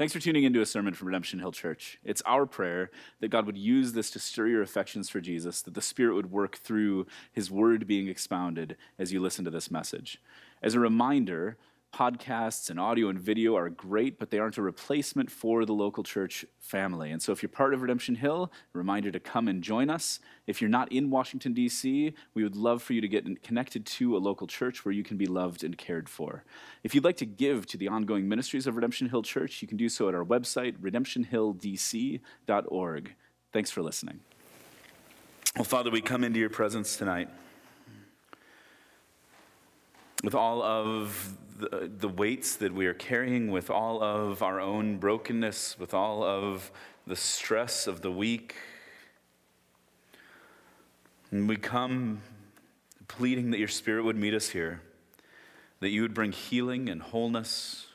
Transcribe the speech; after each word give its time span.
Thanks 0.00 0.14
for 0.14 0.18
tuning 0.18 0.44
into 0.44 0.62
a 0.62 0.64
sermon 0.64 0.94
from 0.94 1.08
Redemption 1.08 1.40
Hill 1.40 1.52
Church. 1.52 1.98
It's 2.02 2.22
our 2.24 2.46
prayer 2.46 2.90
that 3.20 3.28
God 3.28 3.44
would 3.44 3.58
use 3.58 3.92
this 3.92 4.10
to 4.12 4.18
stir 4.18 4.46
your 4.46 4.62
affections 4.62 5.10
for 5.10 5.20
Jesus, 5.20 5.60
that 5.60 5.74
the 5.74 5.82
Spirit 5.82 6.14
would 6.14 6.32
work 6.32 6.56
through 6.56 7.06
His 7.30 7.50
word 7.50 7.86
being 7.86 8.08
expounded 8.08 8.78
as 8.98 9.12
you 9.12 9.20
listen 9.20 9.44
to 9.44 9.50
this 9.50 9.70
message. 9.70 10.18
As 10.62 10.74
a 10.74 10.80
reminder, 10.80 11.58
podcasts 11.92 12.70
and 12.70 12.78
audio 12.78 13.08
and 13.08 13.18
video 13.18 13.56
are 13.56 13.68
great, 13.68 14.18
but 14.18 14.30
they 14.30 14.38
aren't 14.38 14.56
a 14.56 14.62
replacement 14.62 15.30
for 15.30 15.64
the 15.64 15.72
local 15.72 16.02
church 16.02 16.44
family. 16.58 17.10
And 17.10 17.20
so 17.20 17.32
if 17.32 17.42
you're 17.42 17.50
part 17.50 17.74
of 17.74 17.82
Redemption 17.82 18.14
Hill, 18.14 18.52
a 18.74 18.78
reminder 18.78 19.10
to 19.10 19.20
come 19.20 19.48
and 19.48 19.62
join 19.62 19.90
us. 19.90 20.20
If 20.46 20.60
you're 20.60 20.70
not 20.70 20.90
in 20.92 21.10
Washington, 21.10 21.52
D.C., 21.52 22.14
we 22.34 22.42
would 22.42 22.56
love 22.56 22.82
for 22.82 22.92
you 22.92 23.00
to 23.00 23.08
get 23.08 23.42
connected 23.42 23.84
to 23.86 24.16
a 24.16 24.18
local 24.18 24.46
church 24.46 24.84
where 24.84 24.92
you 24.92 25.02
can 25.02 25.16
be 25.16 25.26
loved 25.26 25.64
and 25.64 25.76
cared 25.76 26.08
for. 26.08 26.44
If 26.82 26.94
you'd 26.94 27.04
like 27.04 27.16
to 27.18 27.26
give 27.26 27.66
to 27.66 27.76
the 27.76 27.88
ongoing 27.88 28.28
ministries 28.28 28.66
of 28.66 28.76
Redemption 28.76 29.08
Hill 29.08 29.22
Church, 29.22 29.62
you 29.62 29.68
can 29.68 29.76
do 29.76 29.88
so 29.88 30.08
at 30.08 30.14
our 30.14 30.24
website, 30.24 30.78
redemptionhilldc.org. 30.78 33.14
Thanks 33.52 33.70
for 33.70 33.82
listening. 33.82 34.20
Well, 35.56 35.64
Father, 35.64 35.90
we 35.90 36.00
come 36.00 36.22
into 36.22 36.38
your 36.38 36.50
presence 36.50 36.96
tonight 36.96 37.28
with 40.22 40.34
all 40.34 40.62
of 40.62 41.36
the, 41.58 41.90
the 41.98 42.08
weights 42.08 42.56
that 42.56 42.72
we 42.72 42.86
are 42.86 42.94
carrying, 42.94 43.50
with 43.50 43.70
all 43.70 44.02
of 44.02 44.42
our 44.42 44.60
own 44.60 44.98
brokenness, 44.98 45.78
with 45.78 45.94
all 45.94 46.22
of 46.22 46.70
the 47.06 47.16
stress 47.16 47.86
of 47.86 48.02
the 48.02 48.10
week. 48.10 48.54
And 51.30 51.48
we 51.48 51.56
come 51.56 52.22
pleading 53.08 53.50
that 53.50 53.58
your 53.58 53.68
Spirit 53.68 54.04
would 54.04 54.16
meet 54.16 54.34
us 54.34 54.50
here, 54.50 54.80
that 55.80 55.90
you 55.90 56.02
would 56.02 56.14
bring 56.14 56.32
healing 56.32 56.88
and 56.88 57.02
wholeness, 57.02 57.86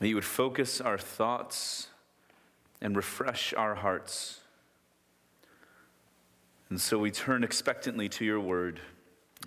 that 0.00 0.08
you 0.08 0.14
would 0.14 0.24
focus 0.24 0.80
our 0.80 0.98
thoughts 0.98 1.88
and 2.80 2.94
refresh 2.96 3.52
our 3.54 3.74
hearts. 3.74 4.40
And 6.70 6.80
so 6.80 6.98
we 6.98 7.10
turn 7.10 7.42
expectantly 7.42 8.08
to 8.10 8.24
your 8.24 8.40
word 8.40 8.80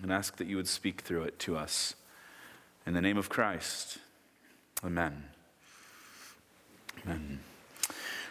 and 0.02 0.12
ask 0.12 0.36
that 0.36 0.46
you 0.46 0.56
would 0.56 0.68
speak 0.68 1.00
through 1.00 1.22
it 1.22 1.38
to 1.40 1.56
us. 1.56 1.94
In 2.86 2.94
the 2.94 3.00
name 3.00 3.16
of 3.16 3.28
Christ, 3.28 3.98
amen. 4.84 5.24
Amen. 7.04 7.40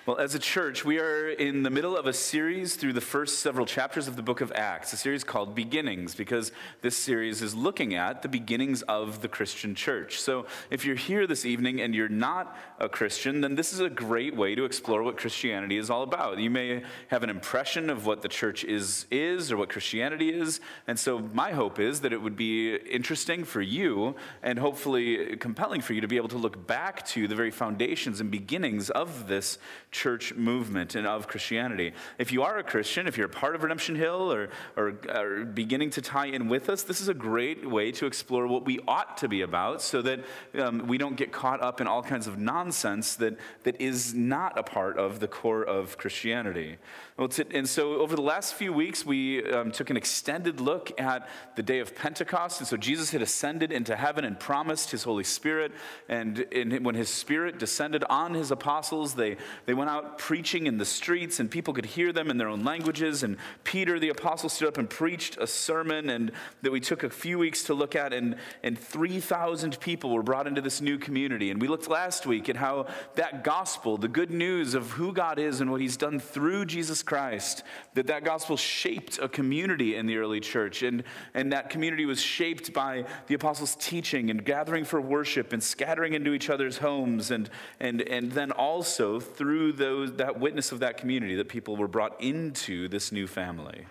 Well, 0.07 0.17
as 0.17 0.33
a 0.33 0.39
church, 0.39 0.83
we 0.83 0.97
are 0.97 1.29
in 1.29 1.61
the 1.61 1.69
middle 1.69 1.95
of 1.95 2.07
a 2.07 2.13
series 2.13 2.75
through 2.75 2.93
the 2.93 3.01
first 3.01 3.37
several 3.37 3.67
chapters 3.67 4.07
of 4.07 4.15
the 4.15 4.23
book 4.23 4.41
of 4.41 4.51
Acts, 4.53 4.93
a 4.93 4.97
series 4.97 5.23
called 5.23 5.53
Beginnings, 5.53 6.15
because 6.15 6.51
this 6.81 6.97
series 6.97 7.43
is 7.43 7.53
looking 7.53 7.93
at 7.93 8.23
the 8.23 8.27
beginnings 8.27 8.81
of 8.81 9.21
the 9.21 9.27
Christian 9.27 9.75
church. 9.75 10.19
So 10.19 10.47
if 10.71 10.85
you're 10.85 10.95
here 10.95 11.27
this 11.27 11.45
evening 11.45 11.81
and 11.81 11.93
you're 11.93 12.09
not 12.09 12.57
a 12.79 12.89
Christian, 12.89 13.41
then 13.41 13.53
this 13.53 13.73
is 13.73 13.79
a 13.79 13.91
great 13.91 14.35
way 14.35 14.55
to 14.55 14.65
explore 14.65 15.03
what 15.03 15.17
Christianity 15.17 15.77
is 15.77 15.91
all 15.91 16.01
about. 16.01 16.39
You 16.39 16.49
may 16.49 16.81
have 17.09 17.21
an 17.21 17.29
impression 17.29 17.91
of 17.91 18.07
what 18.07 18.23
the 18.23 18.27
church 18.27 18.63
is, 18.63 19.05
is 19.11 19.51
or 19.51 19.57
what 19.57 19.69
Christianity 19.69 20.29
is. 20.29 20.61
And 20.87 20.97
so 20.97 21.19
my 21.19 21.51
hope 21.51 21.79
is 21.79 22.01
that 22.01 22.11
it 22.11 22.23
would 22.23 22.35
be 22.35 22.75
interesting 22.75 23.43
for 23.43 23.61
you 23.61 24.15
and 24.41 24.57
hopefully 24.57 25.37
compelling 25.37 25.81
for 25.81 25.93
you 25.93 26.01
to 26.01 26.07
be 26.07 26.17
able 26.17 26.29
to 26.29 26.39
look 26.39 26.65
back 26.65 27.05
to 27.09 27.27
the 27.27 27.35
very 27.35 27.51
foundations 27.51 28.19
and 28.19 28.31
beginnings 28.31 28.89
of 28.89 29.27
this 29.27 29.59
church 29.91 30.33
movement 30.35 30.95
and 30.95 31.05
of 31.05 31.27
Christianity. 31.27 31.91
If 32.17 32.31
you 32.31 32.43
are 32.43 32.57
a 32.57 32.63
Christian, 32.63 33.07
if 33.07 33.17
you're 33.17 33.25
a 33.25 33.29
part 33.29 33.55
of 33.55 33.63
Redemption 33.63 33.95
Hill 33.95 34.31
or, 34.31 34.49
or, 34.77 34.93
or, 35.13 35.45
beginning 35.45 35.89
to 35.91 36.01
tie 36.01 36.27
in 36.27 36.47
with 36.47 36.69
us, 36.69 36.83
this 36.83 37.01
is 37.01 37.09
a 37.09 37.13
great 37.13 37.69
way 37.69 37.91
to 37.91 38.05
explore 38.05 38.47
what 38.47 38.65
we 38.65 38.79
ought 38.87 39.17
to 39.17 39.27
be 39.27 39.41
about 39.41 39.81
so 39.81 40.01
that 40.01 40.21
um, 40.57 40.87
we 40.87 40.97
don't 40.97 41.17
get 41.17 41.33
caught 41.33 41.61
up 41.61 41.81
in 41.81 41.87
all 41.87 42.01
kinds 42.01 42.25
of 42.25 42.37
nonsense 42.37 43.15
that, 43.15 43.37
that 43.63 43.79
is 43.81 44.13
not 44.13 44.57
a 44.57 44.63
part 44.63 44.97
of 44.97 45.19
the 45.19 45.27
core 45.27 45.63
of 45.63 45.97
Christianity. 45.97 46.77
Well, 47.17 47.29
and 47.51 47.67
so 47.67 47.95
over 47.95 48.15
the 48.15 48.21
last 48.21 48.53
few 48.53 48.71
weeks, 48.71 49.05
we 49.05 49.43
um, 49.51 49.71
took 49.71 49.89
an 49.89 49.97
extended 49.97 50.61
look 50.61 50.99
at 50.99 51.27
the 51.55 51.63
day 51.63 51.79
of 51.79 51.95
Pentecost. 51.95 52.61
And 52.61 52.67
so 52.67 52.77
Jesus 52.77 53.11
had 53.11 53.21
ascended 53.21 53.71
into 53.71 53.95
heaven 53.95 54.23
and 54.23 54.39
promised 54.39 54.91
his 54.91 55.03
Holy 55.03 55.25
Spirit. 55.25 55.73
And 56.07 56.39
in, 56.39 56.83
when 56.83 56.95
his 56.95 57.09
Spirit 57.09 57.59
descended 57.59 58.03
on 58.05 58.33
his 58.33 58.51
apostles, 58.51 59.13
they, 59.15 59.37
they 59.65 59.73
went 59.73 59.80
out 59.89 60.17
preaching 60.17 60.67
in 60.67 60.77
the 60.77 60.85
streets, 60.85 61.39
and 61.39 61.49
people 61.49 61.73
could 61.73 61.85
hear 61.85 62.11
them 62.11 62.29
in 62.29 62.37
their 62.37 62.47
own 62.47 62.63
languages. 62.63 63.23
And 63.23 63.37
Peter, 63.63 63.99
the 63.99 64.09
apostle, 64.09 64.49
stood 64.49 64.67
up 64.67 64.77
and 64.77 64.89
preached 64.89 65.37
a 65.37 65.47
sermon 65.47 66.09
and 66.09 66.31
that 66.61 66.71
we 66.71 66.79
took 66.79 67.03
a 67.03 67.09
few 67.09 67.39
weeks 67.39 67.63
to 67.63 67.73
look 67.73 67.95
at. 67.95 68.13
And, 68.13 68.35
and 68.63 68.77
3,000 68.77 69.79
people 69.79 70.11
were 70.11 70.23
brought 70.23 70.47
into 70.47 70.61
this 70.61 70.81
new 70.81 70.97
community. 70.97 71.51
And 71.51 71.61
we 71.61 71.67
looked 71.67 71.89
last 71.89 72.25
week 72.25 72.49
at 72.49 72.55
how 72.55 72.87
that 73.15 73.43
gospel, 73.43 73.97
the 73.97 74.07
good 74.07 74.31
news 74.31 74.73
of 74.73 74.91
who 74.91 75.13
God 75.13 75.39
is 75.39 75.61
and 75.61 75.71
what 75.71 75.81
he's 75.81 75.97
done 75.97 76.19
through 76.19 76.65
Jesus 76.65 77.03
Christ, 77.03 77.63
that 77.93 78.07
that 78.07 78.23
gospel 78.23 78.57
shaped 78.57 79.19
a 79.19 79.29
community 79.29 79.95
in 79.95 80.05
the 80.05 80.17
early 80.17 80.39
church. 80.39 80.83
And, 80.83 81.03
and 81.33 81.51
that 81.53 81.69
community 81.69 82.05
was 82.05 82.21
shaped 82.21 82.73
by 82.73 83.05
the 83.27 83.35
apostles' 83.35 83.75
teaching 83.79 84.29
and 84.29 84.43
gathering 84.43 84.85
for 84.85 85.01
worship 85.01 85.53
and 85.53 85.63
scattering 85.63 86.13
into 86.13 86.33
each 86.33 86.49
other's 86.49 86.77
homes. 86.77 87.31
And, 87.31 87.49
and, 87.79 88.01
and 88.01 88.31
then 88.31 88.51
also 88.51 89.19
through 89.19 89.70
those, 89.71 90.13
that 90.13 90.39
witness 90.39 90.71
of 90.71 90.79
that 90.79 90.97
community 90.97 91.35
that 91.35 91.49
people 91.49 91.77
were 91.77 91.87
brought 91.87 92.21
into 92.21 92.87
this 92.87 93.11
new 93.11 93.27
family. 93.27 93.85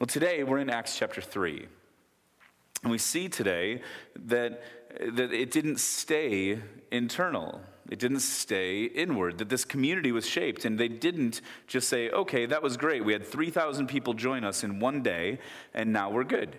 Well, 0.00 0.06
today 0.06 0.42
we're 0.42 0.58
in 0.58 0.70
Acts 0.70 0.98
chapter 0.98 1.20
3. 1.20 1.66
And 2.82 2.90
we 2.90 2.98
see 2.98 3.28
today 3.28 3.80
that, 4.26 4.62
that 5.00 5.32
it 5.32 5.50
didn't 5.50 5.80
stay 5.80 6.58
internal. 6.90 7.60
It 7.90 7.98
didn't 7.98 8.20
stay 8.20 8.84
inward, 8.84 9.38
that 9.38 9.48
this 9.48 9.64
community 9.64 10.12
was 10.12 10.26
shaped. 10.26 10.64
And 10.64 10.78
they 10.78 10.88
didn't 10.88 11.40
just 11.66 11.88
say, 11.88 12.10
okay, 12.10 12.46
that 12.46 12.62
was 12.62 12.76
great. 12.76 13.04
We 13.04 13.12
had 13.12 13.26
3,000 13.26 13.86
people 13.86 14.14
join 14.14 14.44
us 14.44 14.64
in 14.64 14.80
one 14.80 15.02
day, 15.02 15.38
and 15.72 15.92
now 15.92 16.10
we're 16.10 16.24
good. 16.24 16.58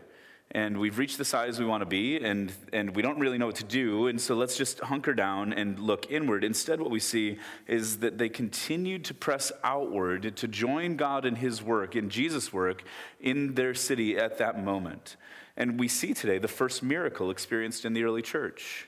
And 0.52 0.80
we've 0.80 0.98
reached 0.98 1.18
the 1.18 1.26
size 1.26 1.60
we 1.60 1.66
want 1.66 1.82
to 1.82 1.86
be, 1.86 2.18
and, 2.18 2.54
and 2.72 2.96
we 2.96 3.02
don't 3.02 3.20
really 3.20 3.38
know 3.38 3.48
what 3.48 3.56
to 3.58 3.64
do. 3.66 4.08
And 4.08 4.22
so 4.22 4.36
let's 4.36 4.56
just 4.56 4.80
hunker 4.80 5.14
down 5.14 5.52
and 5.52 5.78
look 5.80 6.10
inward. 6.10 6.44
Instead, 6.44 6.80
what 6.80 6.92
we 6.92 7.00
see 7.00 7.40
is 7.68 7.98
that 7.98 8.18
they 8.18 8.30
continued 8.30 9.04
to 9.06 9.14
press 9.14 9.52
outward 9.64 10.38
to 10.38 10.48
join 10.48 10.96
God 10.96 11.26
in 11.26 11.36
His 11.36 11.62
work, 11.62 11.96
in 11.96 12.10
Jesus' 12.10 12.54
work, 12.54 12.84
in 13.20 13.56
their 13.56 13.74
city 13.74 14.18
at 14.18 14.38
that 14.38 14.64
moment. 14.64 15.18
And 15.58 15.80
we 15.80 15.88
see 15.88 16.14
today 16.14 16.38
the 16.38 16.48
first 16.48 16.84
miracle 16.84 17.32
experienced 17.32 17.84
in 17.84 17.94
the 17.94 18.04
early 18.04 18.22
church. 18.22 18.88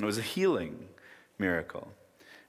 It 0.00 0.04
was 0.04 0.18
a 0.18 0.22
healing 0.22 0.88
miracle. 1.38 1.92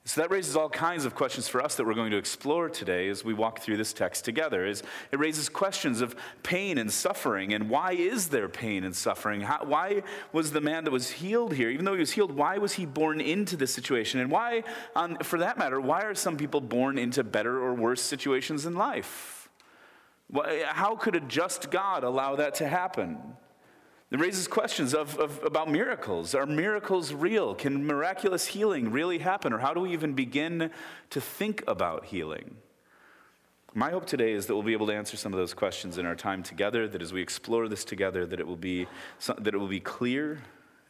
So 0.06 0.22
that 0.22 0.32
raises 0.32 0.56
all 0.56 0.70
kinds 0.70 1.06
of 1.06 1.14
questions 1.14 1.48
for 1.48 1.62
us 1.64 1.76
that 1.76 1.86
we're 1.86 1.94
going 1.94 2.10
to 2.10 2.18
explore 2.18 2.68
today 2.68 3.10
as 3.10 3.24
we 3.24 3.34
walk 3.34 3.60
through 3.60 3.78
this 3.78 3.94
text 3.94 4.26
together. 4.26 4.66
Is 4.66 4.82
it 5.12 5.20
raises 5.20 5.50
questions 5.50 6.02
of 6.02 6.16
pain 6.42 6.80
and 6.80 6.92
suffering, 6.92 7.54
and 7.54 7.70
why 7.70 7.92
is 7.92 8.30
there 8.30 8.50
pain 8.50 8.84
and 8.84 8.96
suffering? 8.96 9.42
How, 9.42 9.64
why 9.66 10.02
was 10.34 10.52
the 10.52 10.62
man 10.62 10.86
that 10.86 10.92
was 10.92 11.12
healed 11.12 11.54
here, 11.54 11.70
even 11.70 11.86
though 11.86 11.94
he 11.94 12.00
was 12.00 12.12
healed, 12.12 12.32
why 12.32 12.58
was 12.58 12.74
he 12.74 12.88
born 12.88 13.22
into 13.22 13.56
this 13.56 13.72
situation? 13.72 14.20
And 14.20 14.32
why, 14.32 14.64
um, 14.96 15.16
for 15.18 15.38
that 15.40 15.60
matter, 15.60 15.80
why 15.80 16.02
are 16.02 16.16
some 16.16 16.38
people 16.38 16.62
born 16.62 16.98
into 16.98 17.24
better 17.24 17.58
or 17.58 17.76
worse 17.76 18.02
situations 18.02 18.66
in 18.66 18.74
life? 18.74 19.50
How 20.66 20.96
could 20.96 21.16
a 21.16 21.20
just 21.20 21.70
God 21.70 22.04
allow 22.04 22.36
that 22.38 22.56
to 22.56 22.68
happen? 22.68 23.20
It 24.12 24.20
raises 24.20 24.48
questions 24.48 24.96
of, 24.96 25.18
of, 25.20 25.44
about 25.44 25.70
miracles. 25.70 26.34
Are 26.34 26.48
miracles 26.48 27.14
real? 27.14 27.54
Can 27.54 27.86
miraculous 27.86 28.48
healing 28.48 28.92
really 28.92 29.20
happen? 29.20 29.54
Or 29.54 29.60
how 29.60 29.74
do 29.74 29.82
we 29.82 29.94
even 29.94 30.14
begin 30.14 30.72
to 31.12 31.22
think 31.22 31.64
about 31.68 32.06
healing? 32.06 32.56
My 33.76 33.92
hope 33.92 34.08
today 34.08 34.32
is 34.32 34.48
that 34.48 34.56
we'll 34.56 34.64
be 34.64 34.74
able 34.74 34.88
to 34.88 34.94
answer 34.94 35.16
some 35.16 35.32
of 35.32 35.38
those 35.38 35.54
questions 35.54 36.00
in 36.00 36.08
our 36.08 36.16
time 36.16 36.42
together, 36.42 36.88
that 36.88 37.04
as 37.04 37.14
we 37.14 37.22
explore 37.22 37.68
this 37.68 37.86
together, 37.86 38.26
that 38.26 38.40
it 38.40 38.48
will 38.48 38.56
be, 38.56 38.88
that 39.28 39.54
it 39.54 39.58
will 39.58 39.68
be 39.68 39.80
clear 39.80 40.40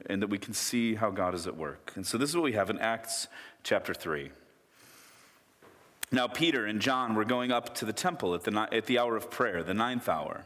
and 0.06 0.22
that 0.22 0.30
we 0.30 0.38
can 0.38 0.53
see 0.53 0.96
how 0.96 1.12
God 1.12 1.36
is 1.36 1.46
at 1.46 1.57
work. 1.57 1.91
And 1.96 2.07
so 2.07 2.18
this 2.18 2.30
is 2.30 2.38
what 2.38 2.44
we 2.44 2.54
have 2.54 2.69
in 2.69 2.80
Acts 2.80 3.27
chapter 3.63 3.94
3. 3.94 4.31
Now, 6.12 6.27
Peter 6.27 6.65
and 6.65 6.80
John 6.80 7.15
were 7.15 7.25
going 7.25 7.51
up 7.51 7.75
to 7.75 7.86
the 7.86 7.94
temple 7.94 8.33
at 8.33 8.45
the, 8.45 8.68
at 8.72 8.86
the 8.86 8.98
hour 8.98 9.18
of 9.18 9.30
prayer, 9.30 9.62
the 9.62 9.74
ninth 9.74 10.07
hour. 10.07 10.45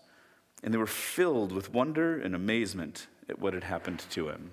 And 0.63 0.73
they 0.73 0.77
were 0.77 0.87
filled 0.87 1.51
with 1.51 1.73
wonder 1.73 2.19
and 2.19 2.35
amazement 2.35 3.07
at 3.29 3.39
what 3.39 3.53
had 3.53 3.63
happened 3.63 3.99
to 4.11 4.29
him. 4.29 4.51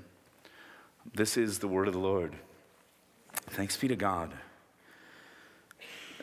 This 1.14 1.36
is 1.36 1.58
the 1.58 1.68
word 1.68 1.88
of 1.88 1.94
the 1.94 2.00
Lord. 2.00 2.36
Thanks 3.50 3.76
be 3.76 3.88
to 3.88 3.96
God. 3.96 4.32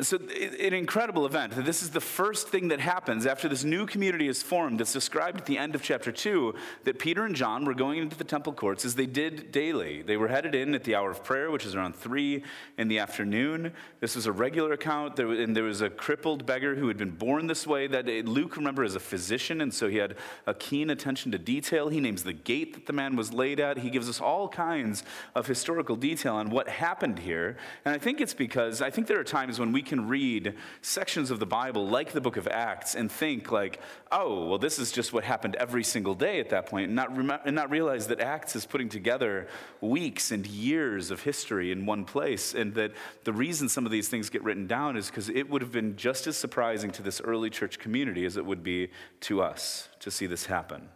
So, 0.02 0.18
an 0.18 0.74
incredible 0.74 1.26
event. 1.26 1.54
This 1.64 1.82
is 1.82 1.92
the 1.92 2.02
first 2.02 2.50
thing 2.50 2.68
that 2.68 2.82
happens 2.82 3.26
after 3.26 3.48
this 3.48 3.64
new 3.64 3.86
community 3.86 4.28
is 4.28 4.44
formed 4.44 4.82
that's 4.82 4.92
described 4.92 5.38
at 5.38 5.46
the 5.46 5.58
end 5.58 5.74
of 5.74 5.82
chapter 5.82 6.12
2 6.12 6.54
that 6.84 7.00
Peter 7.00 7.24
and 7.24 7.34
John 7.34 7.64
were 7.64 7.74
going 7.74 8.00
into 8.00 8.18
the 8.18 8.26
temple 8.26 8.52
courts 8.52 8.84
as 8.84 8.96
they 8.96 9.06
did 9.06 9.54
daily. 9.54 10.02
They 10.02 10.18
were 10.18 10.28
headed 10.28 10.54
in 10.54 10.76
at 10.76 10.84
the 10.84 10.96
hour 10.96 11.12
of 11.12 11.24
prayer, 11.24 11.50
which 11.50 11.66
is 11.66 11.76
around 11.76 11.96
3 11.96 12.44
in 12.78 12.90
the 12.90 13.00
afternoon. 13.00 13.72
This 14.02 14.18
was 14.18 14.26
a 14.26 14.34
regular 14.34 14.74
account, 14.74 15.18
and 15.18 15.56
there 15.56 15.64
was 15.64 15.80
a 15.80 15.90
crippled 15.90 16.46
beggar 16.46 16.76
who 16.76 16.90
had 16.90 16.98
been 16.98 17.12
born 17.12 17.48
this 17.48 17.66
way. 17.66 17.88
That 17.88 18.10
eh, 18.10 18.22
Luke, 18.26 18.58
remember, 18.58 18.84
is 18.84 18.96
a 18.96 19.00
physician, 19.00 19.62
and 19.62 19.74
so 19.74 19.88
he 19.88 19.96
had 19.96 20.16
a 20.46 20.54
keen 20.54 20.90
attention 20.90 21.32
to 21.32 21.38
detail. 21.38 21.88
He 21.88 22.02
names 22.02 22.24
the 22.24 22.34
gate 22.34 22.74
that 22.74 22.86
the 22.86 22.94
man 22.94 23.16
was 23.16 23.32
laid 23.32 23.62
at. 23.62 23.78
He 23.78 23.90
gives 23.90 24.10
us 24.10 24.20
all 24.20 24.50
kinds 24.50 25.06
of 25.36 25.48
historical 25.48 25.96
detail 25.96 26.36
on 26.36 26.50
what 26.50 26.68
happened 26.68 27.20
here. 27.20 27.56
And 27.86 27.96
I 27.96 27.98
think 27.98 28.20
it's 28.20 28.34
because 28.34 28.82
I 28.82 28.90
think 28.90 29.08
there 29.08 29.22
are 29.22 29.24
times 29.24 29.58
when 29.58 29.72
we 29.72 29.85
can 29.86 30.08
read 30.08 30.56
sections 30.82 31.32
of 31.32 31.40
the 31.40 31.46
Bible, 31.46 31.88
like 31.88 32.12
the 32.12 32.22
book 32.22 32.38
of 32.38 32.48
Acts, 32.48 32.96
and 32.96 33.12
think, 33.12 33.52
like, 33.52 33.80
oh, 34.12 34.50
well, 34.50 34.58
this 34.58 34.80
is 34.80 34.92
just 34.92 35.14
what 35.14 35.24
happened 35.24 35.56
every 35.56 35.84
single 35.84 36.16
day 36.16 36.40
at 36.40 36.50
that 36.50 36.66
point, 36.66 36.88
and 36.88 36.96
not, 36.96 37.16
rem- 37.16 37.40
and 37.46 37.56
not 37.56 37.70
realize 37.70 38.08
that 38.08 38.20
Acts 38.20 38.56
is 38.56 38.66
putting 38.66 38.90
together 38.90 39.48
weeks 39.82 40.32
and 40.32 40.46
years 40.48 41.12
of 41.12 41.22
history 41.22 41.72
in 41.72 41.86
one 41.86 42.06
place, 42.06 42.54
and 42.54 42.74
that 42.74 42.92
the 43.24 43.34
reason 43.34 43.70
some 43.70 43.86
of 43.86 43.92
these 43.92 44.10
things 44.10 44.30
get 44.30 44.44
written 44.44 44.68
down 44.68 44.98
is 44.98 45.08
because 45.08 45.30
it 45.30 45.50
would 45.50 45.62
have 45.62 45.72
been 45.72 45.96
just 45.96 46.28
as 46.28 46.36
surprising 46.36 46.92
to 46.92 47.02
this 47.02 47.22
early 47.22 47.50
church 47.50 47.80
community 47.80 48.26
as 48.26 48.38
it 48.38 48.46
would 48.46 48.64
be 48.64 48.90
to 49.22 49.42
us 49.42 49.90
to 50.00 50.12
see 50.12 50.26
this 50.26 50.46
happen. 50.46 50.90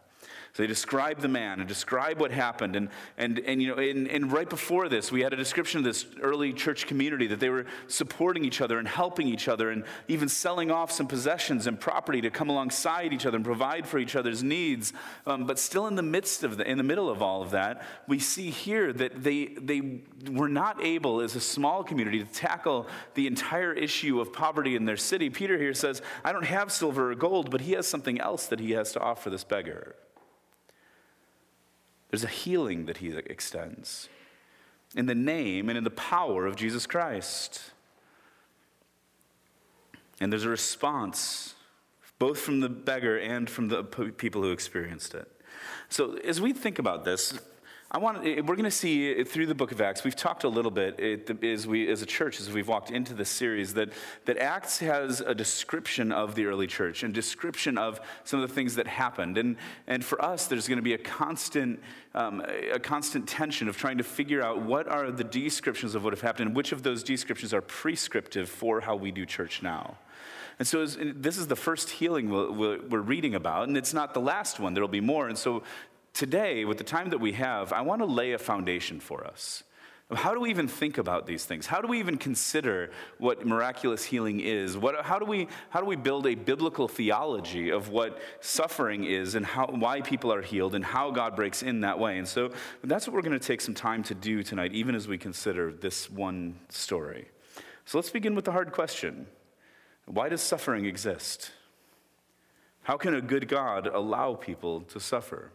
So 0.54 0.64
they 0.64 0.68
describe 0.68 1.20
the 1.20 1.28
man 1.28 1.60
and 1.60 1.68
describe 1.68 2.20
what 2.20 2.32
happened. 2.32 2.76
And, 2.76 2.90
and, 3.18 3.40
and, 3.40 3.62
you 3.62 3.70
know, 3.70 3.82
and, 3.82 4.08
and 4.08 4.32
right 4.32 4.50
before 4.50 4.90
this, 4.90 5.12
we 5.12 5.22
had 5.22 5.32
a 5.32 5.36
description 5.36 5.78
of 5.80 5.84
this 5.84 6.06
early 6.22 6.54
church 6.54 6.88
community 6.88 7.28
that 7.28 7.40
they 7.40 7.50
were 7.50 7.66
supporting 7.88 8.44
each 8.44 8.60
other 8.60 8.80
and 8.80 8.88
helping 8.88 9.28
each 9.28 9.48
other 9.48 9.70
and 9.70 9.84
even 10.08 10.28
selling 10.28 10.72
off 10.72 10.92
some 10.92 11.08
possessions 11.08 11.68
and 11.68 11.80
property 11.80 12.22
to 12.22 12.30
come 12.30 12.50
alongside 12.50 13.14
each 13.14 13.26
other 13.26 13.36
and 13.36 13.46
provide 13.46 13.88
for 13.88 14.00
each 14.00 14.16
other's 14.16 14.42
needs. 14.42 14.92
Um, 15.28 15.46
but 15.46 15.60
still 15.60 15.88
in 15.88 15.96
the 15.96 16.04
midst 16.04 16.44
of 16.44 16.58
the, 16.58 16.70
in 16.70 16.78
the 16.78 16.84
middle 16.84 17.10
of 17.10 17.22
all 17.22 17.44
of 17.44 17.52
that, 17.52 17.84
we 18.08 18.20
see 18.20 18.50
here 18.50 18.92
that 18.94 19.24
they, 19.24 19.46
they 19.46 20.02
were 20.32 20.50
not 20.50 20.84
able 20.84 21.22
as 21.22 21.36
a 21.36 21.42
small 21.42 21.84
community 21.84 22.24
to 22.24 22.34
tackle 22.34 22.88
the 23.14 23.28
entire 23.28 23.74
issue 23.74 24.20
of 24.20 24.34
poverty 24.34 24.76
in 24.76 24.86
their 24.86 24.98
city. 24.98 25.30
Peter 25.30 25.58
here 25.58 25.74
says, 25.74 26.02
I 26.24 26.32
don't 26.32 26.46
have 26.46 26.72
silver 26.72 27.12
or 27.12 27.16
gold, 27.16 27.52
but 27.52 27.62
he 27.62 27.74
has 27.74 27.86
something 27.86 28.20
else 28.20 28.48
that 28.48 28.60
he 28.60 28.72
has 28.72 28.92
to 28.94 29.00
offer 29.00 29.30
this 29.30 29.44
beggar. 29.44 29.96
There's 32.10 32.24
a 32.24 32.28
healing 32.28 32.86
that 32.86 32.98
he 32.98 33.10
extends 33.16 34.10
in 34.96 35.06
the 35.06 35.16
name 35.16 35.70
and 35.70 35.78
in 35.78 35.84
the 35.84 35.92
power 35.92 36.46
of 36.46 36.56
Jesus 36.56 36.88
Christ. 36.88 37.72
And 40.20 40.32
there's 40.32 40.46
a 40.46 40.50
response, 40.50 41.56
both 42.18 42.40
from 42.40 42.60
the 42.60 42.70
beggar 42.70 43.18
and 43.18 43.50
from 43.50 43.68
the 43.68 43.84
people 43.84 44.42
who 44.42 44.52
experienced 44.52 45.14
it. 45.14 45.32
So, 45.88 46.18
as 46.18 46.42
we 46.42 46.54
think 46.54 46.80
about 46.80 47.06
this, 47.06 47.40
I 47.92 47.98
want 47.98 48.24
eh, 48.24 48.42
we're 48.42 48.56
going 48.56 48.66
to 48.66 48.72
see 48.72 49.12
eh, 49.12 49.24
through 49.24 49.48
the 49.48 49.56
book 49.56 49.72
of 49.72 49.82
Acts. 49.82 50.04
We've 50.04 50.16
talked 50.16 50.44
a 50.44 50.50
little 50.50 50.70
bit 50.70 51.00
eh, 51.00 51.48
as 51.48 51.66
we, 51.66 51.90
as 51.90 52.04
a 52.04 52.06
church, 52.06 52.40
as 52.40 52.52
we've 52.52 52.68
walked 52.68 52.92
into 52.92 53.16
this 53.16 53.30
series, 53.30 53.74
that, 53.74 53.90
that 54.26 54.38
Acts 54.38 54.78
has 54.80 55.22
a 55.22 55.34
description 55.34 56.12
of 56.12 56.36
the 56.36 56.46
early 56.46 56.68
church 56.68 57.02
and 57.02 57.12
description 57.12 57.80
of 57.80 58.00
some 58.26 58.42
of 58.42 58.48
the 58.48 58.54
things 58.54 58.76
that 58.76 58.86
happened. 58.86 59.40
And, 59.40 59.56
and 59.88 60.06
for 60.06 60.24
us, 60.24 60.46
there's 60.46 60.68
going 60.68 60.78
to 60.78 60.84
be 60.84 60.94
a 60.94 61.00
constant, 61.00 61.80
um, 62.14 62.46
a 62.72 62.80
constant 62.80 63.28
tension 63.28 63.68
of 63.68 63.76
trying 63.76 63.98
to 63.98 64.04
figure 64.04 64.44
out 64.44 64.62
what 64.62 64.88
are 64.88 65.10
the 65.10 65.24
descriptions 65.24 65.96
of 65.96 66.04
what 66.04 66.14
have 66.14 66.22
happened 66.22 66.50
and 66.50 66.56
which 66.56 66.72
of 66.72 66.84
those 66.84 67.02
descriptions 67.02 67.56
are 67.56 67.62
prescriptive 67.62 68.50
for 68.50 68.82
how 68.82 68.96
we 68.96 69.10
do 69.10 69.26
church 69.26 69.64
now. 69.64 69.98
And 70.60 70.68
so 70.68 70.86
this 70.86 71.38
is 71.38 71.48
the 71.48 71.56
first 71.56 71.90
healing 71.90 72.30
we're 72.30 73.00
reading 73.00 73.34
about, 73.34 73.70
and 73.70 73.78
it's 73.78 73.94
not 73.94 74.14
the 74.14 74.20
last 74.20 74.60
one. 74.60 74.74
There 74.74 74.84
will 74.84 74.90
be 74.90 75.00
more. 75.00 75.30
And 75.30 75.38
so 75.38 75.64
today, 76.14 76.66
with 76.66 76.78
the 76.78 76.84
time 76.84 77.10
that 77.10 77.20
we 77.20 77.34
have, 77.34 77.74
I 77.74 77.82
want 77.82 78.02
to 78.02 78.06
lay 78.06 78.34
a 78.34 78.38
foundation 78.38 79.00
for 79.00 79.26
us. 79.26 79.64
How 80.12 80.34
do 80.34 80.40
we 80.40 80.50
even 80.50 80.68
think 80.68 80.98
about 80.98 81.28
these 81.28 81.46
things? 81.46 81.68
How 81.68 81.82
do 81.82 81.88
we 81.88 82.00
even 82.00 82.18
consider 82.18 82.90
what 83.20 83.46
miraculous 83.46 84.04
healing 84.04 84.40
is? 84.40 84.76
What, 84.76 85.06
how, 85.06 85.20
do 85.20 85.26
we, 85.26 85.48
how 85.70 85.82
do 85.82 85.86
we 85.86 85.96
build 85.96 86.26
a 86.26 86.34
biblical 86.34 86.88
theology 86.88 87.70
of 87.70 87.90
what 87.90 88.20
suffering 88.40 89.04
is 89.04 89.36
and 89.36 89.46
how, 89.46 89.68
why 89.68 90.02
people 90.02 90.34
are 90.34 90.42
healed 90.42 90.74
and 90.74 90.84
how 90.84 91.12
God 91.12 91.36
breaks 91.36 91.62
in 91.62 91.82
that 91.82 92.00
way? 92.00 92.18
And 92.18 92.28
so 92.28 92.50
that's 92.84 93.06
what 93.06 93.14
we're 93.14 93.22
going 93.22 93.40
to 93.40 93.48
take 93.48 93.62
some 93.62 93.76
time 93.76 94.02
to 94.04 94.16
do 94.16 94.42
tonight, 94.42 94.74
even 94.74 94.96
as 94.96 95.08
we 95.08 95.20
consider 95.20 95.72
this 95.72 96.10
one 96.10 96.60
story. 96.70 97.28
So 97.86 98.00
let's 98.00 98.10
begin 98.10 98.34
with 98.34 98.46
the 98.46 98.52
hard 98.52 98.72
question 98.72 99.28
Why 100.06 100.28
does 100.28 100.42
suffering 100.42 100.86
exist? 100.86 101.52
How 102.82 102.98
can 102.98 103.14
a 103.14 103.22
good 103.22 103.48
God 103.48 103.86
allow 103.86 104.34
people 104.34 104.82
to 104.82 105.00
suffer? 105.00 105.52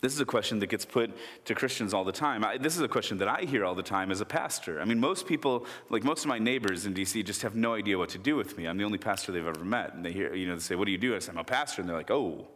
This 0.00 0.14
is 0.14 0.20
a 0.20 0.24
question 0.24 0.60
that 0.60 0.68
gets 0.68 0.84
put 0.84 1.10
to 1.46 1.54
Christians 1.56 1.92
all 1.92 2.04
the 2.04 2.12
time. 2.12 2.44
I, 2.44 2.56
this 2.56 2.76
is 2.76 2.82
a 2.82 2.88
question 2.88 3.18
that 3.18 3.26
I 3.26 3.42
hear 3.42 3.64
all 3.64 3.74
the 3.74 3.82
time 3.82 4.12
as 4.12 4.20
a 4.20 4.24
pastor. 4.24 4.80
I 4.80 4.84
mean, 4.84 5.00
most 5.00 5.26
people, 5.26 5.66
like 5.90 6.04
most 6.04 6.24
of 6.24 6.28
my 6.28 6.38
neighbors 6.38 6.86
in 6.86 6.94
DC, 6.94 7.24
just 7.24 7.42
have 7.42 7.56
no 7.56 7.74
idea 7.74 7.98
what 7.98 8.10
to 8.10 8.18
do 8.18 8.36
with 8.36 8.56
me. 8.56 8.66
I'm 8.66 8.78
the 8.78 8.84
only 8.84 8.98
pastor 8.98 9.32
they've 9.32 9.44
ever 9.44 9.64
met. 9.64 9.94
And 9.94 10.04
they 10.04 10.12
hear, 10.12 10.32
you 10.34 10.46
know, 10.46 10.54
they 10.54 10.60
say, 10.60 10.76
What 10.76 10.84
do 10.84 10.92
you 10.92 10.98
do? 10.98 11.16
I 11.16 11.18
say, 11.18 11.32
I'm 11.32 11.38
a 11.38 11.44
pastor. 11.44 11.82
And 11.82 11.88
they're 11.88 11.96
like, 11.96 12.12
Oh, 12.12 12.46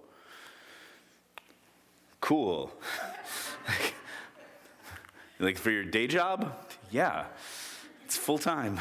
cool. 2.21 2.73
like, 5.41 5.59
for 5.59 5.73
your 5.73 5.85
day 5.85 6.06
job? 6.06 6.55
Yeah, 6.93 7.25
it's 8.05 8.17
full 8.17 8.39
time. 8.39 8.79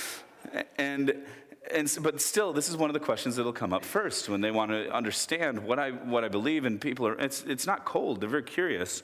and 0.78 1.24
and, 1.72 1.98
but 2.02 2.20
still, 2.20 2.52
this 2.52 2.68
is 2.68 2.76
one 2.76 2.90
of 2.90 2.94
the 2.94 3.00
questions 3.00 3.36
that'll 3.36 3.52
come 3.52 3.72
up 3.72 3.84
first 3.84 4.28
when 4.28 4.40
they 4.40 4.50
want 4.50 4.70
to 4.70 4.92
understand 4.92 5.58
what 5.58 5.78
I, 5.78 5.90
what 5.90 6.24
I 6.24 6.28
believe. 6.28 6.64
And 6.64 6.80
people 6.80 7.06
are, 7.06 7.18
it's, 7.18 7.42
it's 7.44 7.66
not 7.66 7.84
cold, 7.84 8.20
they're 8.20 8.28
very 8.28 8.42
curious 8.42 9.02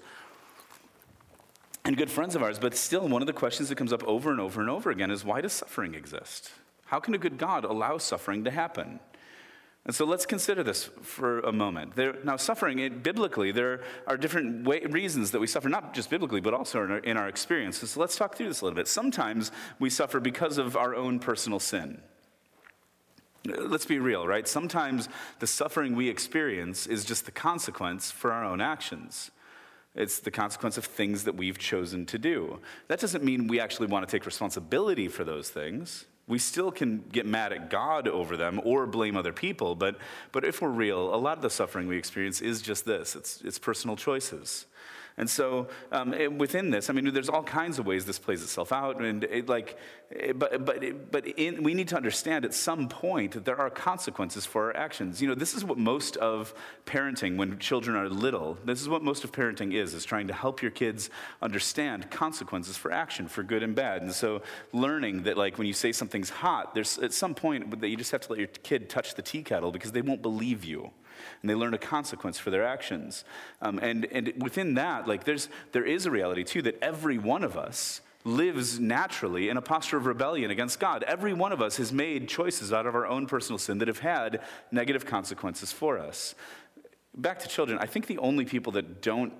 and 1.86 1.96
good 1.96 2.10
friends 2.10 2.34
of 2.34 2.42
ours. 2.42 2.58
But 2.58 2.74
still, 2.74 3.08
one 3.08 3.22
of 3.22 3.26
the 3.26 3.32
questions 3.32 3.68
that 3.68 3.76
comes 3.76 3.92
up 3.92 4.04
over 4.04 4.30
and 4.30 4.40
over 4.40 4.60
and 4.60 4.68
over 4.68 4.90
again 4.90 5.10
is 5.10 5.24
why 5.24 5.40
does 5.40 5.52
suffering 5.52 5.94
exist? 5.94 6.50
How 6.86 7.00
can 7.00 7.14
a 7.14 7.18
good 7.18 7.38
God 7.38 7.64
allow 7.64 7.98
suffering 7.98 8.44
to 8.44 8.50
happen? 8.50 9.00
And 9.84 9.94
so 9.94 10.04
let's 10.04 10.26
consider 10.26 10.64
this 10.64 10.90
for 11.02 11.38
a 11.40 11.52
moment. 11.52 11.94
There, 11.94 12.16
now, 12.24 12.36
suffering, 12.36 12.80
it, 12.80 13.04
biblically, 13.04 13.52
there 13.52 13.82
are 14.08 14.16
different 14.16 14.66
way, 14.66 14.80
reasons 14.80 15.30
that 15.30 15.38
we 15.38 15.46
suffer, 15.46 15.68
not 15.68 15.94
just 15.94 16.10
biblically, 16.10 16.40
but 16.40 16.54
also 16.54 16.82
in 16.82 16.90
our, 16.90 16.98
in 16.98 17.16
our 17.16 17.28
experiences. 17.28 17.92
So 17.92 18.00
let's 18.00 18.16
talk 18.16 18.34
through 18.34 18.48
this 18.48 18.62
a 18.62 18.64
little 18.64 18.76
bit. 18.76 18.88
Sometimes 18.88 19.52
we 19.78 19.88
suffer 19.88 20.18
because 20.18 20.58
of 20.58 20.76
our 20.76 20.96
own 20.96 21.20
personal 21.20 21.60
sin. 21.60 22.02
Let's 23.46 23.86
be 23.86 23.98
real, 23.98 24.26
right? 24.26 24.46
Sometimes 24.46 25.08
the 25.38 25.46
suffering 25.46 25.96
we 25.96 26.08
experience 26.08 26.86
is 26.86 27.04
just 27.04 27.24
the 27.24 27.32
consequence 27.32 28.10
for 28.10 28.32
our 28.32 28.44
own 28.44 28.60
actions. 28.60 29.30
It's 29.94 30.20
the 30.20 30.30
consequence 30.30 30.76
of 30.76 30.84
things 30.84 31.24
that 31.24 31.36
we've 31.36 31.58
chosen 31.58 32.04
to 32.06 32.18
do. 32.18 32.60
That 32.88 33.00
doesn't 33.00 33.24
mean 33.24 33.48
we 33.48 33.60
actually 33.60 33.86
want 33.86 34.06
to 34.06 34.10
take 34.10 34.26
responsibility 34.26 35.08
for 35.08 35.24
those 35.24 35.48
things. 35.48 36.04
We 36.28 36.38
still 36.38 36.72
can 36.72 37.04
get 37.12 37.24
mad 37.24 37.52
at 37.52 37.70
God 37.70 38.08
over 38.08 38.36
them 38.36 38.60
or 38.64 38.86
blame 38.86 39.16
other 39.16 39.32
people, 39.32 39.74
but, 39.74 39.96
but 40.32 40.44
if 40.44 40.60
we're 40.60 40.68
real, 40.68 41.14
a 41.14 41.16
lot 41.16 41.38
of 41.38 41.42
the 41.42 41.50
suffering 41.50 41.86
we 41.86 41.96
experience 41.96 42.40
is 42.40 42.60
just 42.60 42.84
this 42.84 43.14
it's, 43.14 43.40
it's 43.42 43.58
personal 43.58 43.96
choices. 43.96 44.66
And 45.18 45.30
so 45.30 45.68
um, 45.92 46.14
within 46.36 46.68
this, 46.70 46.90
I 46.90 46.92
mean, 46.92 47.12
there's 47.14 47.30
all 47.30 47.42
kinds 47.42 47.78
of 47.78 47.86
ways 47.86 48.04
this 48.04 48.18
plays 48.18 48.42
itself 48.42 48.70
out. 48.70 49.00
And 49.00 49.24
it, 49.24 49.48
like, 49.48 49.78
but 50.34 50.62
but 50.66 51.10
but 51.10 51.26
in, 51.26 51.62
we 51.62 51.72
need 51.72 51.88
to 51.88 51.96
understand 51.96 52.44
at 52.44 52.52
some 52.52 52.86
point 52.86 53.32
that 53.32 53.46
there 53.46 53.58
are 53.58 53.70
consequences 53.70 54.44
for 54.44 54.64
our 54.64 54.76
actions. 54.76 55.22
You 55.22 55.28
know, 55.28 55.34
this 55.34 55.54
is 55.54 55.64
what 55.64 55.78
most 55.78 56.18
of 56.18 56.52
parenting 56.84 57.38
when 57.38 57.58
children 57.58 57.96
are 57.96 58.10
little. 58.10 58.58
This 58.66 58.82
is 58.82 58.90
what 58.90 59.02
most 59.02 59.24
of 59.24 59.32
parenting 59.32 59.72
is: 59.72 59.94
is 59.94 60.04
trying 60.04 60.26
to 60.26 60.34
help 60.34 60.60
your 60.60 60.70
kids 60.70 61.08
understand 61.40 62.10
consequences 62.10 62.76
for 62.76 62.92
action, 62.92 63.26
for 63.26 63.42
good 63.42 63.62
and 63.62 63.74
bad. 63.74 64.02
And 64.02 64.12
so 64.12 64.42
learning 64.74 65.22
that, 65.22 65.38
like, 65.38 65.56
when 65.56 65.66
you 65.66 65.72
say 65.72 65.92
something's 65.92 66.28
hot, 66.28 66.74
there's 66.74 66.98
at 66.98 67.14
some 67.14 67.34
point 67.34 67.80
that 67.80 67.88
you 67.88 67.96
just 67.96 68.12
have 68.12 68.20
to 68.22 68.30
let 68.32 68.38
your 68.38 68.48
kid 68.48 68.90
touch 68.90 69.14
the 69.14 69.22
tea 69.22 69.42
kettle 69.42 69.72
because 69.72 69.92
they 69.92 70.02
won't 70.02 70.20
believe 70.20 70.62
you 70.62 70.90
and 71.40 71.50
they 71.50 71.54
learn 71.54 71.74
a 71.74 71.78
consequence 71.78 72.38
for 72.38 72.50
their 72.50 72.64
actions. 72.64 73.24
Um, 73.60 73.78
and, 73.78 74.04
and 74.06 74.32
within 74.42 74.74
that, 74.74 75.06
like 75.06 75.24
there's, 75.24 75.48
there 75.72 75.84
is 75.84 76.06
a 76.06 76.10
reality 76.10 76.44
too 76.44 76.62
that 76.62 76.78
every 76.82 77.18
one 77.18 77.44
of 77.44 77.56
us 77.56 78.00
lives 78.24 78.80
naturally 78.80 79.48
in 79.48 79.56
a 79.56 79.62
posture 79.62 79.96
of 79.96 80.04
rebellion 80.04 80.50
against 80.50 80.80
God. 80.80 81.04
Every 81.04 81.32
one 81.32 81.52
of 81.52 81.62
us 81.62 81.76
has 81.76 81.92
made 81.92 82.28
choices 82.28 82.72
out 82.72 82.86
of 82.86 82.94
our 82.94 83.06
own 83.06 83.26
personal 83.26 83.58
sin 83.58 83.78
that 83.78 83.88
have 83.88 84.00
had 84.00 84.42
negative 84.72 85.06
consequences 85.06 85.70
for 85.70 85.98
us. 85.98 86.34
Back 87.16 87.38
to 87.38 87.48
children, 87.48 87.78
I 87.78 87.86
think 87.86 88.08
the 88.08 88.18
only 88.18 88.44
people 88.44 88.72
that 88.72 89.00
don't 89.00 89.32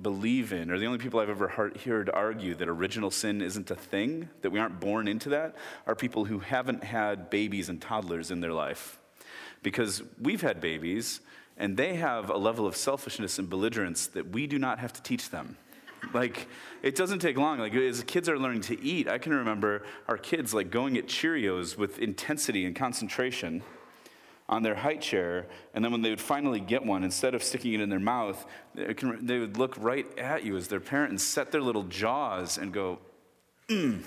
believe 0.00 0.52
in, 0.52 0.70
or 0.70 0.78
the 0.78 0.86
only 0.86 0.98
people 0.98 1.20
I've 1.20 1.30
ever 1.30 1.48
heard 1.48 2.10
argue 2.12 2.54
that 2.56 2.68
original 2.68 3.10
sin 3.10 3.40
isn't 3.40 3.70
a 3.70 3.76
thing, 3.76 4.28
that 4.42 4.50
we 4.50 4.58
aren't 4.58 4.80
born 4.80 5.08
into 5.08 5.30
that, 5.30 5.56
are 5.86 5.94
people 5.94 6.24
who 6.24 6.40
haven't 6.40 6.84
had 6.84 7.30
babies 7.30 7.68
and 7.68 7.80
toddlers 7.80 8.30
in 8.30 8.40
their 8.40 8.52
life. 8.52 8.98
Because 9.64 10.02
we've 10.20 10.42
had 10.42 10.60
babies, 10.60 11.20
and 11.56 11.76
they 11.76 11.96
have 11.96 12.30
a 12.30 12.36
level 12.36 12.66
of 12.66 12.76
selfishness 12.76 13.40
and 13.40 13.50
belligerence 13.50 14.06
that 14.08 14.28
we 14.28 14.46
do 14.46 14.60
not 14.60 14.78
have 14.78 14.92
to 14.92 15.02
teach 15.02 15.30
them. 15.30 15.56
Like, 16.12 16.46
it 16.82 16.94
doesn't 16.94 17.20
take 17.20 17.38
long. 17.38 17.58
Like, 17.58 17.74
as 17.74 18.04
kids 18.04 18.28
are 18.28 18.38
learning 18.38 18.60
to 18.62 18.80
eat, 18.80 19.08
I 19.08 19.18
can 19.18 19.32
remember 19.32 19.82
our 20.06 20.18
kids, 20.18 20.52
like, 20.52 20.70
going 20.70 20.98
at 20.98 21.06
Cheerios 21.06 21.78
with 21.78 21.98
intensity 21.98 22.66
and 22.66 22.76
concentration 22.76 23.62
on 24.46 24.62
their 24.62 24.74
high 24.74 24.96
chair, 24.96 25.46
and 25.72 25.82
then 25.82 25.90
when 25.90 26.02
they 26.02 26.10
would 26.10 26.20
finally 26.20 26.60
get 26.60 26.84
one, 26.84 27.02
instead 27.02 27.34
of 27.34 27.42
sticking 27.42 27.72
it 27.72 27.80
in 27.80 27.88
their 27.88 27.98
mouth, 27.98 28.44
they 28.74 29.38
would 29.38 29.56
look 29.56 29.74
right 29.78 30.06
at 30.18 30.44
you 30.44 30.58
as 30.58 30.68
their 30.68 30.80
parent 30.80 31.08
and 31.08 31.18
set 31.18 31.50
their 31.50 31.62
little 31.62 31.84
jaws 31.84 32.58
and 32.58 32.70
go, 32.70 32.98
mmm. 33.68 34.02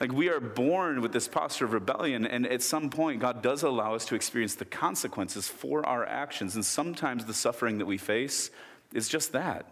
Like 0.00 0.12
we 0.12 0.30
are 0.30 0.40
born 0.40 1.02
with 1.02 1.12
this 1.12 1.28
posture 1.28 1.66
of 1.66 1.74
rebellion, 1.74 2.26
and 2.26 2.46
at 2.46 2.62
some 2.62 2.88
point, 2.88 3.20
God 3.20 3.42
does 3.42 3.62
allow 3.62 3.94
us 3.94 4.06
to 4.06 4.14
experience 4.14 4.54
the 4.54 4.64
consequences 4.64 5.46
for 5.46 5.86
our 5.86 6.06
actions. 6.06 6.54
And 6.54 6.64
sometimes 6.64 7.26
the 7.26 7.34
suffering 7.34 7.76
that 7.78 7.86
we 7.86 7.98
face 7.98 8.50
is 8.94 9.08
just 9.08 9.32
that 9.32 9.66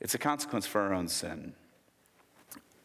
it's 0.00 0.14
a 0.14 0.18
consequence 0.18 0.66
for 0.66 0.80
our 0.80 0.94
own 0.94 1.08
sin. 1.08 1.52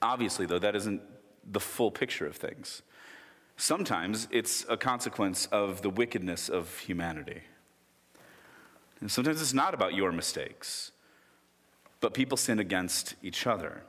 Obviously, 0.01 0.45
though, 0.45 0.59
that 0.59 0.75
isn't 0.75 1.01
the 1.49 1.59
full 1.61 1.91
picture 1.91 2.25
of 2.25 2.35
things. 2.35 2.81
Sometimes 3.55 4.27
it's 4.29 4.65
a 4.67 4.75
consequence 4.75 5.45
of 5.47 5.81
the 5.81 5.89
wickedness 5.89 6.49
of 6.49 6.77
humanity. 6.79 7.43
And 8.99 9.09
sometimes 9.09 9.41
it's 9.41 9.53
not 9.53 9.73
about 9.73 9.93
your 9.93 10.11
mistakes, 10.11 10.91
but 12.01 12.13
people 12.13 12.37
sin 12.37 12.59
against 12.59 13.15
each 13.23 13.47
other. 13.47 13.83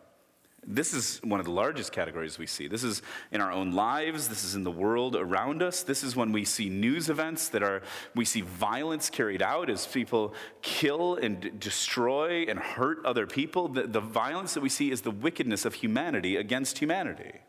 This 0.65 0.95
is 0.95 1.19
one 1.25 1.41
of 1.41 1.47
the 1.47 1.53
largest 1.53 1.91
categories 1.91 2.39
we 2.39 2.47
see. 2.47 2.69
This 2.69 2.85
is 2.85 3.03
in 3.33 3.41
our 3.41 3.51
own 3.51 3.73
lives, 3.73 4.29
this 4.29 4.45
is 4.45 4.55
in 4.55 4.63
the 4.63 4.71
world 4.71 5.17
around 5.17 5.61
us. 5.61 5.83
This 5.83 6.05
is 6.05 6.15
when 6.15 6.31
we 6.31 6.45
see 6.45 6.69
news 6.69 7.11
events 7.11 7.49
that 7.49 7.65
are, 7.65 7.83
we 8.15 8.25
see 8.25 8.43
violence 8.43 9.11
carried 9.11 9.43
out 9.43 9.69
as 9.69 9.89
people 9.89 10.35
kill 10.63 11.17
and 11.17 11.59
destroy 11.59 12.45
and 12.45 12.61
hurt 12.61 13.05
other 13.05 13.27
people. 13.27 13.67
The, 13.67 13.89
the 13.89 14.01
violence 14.01 14.55
that 14.55 14.61
we 14.61 14.69
see 14.69 14.93
is 14.93 15.01
the 15.01 15.11
wickedness 15.11 15.65
of 15.65 15.75
humanity 15.75 16.37
against 16.37 16.79
humanity. 16.79 17.41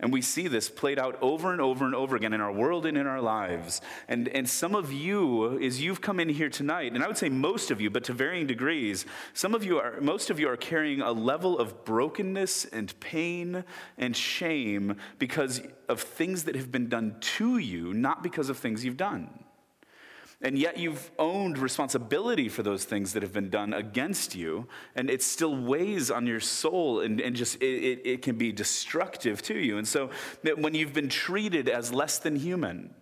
And 0.00 0.12
we 0.12 0.22
see 0.22 0.46
this 0.46 0.70
played 0.70 0.98
out 0.98 1.18
over 1.20 1.50
and 1.52 1.60
over 1.60 1.84
and 1.84 1.94
over 1.94 2.14
again 2.14 2.32
in 2.32 2.40
our 2.40 2.52
world 2.52 2.86
and 2.86 2.96
in 2.96 3.08
our 3.08 3.20
lives. 3.20 3.80
And, 4.06 4.28
and 4.28 4.48
some 4.48 4.76
of 4.76 4.92
you, 4.92 5.58
as 5.58 5.82
you've 5.82 6.00
come 6.00 6.20
in 6.20 6.28
here 6.28 6.48
tonight, 6.48 6.92
and 6.92 7.02
I 7.02 7.08
would 7.08 7.18
say 7.18 7.28
most 7.28 7.72
of 7.72 7.80
you, 7.80 7.90
but 7.90 8.04
to 8.04 8.12
varying 8.12 8.46
degrees, 8.46 9.06
some 9.34 9.56
of 9.56 9.64
you 9.64 9.80
are, 9.80 10.00
most 10.00 10.30
of 10.30 10.38
you 10.38 10.48
are 10.48 10.56
carrying 10.56 11.00
a 11.00 11.10
level 11.10 11.58
of 11.58 11.84
brokenness 11.84 12.66
and 12.66 12.98
pain 13.00 13.64
and 13.96 14.16
shame 14.16 14.98
because 15.18 15.62
of 15.88 16.00
things 16.00 16.44
that 16.44 16.54
have 16.54 16.70
been 16.70 16.88
done 16.88 17.16
to 17.20 17.58
you, 17.58 17.92
not 17.92 18.22
because 18.22 18.50
of 18.50 18.56
things 18.56 18.84
you've 18.84 18.96
done. 18.96 19.28
And 20.40 20.56
yet 20.56 20.78
you've 20.78 21.10
owned 21.18 21.58
responsibility 21.58 22.48
for 22.48 22.62
those 22.62 22.84
things 22.84 23.12
that 23.14 23.24
have 23.24 23.32
been 23.32 23.50
done 23.50 23.74
against 23.74 24.36
you, 24.36 24.68
and 24.94 25.10
it 25.10 25.20
still 25.20 25.56
weighs 25.56 26.12
on 26.12 26.28
your 26.28 26.38
soul 26.38 27.00
and, 27.00 27.20
and 27.20 27.34
just 27.34 27.60
it, 27.60 28.02
it, 28.04 28.22
can 28.22 28.36
be 28.36 28.52
destructive 28.52 29.42
to 29.42 29.58
you. 29.58 29.78
And 29.78 29.88
so 29.88 30.10
when 30.56 30.74
you've 30.74 30.92
been 30.92 31.08
treated 31.08 31.68
as 31.68 31.92
less 31.92 32.18
than 32.18 32.36
human, 32.36 32.94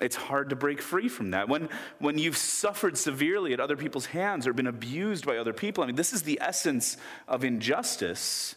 it's 0.00 0.16
hard 0.16 0.50
to 0.50 0.56
break 0.56 0.82
free 0.82 1.08
from 1.08 1.30
that. 1.30 1.48
When, 1.48 1.68
when 2.00 2.18
you've 2.18 2.36
suffered 2.36 2.98
severely 2.98 3.52
at 3.52 3.60
other 3.60 3.76
people's 3.76 4.06
hands 4.06 4.48
or 4.48 4.52
been 4.52 4.66
abused 4.66 5.24
by 5.24 5.36
other 5.36 5.52
people, 5.52 5.84
I 5.84 5.86
mean, 5.86 5.94
this 5.94 6.12
is 6.12 6.22
the 6.22 6.40
essence 6.42 6.96
of 7.28 7.44
injustice 7.44 8.56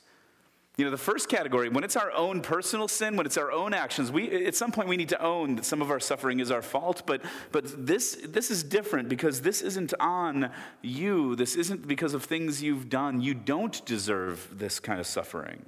you 0.77 0.83
know, 0.83 0.91
the 0.91 0.97
first 0.97 1.29
category, 1.29 1.69
when 1.69 1.85
it's 1.85 1.95
our 1.95 2.11
own 2.11 2.41
personal 2.41 2.89
sin, 2.89 3.15
when 3.15 3.25
it's 3.25 3.37
our 3.37 3.51
own 3.51 3.73
actions, 3.73 4.11
we, 4.11 4.45
at 4.45 4.55
some 4.55 4.73
point 4.73 4.89
we 4.89 4.97
need 4.97 5.09
to 5.09 5.21
own 5.21 5.55
that 5.55 5.65
some 5.65 5.81
of 5.81 5.89
our 5.89 6.01
suffering 6.01 6.41
is 6.41 6.51
our 6.51 6.61
fault. 6.61 7.03
But, 7.05 7.21
but 7.53 7.87
this, 7.87 8.17
this 8.27 8.51
is 8.51 8.61
different 8.61 9.07
because 9.07 9.41
this 9.41 9.61
isn't 9.61 9.93
on 10.01 10.51
you. 10.81 11.35
This 11.37 11.55
isn't 11.55 11.87
because 11.87 12.13
of 12.13 12.25
things 12.25 12.61
you've 12.61 12.89
done. 12.89 13.21
You 13.21 13.33
don't 13.33 13.85
deserve 13.85 14.49
this 14.51 14.81
kind 14.81 14.99
of 14.99 15.07
suffering. 15.07 15.65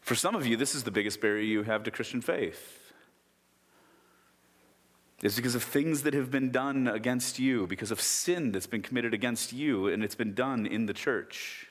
For 0.00 0.14
some 0.14 0.36
of 0.36 0.46
you, 0.46 0.56
this 0.56 0.74
is 0.74 0.84
the 0.84 0.90
biggest 0.92 1.20
barrier 1.20 1.42
you 1.42 1.62
have 1.64 1.82
to 1.84 1.90
Christian 1.90 2.20
faith. 2.20 2.92
It's 5.20 5.36
because 5.36 5.54
of 5.54 5.64
things 5.64 6.02
that 6.02 6.14
have 6.14 6.30
been 6.30 6.50
done 6.50 6.86
against 6.86 7.38
you, 7.38 7.66
because 7.66 7.90
of 7.90 8.00
sin 8.00 8.52
that's 8.52 8.66
been 8.66 8.82
committed 8.82 9.14
against 9.14 9.52
you, 9.52 9.88
and 9.88 10.04
it's 10.04 10.14
been 10.14 10.34
done 10.34 10.66
in 10.66 10.86
the 10.86 10.92
church. 10.92 11.63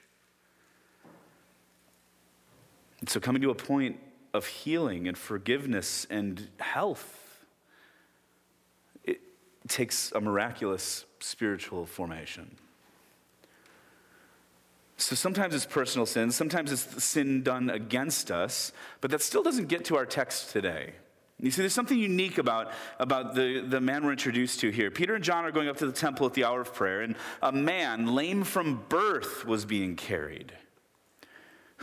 And 3.04 3.10
so, 3.10 3.20
coming 3.20 3.42
to 3.42 3.50
a 3.50 3.54
point 3.54 4.00
of 4.34 4.48
healing 4.48 5.10
and 5.10 5.18
forgiveness 5.18 6.08
and 6.10 6.48
health, 6.58 7.44
it 9.04 9.20
takes 9.68 10.14
a 10.14 10.22
miraculous 10.22 11.04
spiritual 11.20 11.86
formation. 11.86 12.56
So 14.96 15.16
sometimes 15.16 15.54
it's 15.54 15.66
personal 15.66 16.06
sin, 16.06 16.32
sometimes 16.32 16.72
it's 16.72 17.04
sin 17.04 17.44
done 17.44 17.70
against 17.70 18.32
us, 18.32 18.72
but 19.02 19.12
that 19.12 19.22
still 19.22 19.44
doesn't 19.44 19.68
get 19.68 19.84
to 19.86 19.98
our 19.98 20.06
text 20.06 20.54
today. 20.54 20.94
You 21.42 21.52
see, 21.52 21.62
there's 21.62 21.74
something 21.74 22.00
unique 22.00 22.38
about, 22.38 22.72
about 23.00 23.36
the, 23.36 23.66
the 23.68 23.82
man 23.82 24.06
we're 24.06 24.14
introduced 24.14 24.62
to 24.62 24.70
here. 24.70 24.90
Peter 24.90 25.16
and 25.16 25.24
John 25.26 25.44
are 25.44 25.52
going 25.52 25.68
up 25.68 25.76
to 25.80 25.86
the 25.86 25.92
temple 25.92 26.26
at 26.26 26.36
the 26.36 26.46
hour 26.46 26.62
of 26.62 26.74
prayer, 26.74 27.02
and 27.02 27.18
a 27.42 27.52
man, 27.52 28.16
lame 28.16 28.46
from 28.46 28.82
birth, 28.88 29.46
was 29.46 29.66
being 29.66 29.98
carried 29.98 30.54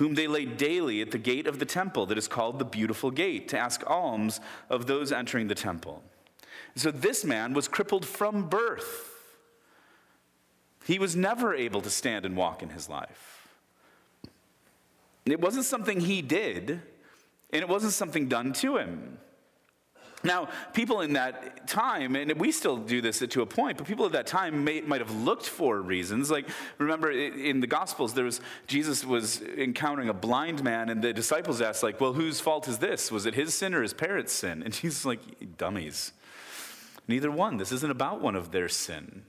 whom 0.01 0.15
they 0.15 0.27
laid 0.27 0.57
daily 0.57 1.03
at 1.03 1.11
the 1.11 1.19
gate 1.19 1.47
of 1.47 1.59
the 1.59 1.67
temple 1.67 2.07
that 2.07 2.17
is 2.17 2.27
called 2.27 2.59
the 2.59 2.65
Beautiful 2.65 3.11
Gate, 3.11 3.49
to 3.49 3.59
ask 3.59 3.83
alms 3.87 4.41
of 4.71 4.87
those 4.87 5.13
entering 5.13 5.49
the 5.49 5.55
temple. 5.55 6.03
So 6.75 6.91
this 6.91 7.23
man 7.23 7.53
was 7.53 7.69
crippled 7.69 8.07
from 8.07 8.49
birth. 8.49 9.11
He 10.87 10.99
was 10.99 11.15
never 11.15 11.55
able 11.55 11.83
to 11.83 11.91
stand 11.91 12.25
and 12.25 12.35
walk 12.35 12.63
in 12.63 12.71
his 12.71 12.89
life. 12.89 13.47
It 15.27 15.39
wasn't 15.39 15.67
something 15.67 16.01
he 16.01 16.23
did, 16.23 16.81
and 17.51 17.61
it 17.61 17.69
wasn't 17.69 17.93
something 17.93 18.27
done 18.27 18.55
to 18.55 18.79
him. 18.79 19.19
Now, 20.23 20.49
people 20.75 21.01
in 21.01 21.15
that 21.15 21.67
time, 21.67 22.15
and 22.15 22.33
we 22.39 22.53
still 22.53 22.77
do 22.77 23.01
this 23.01 23.21
to 23.21 23.43
a 23.43 23.47
point, 23.47 23.79
but 23.79 23.87
people 23.87 24.05
at 24.05 24.13
that 24.13 24.27
time 24.27 24.65
may, 24.65 24.83
might 24.83 25.01
have 25.01 25.11
looked 25.11 25.47
for 25.47 25.81
reasons. 25.81 26.31
Like, 26.31 26.47
remember 26.77 27.11
in 27.11 27.61
the 27.61 27.67
Gospels, 27.67 28.13
there 28.13 28.27
was 28.27 28.41
Jesus 28.67 29.05
was 29.05 29.41
encountering 29.41 30.11
a 30.11 30.15
blind 30.15 30.63
man, 30.63 30.91
and 30.91 31.01
the 31.03 31.15
disciples 31.15 31.63
asked, 31.63 31.83
like, 31.83 32.01
"Well, 32.01 32.13
whose 32.13 32.39
fault 32.39 32.69
is 32.69 32.79
this? 32.79 33.11
Was 33.11 33.25
it 33.25 33.35
his 33.35 33.55
sin 33.55 33.75
or 33.75 33.83
his 33.83 33.95
parents' 33.95 34.33
sin?" 34.33 34.63
And 34.63 34.75
Jesus 34.75 35.07
like, 35.07 35.57
"Dummies, 35.57 36.13
neither 37.09 37.31
one. 37.31 37.57
This 37.57 37.73
isn't 37.73 37.91
about 37.91 38.21
one 38.21 38.37
of 38.37 38.51
their 38.51 38.69
sin. 38.69 39.25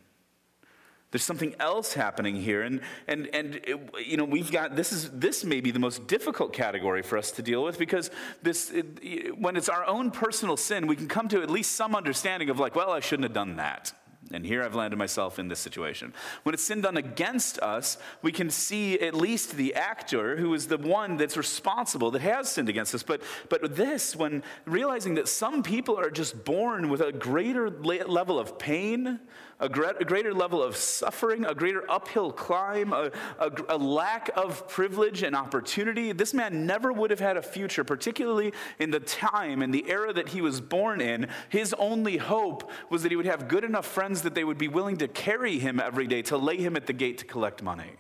There's 1.12 1.24
something 1.24 1.56
else 1.60 1.94
happening 1.94 2.36
here. 2.36 2.62
And, 2.64 2.80
and, 3.08 3.30
and 3.34 3.56
it, 3.56 3.80
you 4.06 4.18
know, 4.18 4.24
we've 4.24 4.52
got 4.52 4.76
this 4.76 4.94
is 4.94 5.10
this 5.12 5.44
may 5.44 5.60
be 5.60 5.72
the 5.72 5.80
most 5.80 6.08
difficult 6.08 6.54
category 6.54 7.02
for 7.02 7.18
us 7.18 7.32
to 7.32 7.42
deal 7.42 7.64
with 7.64 7.78
because 7.78 8.10
this, 8.42 8.72
it, 8.72 9.38
when 9.38 9.58
it's 9.58 9.70
our 9.70 9.86
own 9.86 10.12
personal 10.12 10.56
sin, 10.56 10.88
we 10.88 10.96
can 10.96 11.08
come 11.08 11.28
to 11.28 11.42
at 11.42 11.50
least 11.50 11.74
some 11.74 11.96
understanding 11.96 12.50
of 12.50 12.60
like, 12.60 12.76
well, 12.76 12.92
I 12.92 13.02
shouldn't 13.02 13.26
have 13.26 13.34
done 13.34 13.58
that. 13.58 13.94
And 14.34 14.46
here 14.46 14.64
I've 14.64 14.76
landed 14.76 14.98
myself 14.98 15.40
in 15.40 15.48
this 15.48 15.60
situation. 15.60 16.14
When 16.44 16.54
it's 16.54 16.64
sin 16.64 16.82
done 16.82 16.98
against 16.98 17.60
us, 17.60 17.98
we 18.22 18.32
can 18.32 18.50
see 18.50 19.00
at 19.00 19.14
least 19.14 19.56
the 19.56 19.76
actor 19.76 20.38
who 20.38 20.54
is 20.54 20.68
the 20.68 20.78
one 20.78 21.18
that's 21.18 21.36
responsible, 21.36 22.12
that 22.12 22.22
has 22.22 22.50
sinned 22.50 22.70
against 22.70 22.96
us. 22.96 23.04
But, 23.04 23.22
but 23.50 23.76
this, 23.76 24.16
when 24.16 24.44
realizing 24.66 25.16
that 25.16 25.28
some 25.28 25.64
people 25.64 26.00
are 26.00 26.10
just 26.10 26.46
born 26.46 26.90
with 26.90 27.02
a 27.02 27.12
greater 27.12 27.70
level 27.70 28.40
of 28.40 28.58
pain, 28.58 29.20
a, 29.62 29.70
greater 29.70 30.34
level 30.34 30.62
of 30.64 30.76
suffering, 30.76 31.46
a 31.46 31.54
greater 31.54 31.90
uphill 31.90 32.32
climb, 32.32 32.92
a, 32.94 33.12
a, 33.40 33.52
a, 33.70 33.78
lack 33.78 34.32
of 34.36 34.68
privilege 34.68 35.22
and 35.22 35.36
opportunity. 35.36 36.12
This 36.12 36.34
man 36.34 36.66
never 36.66 36.92
would 36.92 37.12
have 37.12 37.20
had 37.20 37.38
a 37.38 37.44
future, 37.44 37.84
particularly 37.84 38.54
in 38.80 38.90
the 38.90 39.00
time 39.00 39.62
and 39.62 39.72
the 39.72 39.88
era 39.88 40.12
that 40.14 40.30
he 40.30 40.42
was 40.42 40.60
born 40.60 41.00
in. 41.00 41.28
His 41.50 41.76
only 41.78 42.18
hope 42.18 42.70
was 42.90 43.04
that 43.04 43.12
he 43.12 43.16
would 43.16 43.28
have 43.28 43.48
good 43.48 43.64
enough 43.64 43.86
friends 43.86 44.24
that 44.24 44.34
they 44.34 44.44
would 44.44 44.58
be 44.58 44.68
willing 44.68 44.98
to 44.98 45.08
carry 45.08 45.60
him 45.60 45.80
every 45.80 46.08
day, 46.08 46.24
to 46.24 46.38
lay 46.38 46.58
him 46.58 46.76
at 46.76 46.88
the 46.88 46.94
gate 46.94 47.20
to 47.20 47.26
collect 47.26 47.62
money. 47.62 47.98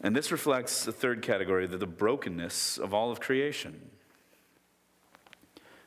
And 0.00 0.14
this 0.14 0.30
reflects 0.30 0.84
the 0.84 0.92
third 0.92 1.20
category, 1.20 1.66
the 1.66 1.84
brokenness 1.84 2.78
of 2.78 2.94
all 2.94 3.10
of 3.10 3.18
creation. 3.18 3.90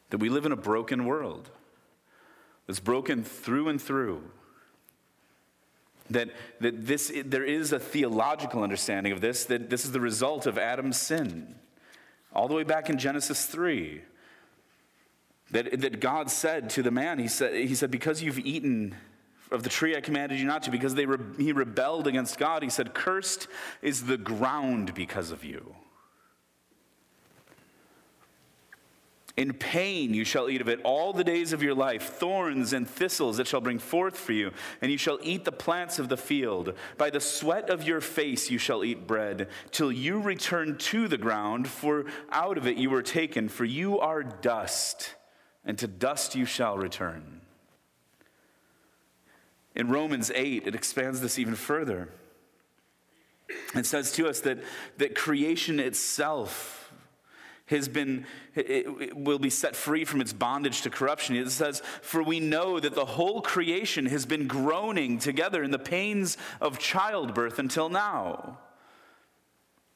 that 0.09 0.17
we 0.17 0.27
live 0.27 0.45
in 0.45 0.51
a 0.51 0.57
broken 0.57 1.05
world 1.05 1.51
that's 2.69 2.79
broken 2.79 3.23
through 3.23 3.67
and 3.67 3.81
through. 3.81 4.21
That, 6.11 6.29
that 6.59 6.85
this, 6.85 7.11
there 7.25 7.43
is 7.43 7.71
a 7.71 7.79
theological 7.79 8.61
understanding 8.61 9.11
of 9.11 9.21
this, 9.21 9.45
that 9.45 9.71
this 9.71 9.85
is 9.85 9.91
the 9.91 9.99
result 9.99 10.45
of 10.45 10.59
Adam's 10.59 10.97
sin. 10.97 11.55
All 12.31 12.47
the 12.47 12.53
way 12.53 12.61
back 12.61 12.87
in 12.91 12.99
Genesis 12.99 13.47
3. 13.47 14.03
That, 15.49 15.81
that 15.81 15.99
God 15.99 16.29
said 16.29 16.69
to 16.69 16.83
the 16.83 16.91
man, 16.91 17.17
he 17.17 17.27
said, 17.27 17.55
he 17.55 17.73
said, 17.73 17.89
Because 17.89 18.21
you've 18.21 18.37
eaten 18.37 18.95
of 19.49 19.63
the 19.63 19.69
tree 19.69 19.95
I 19.95 20.01
commanded 20.01 20.37
you 20.37 20.45
not 20.45 20.61
to, 20.61 20.69
because 20.69 20.93
they 20.93 21.07
re- 21.07 21.43
he 21.43 21.51
rebelled 21.51 22.05
against 22.05 22.37
God, 22.37 22.61
he 22.61 22.69
said, 22.69 22.93
Cursed 22.93 23.47
is 23.81 24.05
the 24.05 24.17
ground 24.17 24.93
because 24.93 25.31
of 25.31 25.43
you. 25.43 25.73
In 29.39 29.53
pain 29.53 30.13
you 30.13 30.25
shall 30.25 30.49
eat 30.49 30.59
of 30.59 30.67
it 30.67 30.81
all 30.83 31.13
the 31.13 31.23
days 31.23 31.53
of 31.53 31.63
your 31.63 31.73
life. 31.73 32.03
Thorns 32.03 32.73
and 32.73 32.85
thistles 32.85 33.39
it 33.39 33.47
shall 33.47 33.61
bring 33.61 33.79
forth 33.79 34.17
for 34.17 34.33
you, 34.33 34.51
and 34.81 34.91
you 34.91 34.97
shall 34.97 35.17
eat 35.23 35.45
the 35.45 35.51
plants 35.53 35.97
of 35.97 36.09
the 36.09 36.17
field. 36.17 36.73
By 36.97 37.09
the 37.09 37.21
sweat 37.21 37.69
of 37.69 37.87
your 37.87 38.01
face 38.01 38.51
you 38.51 38.57
shall 38.57 38.83
eat 38.83 39.07
bread, 39.07 39.47
till 39.71 39.93
you 39.93 40.19
return 40.19 40.77
to 40.79 41.07
the 41.07 41.17
ground, 41.17 41.69
for 41.69 42.03
out 42.33 42.57
of 42.57 42.67
it 42.67 42.75
you 42.75 42.89
were 42.89 43.01
taken, 43.01 43.47
for 43.47 43.63
you 43.63 43.97
are 43.99 44.23
dust, 44.23 45.15
and 45.63 45.77
to 45.77 45.87
dust 45.87 46.35
you 46.35 46.43
shall 46.43 46.77
return. 46.77 47.39
In 49.73 49.87
Romans 49.87 50.33
8, 50.35 50.67
it 50.67 50.75
expands 50.75 51.21
this 51.21 51.39
even 51.39 51.55
further. 51.55 52.09
It 53.73 53.85
says 53.85 54.11
to 54.13 54.27
us 54.27 54.41
that, 54.41 54.57
that 54.97 55.15
creation 55.15 55.79
itself 55.79 56.78
has 57.69 57.87
been, 57.87 58.25
will 59.13 59.39
be 59.39 59.49
set 59.49 59.75
free 59.75 60.03
from 60.03 60.21
its 60.21 60.33
bondage 60.33 60.81
to 60.81 60.89
corruption. 60.89 61.35
It 61.35 61.49
says, 61.51 61.81
For 62.01 62.23
we 62.23 62.39
know 62.39 62.79
that 62.79 62.95
the 62.95 63.05
whole 63.05 63.41
creation 63.41 64.07
has 64.07 64.25
been 64.25 64.47
groaning 64.47 65.19
together 65.19 65.63
in 65.63 65.71
the 65.71 65.79
pains 65.79 66.37
of 66.59 66.79
childbirth 66.79 67.59
until 67.59 67.89
now. 67.89 68.57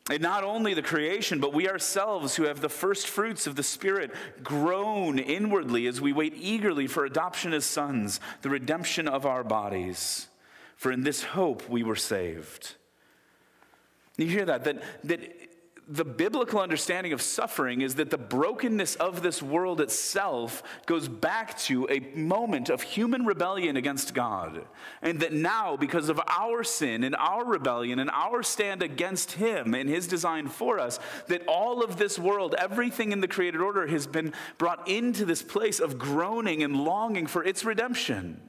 And 0.09 0.21
not 0.21 0.43
only 0.43 0.73
the 0.73 0.81
creation, 0.81 1.39
but 1.39 1.53
we 1.53 1.69
ourselves 1.69 2.35
who 2.35 2.43
have 2.43 2.59
the 2.59 2.69
first 2.69 3.07
fruits 3.07 3.47
of 3.47 3.55
the 3.55 3.63
Spirit 3.63 4.11
groan 4.43 5.17
inwardly 5.17 5.87
as 5.87 6.01
we 6.01 6.11
wait 6.11 6.33
eagerly 6.37 6.87
for 6.87 7.05
adoption 7.05 7.53
as 7.53 7.65
sons, 7.65 8.19
the 8.41 8.49
redemption 8.49 9.07
of 9.07 9.25
our 9.25 9.43
bodies. 9.43 10.27
For 10.75 10.91
in 10.91 11.03
this 11.03 11.23
hope 11.23 11.69
we 11.69 11.83
were 11.83 11.95
saved. 11.95 12.75
You 14.17 14.27
hear 14.27 14.45
that? 14.45 14.65
That, 14.65 14.83
that 15.05 15.52
the 15.87 16.05
biblical 16.05 16.61
understanding 16.61 17.11
of 17.11 17.21
suffering 17.21 17.81
is 17.81 17.95
that 17.95 18.09
the 18.09 18.17
brokenness 18.17 18.95
of 18.95 19.21
this 19.21 19.43
world 19.43 19.81
itself 19.81 20.63
goes 20.85 21.09
back 21.09 21.57
to 21.59 21.87
a 21.89 21.99
moment 22.17 22.69
of 22.69 22.81
human 22.81 23.25
rebellion 23.25 23.75
against 23.75 24.13
God. 24.13 24.65
And 25.01 25.19
that 25.19 25.33
now, 25.33 25.75
because 25.75 26.07
of 26.07 26.21
our 26.27 26.63
sin 26.63 27.03
and 27.03 27.15
our 27.17 27.43
rebellion 27.43 27.99
and 27.99 28.09
our 28.11 28.43
stand 28.43 28.81
against 28.81 29.33
Him 29.33 29.73
and 29.73 29.89
His 29.89 30.07
design 30.07 30.47
for 30.47 30.79
us, 30.79 30.99
that 31.27 31.45
all 31.47 31.83
of 31.83 31.97
this 31.97 32.17
world, 32.17 32.55
everything 32.57 33.11
in 33.11 33.19
the 33.19 33.27
created 33.27 33.59
order, 33.59 33.85
has 33.87 34.07
been 34.07 34.33
brought 34.57 34.87
into 34.87 35.25
this 35.25 35.41
place 35.43 35.81
of 35.81 35.97
groaning 35.97 36.63
and 36.63 36.77
longing 36.77 37.27
for 37.27 37.43
its 37.43 37.65
redemption. 37.65 38.39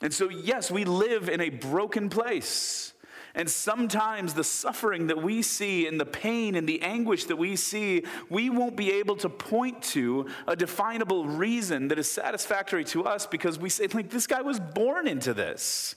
And 0.00 0.12
so, 0.12 0.28
yes, 0.28 0.72
we 0.72 0.84
live 0.84 1.28
in 1.28 1.40
a 1.40 1.50
broken 1.50 2.08
place. 2.08 2.92
And 3.34 3.48
sometimes 3.48 4.34
the 4.34 4.44
suffering 4.44 5.06
that 5.06 5.22
we 5.22 5.40
see 5.40 5.86
and 5.86 5.98
the 5.98 6.04
pain 6.04 6.54
and 6.54 6.68
the 6.68 6.82
anguish 6.82 7.24
that 7.24 7.36
we 7.36 7.56
see, 7.56 8.04
we 8.28 8.50
won't 8.50 8.76
be 8.76 8.92
able 8.92 9.16
to 9.16 9.30
point 9.30 9.82
to 9.82 10.26
a 10.46 10.54
definable 10.54 11.26
reason 11.26 11.88
that 11.88 11.98
is 11.98 12.10
satisfactory 12.10 12.84
to 12.86 13.04
us 13.04 13.26
because 13.26 13.58
we 13.58 13.70
say, 13.70 13.86
like, 13.86 14.10
this 14.10 14.26
guy 14.26 14.42
was 14.42 14.60
born 14.60 15.08
into 15.08 15.32
this. 15.32 15.94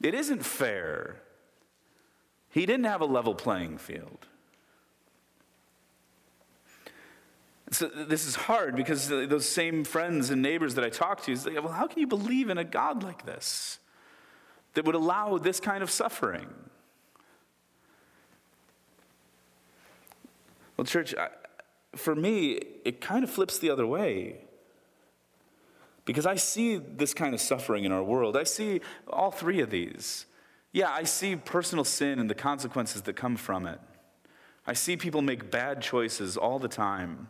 It 0.00 0.14
isn't 0.14 0.44
fair. 0.44 1.16
He 2.50 2.64
didn't 2.66 2.84
have 2.84 3.00
a 3.00 3.06
level 3.06 3.34
playing 3.34 3.78
field. 3.78 4.26
So 7.72 7.88
this 7.88 8.26
is 8.26 8.36
hard 8.36 8.76
because 8.76 9.08
those 9.08 9.48
same 9.48 9.82
friends 9.84 10.30
and 10.30 10.42
neighbors 10.42 10.74
that 10.74 10.84
I 10.84 10.90
talk 10.90 11.22
to, 11.24 11.34
say, 11.34 11.58
well, 11.58 11.72
how 11.72 11.86
can 11.86 12.00
you 12.00 12.06
believe 12.06 12.50
in 12.50 12.58
a 12.58 12.64
God 12.64 13.02
like 13.02 13.24
this? 13.24 13.78
That 14.74 14.84
would 14.84 14.94
allow 14.94 15.38
this 15.38 15.60
kind 15.60 15.82
of 15.82 15.90
suffering. 15.90 16.48
Well, 20.76 20.84
church, 20.84 21.14
for 21.94 22.14
me, 22.14 22.60
it 22.84 23.00
kind 23.00 23.24
of 23.24 23.30
flips 23.30 23.58
the 23.58 23.70
other 23.70 23.86
way. 23.86 24.44
Because 26.04 26.26
I 26.26 26.34
see 26.34 26.78
this 26.78 27.14
kind 27.14 27.34
of 27.34 27.40
suffering 27.40 27.84
in 27.84 27.92
our 27.92 28.02
world. 28.02 28.36
I 28.36 28.42
see 28.44 28.80
all 29.06 29.30
three 29.30 29.60
of 29.60 29.70
these. 29.70 30.26
Yeah, 30.72 30.90
I 30.90 31.04
see 31.04 31.36
personal 31.36 31.84
sin 31.84 32.18
and 32.18 32.28
the 32.28 32.34
consequences 32.34 33.02
that 33.02 33.14
come 33.14 33.36
from 33.36 33.66
it. 33.66 33.78
I 34.66 34.72
see 34.72 34.96
people 34.96 35.22
make 35.22 35.50
bad 35.50 35.82
choices 35.82 36.36
all 36.36 36.58
the 36.58 36.68
time. 36.68 37.28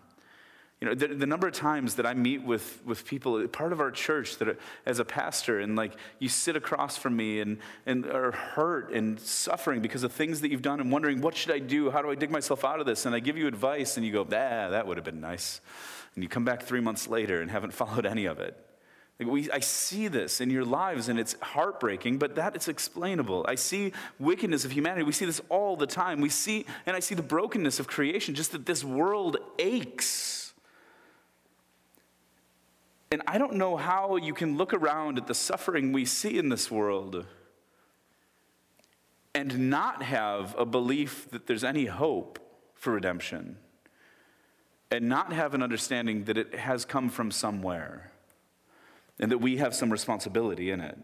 You 0.83 0.89
know, 0.89 0.95
the, 0.97 1.07
the, 1.07 1.27
number 1.27 1.47
of 1.47 1.55
times 1.55 1.95
that 1.95 2.07
I 2.07 2.15
meet 2.15 2.43
with, 2.43 2.81
with 2.85 3.07
people, 3.07 3.47
part 3.47 3.73
of 3.73 3.79
our 3.79 3.93
church, 3.93 4.39
that 4.39 4.49
are, 4.49 4.57
as 4.85 4.99
a 4.99 5.05
pastor, 5.05 5.61
and 5.61 5.77
like 5.77 5.93
you 6.19 6.29
sit 6.29 6.57
across 6.57 6.97
from 6.97 7.15
me 7.15 7.39
and, 7.39 7.59
and 7.87 8.05
are 8.05 8.33
hurt 8.33 8.91
and 8.91 9.21
suffering 9.21 9.81
because 9.81 10.03
of 10.03 10.11
things 10.11 10.41
that 10.41 10.51
you've 10.51 10.61
done 10.61 10.81
and 10.81 10.91
wondering, 10.91 11.21
what 11.21 11.37
should 11.37 11.53
I 11.53 11.61
do? 11.61 11.93
How 11.93 12.03
do 12.03 12.11
I 12.11 12.17
dig 12.17 12.33
myself 12.33 12.65
out 12.65 12.81
of 12.81 12.87
this? 12.87 13.07
And 13.07 13.15
I 13.15 13.21
give 13.21 13.39
you 13.39 13.47
advice 13.47 13.97
and 13.97 14.05
you 14.05 14.11
go, 14.11 14.23
ah, 14.23 14.71
that 14.71 14.85
would 14.89 14.97
have 14.97 15.05
been 15.05 15.21
nice. 15.21 15.61
And 16.17 16.25
you 16.25 16.29
come 16.29 16.45
back 16.45 16.65
three 16.65 16.81
months 16.81 17.07
later 17.07 17.41
and 17.41 17.49
haven't 17.49 17.75
followed 17.75 18.05
any 18.05 18.25
of 18.25 18.41
it. 18.41 18.59
Like 19.21 19.29
we, 19.29 19.49
I 19.53 19.61
see 19.61 20.09
this 20.09 20.41
in 20.41 20.51
your 20.51 20.65
lives 20.65 21.09
and 21.09 21.17
it's 21.17 21.37
heartbreaking, 21.41 22.19
but 22.19 22.35
that 22.35 22.57
is 22.57 22.67
explainable. 22.67 23.47
I 23.47 23.55
see 23.55 23.93
wickedness 24.19 24.65
of 24.65 24.73
humanity. 24.73 25.05
We 25.05 25.13
see 25.13 25.27
this 25.27 25.41
all 25.49 25.77
the 25.77 25.87
time. 25.87 26.21
We 26.21 26.29
see, 26.29 26.67
and 26.87 26.97
I 26.97 26.99
see 26.99 27.15
the 27.15 27.23
brokenness 27.23 27.79
of 27.79 27.87
creation, 27.87 28.35
just 28.35 28.51
that 28.51 28.67
this 28.67 28.83
world 28.83 29.37
aches 29.61 30.42
and 33.13 33.21
I 33.27 33.37
don't 33.37 33.57
know 33.57 33.77
how 33.77 34.17
you 34.17 34.33
can 34.33 34.57
look 34.57 34.73
around 34.73 35.19
at 35.19 35.27
the 35.27 35.35
suffering 35.35 35.93
we 35.93 36.07
see 36.07 36.39
in 36.39 36.49
this 36.49 36.71
world 36.71 37.27
and 39.35 39.69
not 39.69 40.03
have 40.03 40.55
a 40.59 40.65
belief 40.65 41.29
that 41.29 41.47
there's 41.47 41.63
any 41.63 41.85
hope 41.85 42.39
for 42.75 42.95
redemption 42.95 43.59
and 44.91 45.11
not 45.11 45.31
have 45.31 45.53
an 45.53 45.63
understanding 45.63 46.25
that 46.25 46.39
it 46.39 46.55
has 46.55 46.87
come 46.87 47.11
from 47.11 47.31
somewhere 47.31 48.13
and 49.21 49.31
that 49.31 49.39
we 49.39 49.59
have 49.59 49.75
some 49.75 49.93
responsibility 49.93 50.71
in 50.71 50.81
it. 50.81 50.97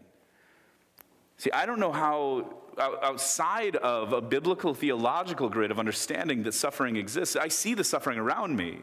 See, 1.37 1.51
I 1.51 1.67
don't 1.67 1.79
know 1.79 1.91
how, 1.91 2.55
outside 3.03 3.75
of 3.75 4.13
a 4.13 4.21
biblical 4.21 4.73
theological 4.73 5.47
grid 5.47 5.69
of 5.69 5.77
understanding 5.77 6.41
that 6.41 6.55
suffering 6.55 6.95
exists, 6.95 7.35
I 7.35 7.49
see 7.49 7.75
the 7.75 7.83
suffering 7.83 8.17
around 8.17 8.55
me. 8.55 8.79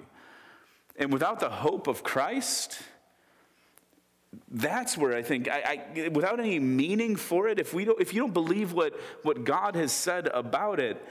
And 0.94 1.12
without 1.12 1.40
the 1.40 1.50
hope 1.50 1.88
of 1.88 2.04
Christ, 2.04 2.78
that's 4.50 4.96
where 4.96 5.16
I 5.16 5.22
think, 5.22 5.48
I, 5.48 5.82
I, 5.96 6.08
without 6.08 6.40
any 6.40 6.58
meaning 6.58 7.16
for 7.16 7.48
it, 7.48 7.58
if, 7.58 7.74
we 7.74 7.84
don't, 7.84 8.00
if 8.00 8.14
you 8.14 8.20
don't 8.20 8.34
believe 8.34 8.72
what, 8.72 8.98
what 9.22 9.44
God 9.44 9.74
has 9.76 9.92
said 9.92 10.28
about 10.28 10.80
it, 10.80 11.02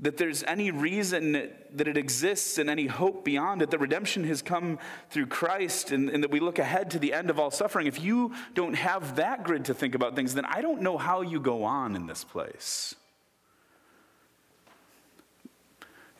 that 0.00 0.16
there's 0.16 0.44
any 0.44 0.70
reason 0.70 1.50
that 1.74 1.88
it 1.88 1.96
exists 1.96 2.58
and 2.58 2.70
any 2.70 2.86
hope 2.86 3.24
beyond 3.24 3.62
it, 3.62 3.70
that 3.70 3.78
redemption 3.78 4.24
has 4.24 4.42
come 4.42 4.78
through 5.10 5.26
Christ 5.26 5.90
and, 5.90 6.08
and, 6.08 6.22
that 6.22 6.30
we 6.30 6.38
look 6.38 6.58
ahead 6.58 6.92
to 6.92 6.98
the 6.98 7.12
end 7.12 7.30
of 7.30 7.40
all 7.40 7.50
suffering. 7.50 7.86
If 7.86 8.00
you 8.00 8.32
don't 8.54 8.74
have 8.74 9.16
that 9.16 9.42
grid 9.42 9.64
to 9.66 9.74
think 9.74 9.94
about 9.94 10.14
things, 10.14 10.34
then 10.34 10.44
I 10.44 10.60
don't 10.60 10.82
know 10.82 10.98
how 10.98 11.22
you 11.22 11.40
go 11.40 11.64
on 11.64 11.96
in 11.96 12.06
this 12.06 12.22
place. 12.22 12.94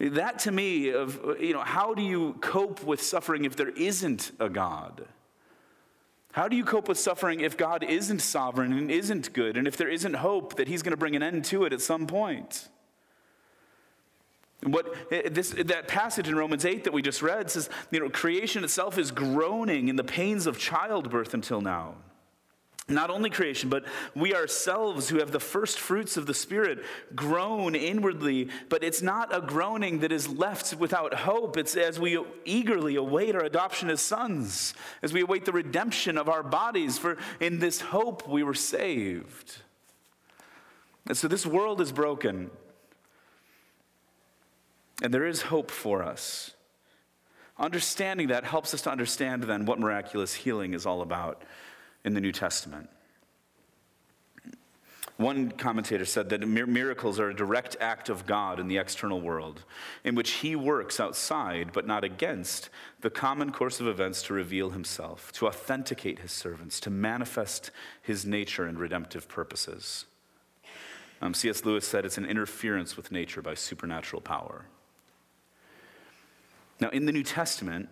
That 0.01 0.41
to 0.41 0.53
me, 0.53 0.91
of 0.91 1.41
you 1.41 1.53
know, 1.53 1.63
how 1.63 1.95
do 1.95 2.03
you 2.03 2.35
cope 2.41 2.85
with 2.85 3.03
suffering 3.03 3.45
if 3.45 3.57
there 3.57 3.71
isn't 3.71 4.33
a 4.39 4.49
God? 4.49 5.07
How 6.39 6.47
do 6.47 6.55
you 6.55 6.63
cope 6.63 6.87
with 6.87 7.01
suffering 7.01 7.41
if 7.41 7.57
God 7.57 7.83
isn't 7.83 8.21
sovereign 8.21 8.73
and 8.73 8.93
isn't 8.93 9.33
good, 9.33 9.57
and 9.57 9.67
if 9.67 9.77
there 9.77 9.89
isn't 9.89 10.15
hope 10.15 10.55
that 10.55 10.69
He's 10.69 10.85
going 10.85 10.93
to 10.93 10.97
bring 10.97 11.17
an 11.17 11.23
end 11.23 11.45
to 11.47 11.65
it 11.65 11.73
at 11.73 11.81
some 11.81 12.07
point? 12.07 12.69
What 14.63 14.95
eh, 15.11 15.31
this, 15.33 15.51
that 15.51 15.89
passage 15.89 16.29
in 16.29 16.37
Romans 16.37 16.65
8 16.65 16.85
that 16.85 16.93
we 16.93 17.03
just 17.03 17.23
read 17.23 17.51
says, 17.51 17.69
you 17.91 17.99
know, 17.99 18.09
creation 18.09 18.63
itself 18.63 18.99
is 18.99 19.11
groaning 19.11 19.89
in 19.89 19.97
the 19.97 20.05
pains 20.05 20.47
of 20.47 20.61
childbirth 20.61 21.35
until 21.35 21.61
now. 21.61 21.97
Not 22.91 23.11
only 23.11 23.29
creation, 23.29 23.69
but 23.69 23.85
we 24.15 24.35
ourselves 24.35 25.11
who 25.11 25.19
have 25.19 25.31
the 25.31 25.39
first 25.39 25.79
fruits 25.79 26.17
of 26.17 26.25
the 26.25 26.33
Spirit 26.33 26.83
groan 27.15 27.75
inwardly, 27.75 28.49
but 28.71 28.83
it's 28.83 29.03
not 29.03 29.35
a 29.35 29.43
groaning 29.43 29.99
that 29.99 30.11
is 30.11 30.27
left 30.27 30.75
without 30.75 31.13
hope. 31.13 31.59
It's 31.59 31.77
as 31.77 32.01
we 32.01 32.19
eagerly 32.47 32.97
await 32.97 33.35
our 33.35 33.45
adoption 33.45 33.91
as 33.91 34.01
sons, 34.01 34.73
as 35.03 35.13
we 35.13 35.21
await 35.21 35.45
the 35.45 35.53
redemption 35.53 36.17
of 36.17 36.31
our 36.31 36.43
bodies, 36.43 36.97
for 36.97 37.19
in 37.41 37.59
this 37.59 37.83
hope 37.83 38.27
we 38.27 38.43
were 38.43 38.55
saved. 38.55 39.59
And 41.07 41.17
so 41.17 41.29
this 41.29 41.45
world 41.45 41.83
is 41.83 41.93
broken, 41.93 42.51
and 45.03 45.13
there 45.13 45.27
is 45.27 45.43
hope 45.43 45.71
for 45.71 46.03
us. 46.03 46.53
Understanding 47.59 48.29
that 48.29 48.45
helps 48.45 48.73
us 48.73 48.81
to 48.83 48.91
understand 48.91 49.43
then 49.43 49.67
what 49.67 49.79
miraculous 49.79 50.33
healing 50.33 50.73
is 50.73 50.87
all 50.87 51.03
about 51.03 51.43
in 52.05 52.15
the 52.15 52.21
New 52.21 52.33
Testament. 52.33 52.89
One 55.19 55.51
commentator 55.51 56.05
said 56.05 56.29
that 56.29 56.47
miracles 56.47 57.19
are 57.19 57.31
a 57.31 57.35
direct 57.35 57.77
act 57.81 58.09
of 58.09 58.25
God 58.25 58.61
in 58.61 58.69
the 58.69 58.79
external 58.79 59.21
world, 59.21 59.65
in 60.05 60.15
which 60.15 60.31
he 60.31 60.55
works 60.55 61.01
outside, 61.01 61.73
but 61.73 61.89
not 61.89 62.05
against, 62.05 62.71
the 63.01 63.11
common 63.11 63.51
course 63.51 63.81
of 63.81 63.89
events 63.89 64.23
to 64.25 64.33
reveal 64.33 64.71
himself, 64.71 65.33
to 65.33 65.49
authenticate 65.49 66.21
his 66.21 66.31
servants, 66.31 66.79
to 66.81 66.91
manifest 66.91 67.73
his 68.01 68.25
nature 68.25 68.65
and 68.65 68.79
redemptive 68.79 69.29
purposes. 69.29 70.05
Um, 71.21 71.35
C.S. 71.35 71.65
Lewis 71.65 71.85
said 71.87 72.05
it's 72.05 72.17
an 72.17 72.25
interference 72.25 72.97
with 72.97 73.11
nature 73.11 73.43
by 73.43 73.55
supernatural 73.55 74.23
power. 74.23 74.67
Now, 76.81 76.91
in 76.91 77.07
the 77.07 77.13
New 77.13 77.25
Testament, 77.25 77.89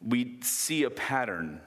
we 0.00 0.38
see 0.42 0.84
a 0.84 0.90
pattern 0.90 1.60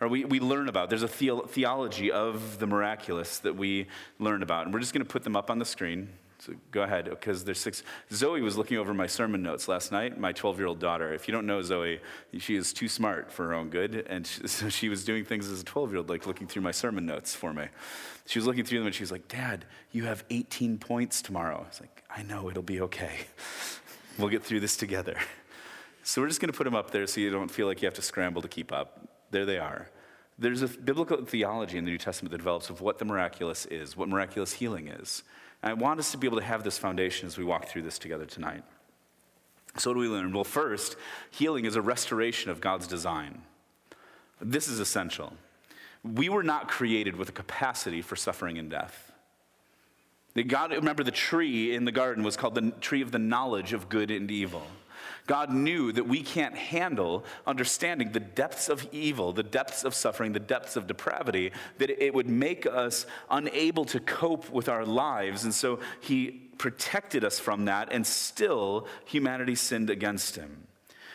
or 0.00 0.08
we, 0.08 0.24
we 0.24 0.40
learn 0.40 0.68
about. 0.68 0.88
There's 0.88 1.02
a 1.02 1.08
theology 1.08 2.10
of 2.10 2.58
the 2.58 2.66
miraculous 2.66 3.38
that 3.38 3.54
we 3.56 3.86
learn 4.18 4.42
about. 4.42 4.64
And 4.64 4.72
we're 4.72 4.80
just 4.80 4.94
going 4.94 5.04
to 5.04 5.10
put 5.10 5.24
them 5.24 5.36
up 5.36 5.50
on 5.50 5.58
the 5.58 5.64
screen. 5.64 6.08
So 6.38 6.54
go 6.70 6.82
ahead, 6.82 7.04
because 7.04 7.44
there's 7.44 7.60
six. 7.60 7.82
Zoe 8.10 8.40
was 8.40 8.56
looking 8.56 8.78
over 8.78 8.94
my 8.94 9.06
sermon 9.06 9.42
notes 9.42 9.68
last 9.68 9.92
night, 9.92 10.18
my 10.18 10.32
12 10.32 10.58
year 10.58 10.68
old 10.68 10.78
daughter. 10.78 11.12
If 11.12 11.28
you 11.28 11.32
don't 11.32 11.46
know 11.46 11.60
Zoe, 11.60 12.00
she 12.38 12.56
is 12.56 12.72
too 12.72 12.88
smart 12.88 13.30
for 13.30 13.46
her 13.48 13.52
own 13.52 13.68
good. 13.68 14.06
And 14.08 14.26
she, 14.26 14.46
so 14.48 14.70
she 14.70 14.88
was 14.88 15.04
doing 15.04 15.26
things 15.26 15.50
as 15.50 15.60
a 15.60 15.64
12 15.64 15.90
year 15.90 15.98
old, 15.98 16.08
like 16.08 16.26
looking 16.26 16.46
through 16.46 16.62
my 16.62 16.70
sermon 16.70 17.04
notes 17.04 17.34
for 17.34 17.52
me. 17.52 17.66
She 18.24 18.38
was 18.38 18.46
looking 18.46 18.64
through 18.64 18.78
them 18.78 18.86
and 18.86 18.94
she 18.94 19.02
was 19.02 19.12
like, 19.12 19.28
Dad, 19.28 19.66
you 19.92 20.04
have 20.04 20.24
18 20.30 20.78
points 20.78 21.20
tomorrow. 21.20 21.62
I 21.64 21.68
was 21.68 21.80
like, 21.80 22.04
I 22.08 22.22
know, 22.22 22.48
it'll 22.48 22.62
be 22.62 22.80
okay. 22.82 23.12
We'll 24.18 24.28
get 24.28 24.42
through 24.42 24.60
this 24.60 24.76
together. 24.76 25.16
So 26.02 26.22
we're 26.22 26.28
just 26.28 26.40
going 26.40 26.50
to 26.50 26.56
put 26.56 26.64
them 26.64 26.74
up 26.74 26.90
there 26.90 27.06
so 27.06 27.20
you 27.20 27.30
don't 27.30 27.50
feel 27.50 27.66
like 27.66 27.82
you 27.82 27.86
have 27.86 27.94
to 27.94 28.02
scramble 28.02 28.40
to 28.40 28.48
keep 28.48 28.72
up. 28.72 29.06
There 29.30 29.46
they 29.46 29.58
are. 29.58 29.88
There's 30.38 30.62
a 30.62 30.68
biblical 30.68 31.24
theology 31.24 31.76
in 31.76 31.84
the 31.84 31.90
New 31.90 31.98
Testament 31.98 32.32
that 32.32 32.38
develops 32.38 32.70
of 32.70 32.80
what 32.80 32.98
the 32.98 33.04
miraculous 33.04 33.66
is, 33.66 33.96
what 33.96 34.08
miraculous 34.08 34.54
healing 34.54 34.88
is. 34.88 35.22
And 35.62 35.70
I 35.70 35.74
want 35.74 36.00
us 36.00 36.12
to 36.12 36.18
be 36.18 36.26
able 36.26 36.38
to 36.38 36.44
have 36.44 36.64
this 36.64 36.78
foundation 36.78 37.26
as 37.26 37.36
we 37.36 37.44
walk 37.44 37.66
through 37.66 37.82
this 37.82 37.98
together 37.98 38.24
tonight. 38.24 38.64
So, 39.76 39.90
what 39.90 39.94
do 39.94 40.00
we 40.00 40.08
learn? 40.08 40.32
Well, 40.32 40.44
first, 40.44 40.96
healing 41.30 41.64
is 41.64 41.76
a 41.76 41.82
restoration 41.82 42.50
of 42.50 42.60
God's 42.60 42.86
design. 42.86 43.42
This 44.40 44.66
is 44.66 44.80
essential. 44.80 45.34
We 46.02 46.28
were 46.28 46.42
not 46.42 46.68
created 46.68 47.16
with 47.16 47.28
a 47.28 47.32
capacity 47.32 48.00
for 48.00 48.16
suffering 48.16 48.58
and 48.58 48.70
death. 48.70 49.12
God, 50.46 50.72
remember, 50.72 51.04
the 51.04 51.10
tree 51.10 51.74
in 51.74 51.84
the 51.84 51.92
garden 51.92 52.24
was 52.24 52.36
called 52.36 52.54
the 52.54 52.70
tree 52.80 53.02
of 53.02 53.10
the 53.10 53.18
knowledge 53.18 53.72
of 53.72 53.88
good 53.88 54.10
and 54.10 54.30
evil. 54.30 54.66
God 55.26 55.52
knew 55.52 55.92
that 55.92 56.06
we 56.06 56.22
can't 56.22 56.56
handle 56.56 57.24
understanding 57.46 58.12
the 58.12 58.20
depths 58.20 58.68
of 58.68 58.88
evil, 58.92 59.32
the 59.32 59.42
depths 59.42 59.84
of 59.84 59.94
suffering, 59.94 60.32
the 60.32 60.40
depths 60.40 60.76
of 60.76 60.86
depravity, 60.86 61.52
that 61.78 61.90
it 61.90 62.14
would 62.14 62.28
make 62.28 62.66
us 62.66 63.06
unable 63.30 63.84
to 63.86 64.00
cope 64.00 64.50
with 64.50 64.68
our 64.68 64.84
lives. 64.84 65.44
And 65.44 65.54
so 65.54 65.80
he 66.00 66.50
protected 66.58 67.24
us 67.24 67.38
from 67.38 67.64
that, 67.64 67.92
and 67.92 68.06
still 68.06 68.86
humanity 69.04 69.54
sinned 69.54 69.88
against 69.88 70.36
him. 70.36 70.66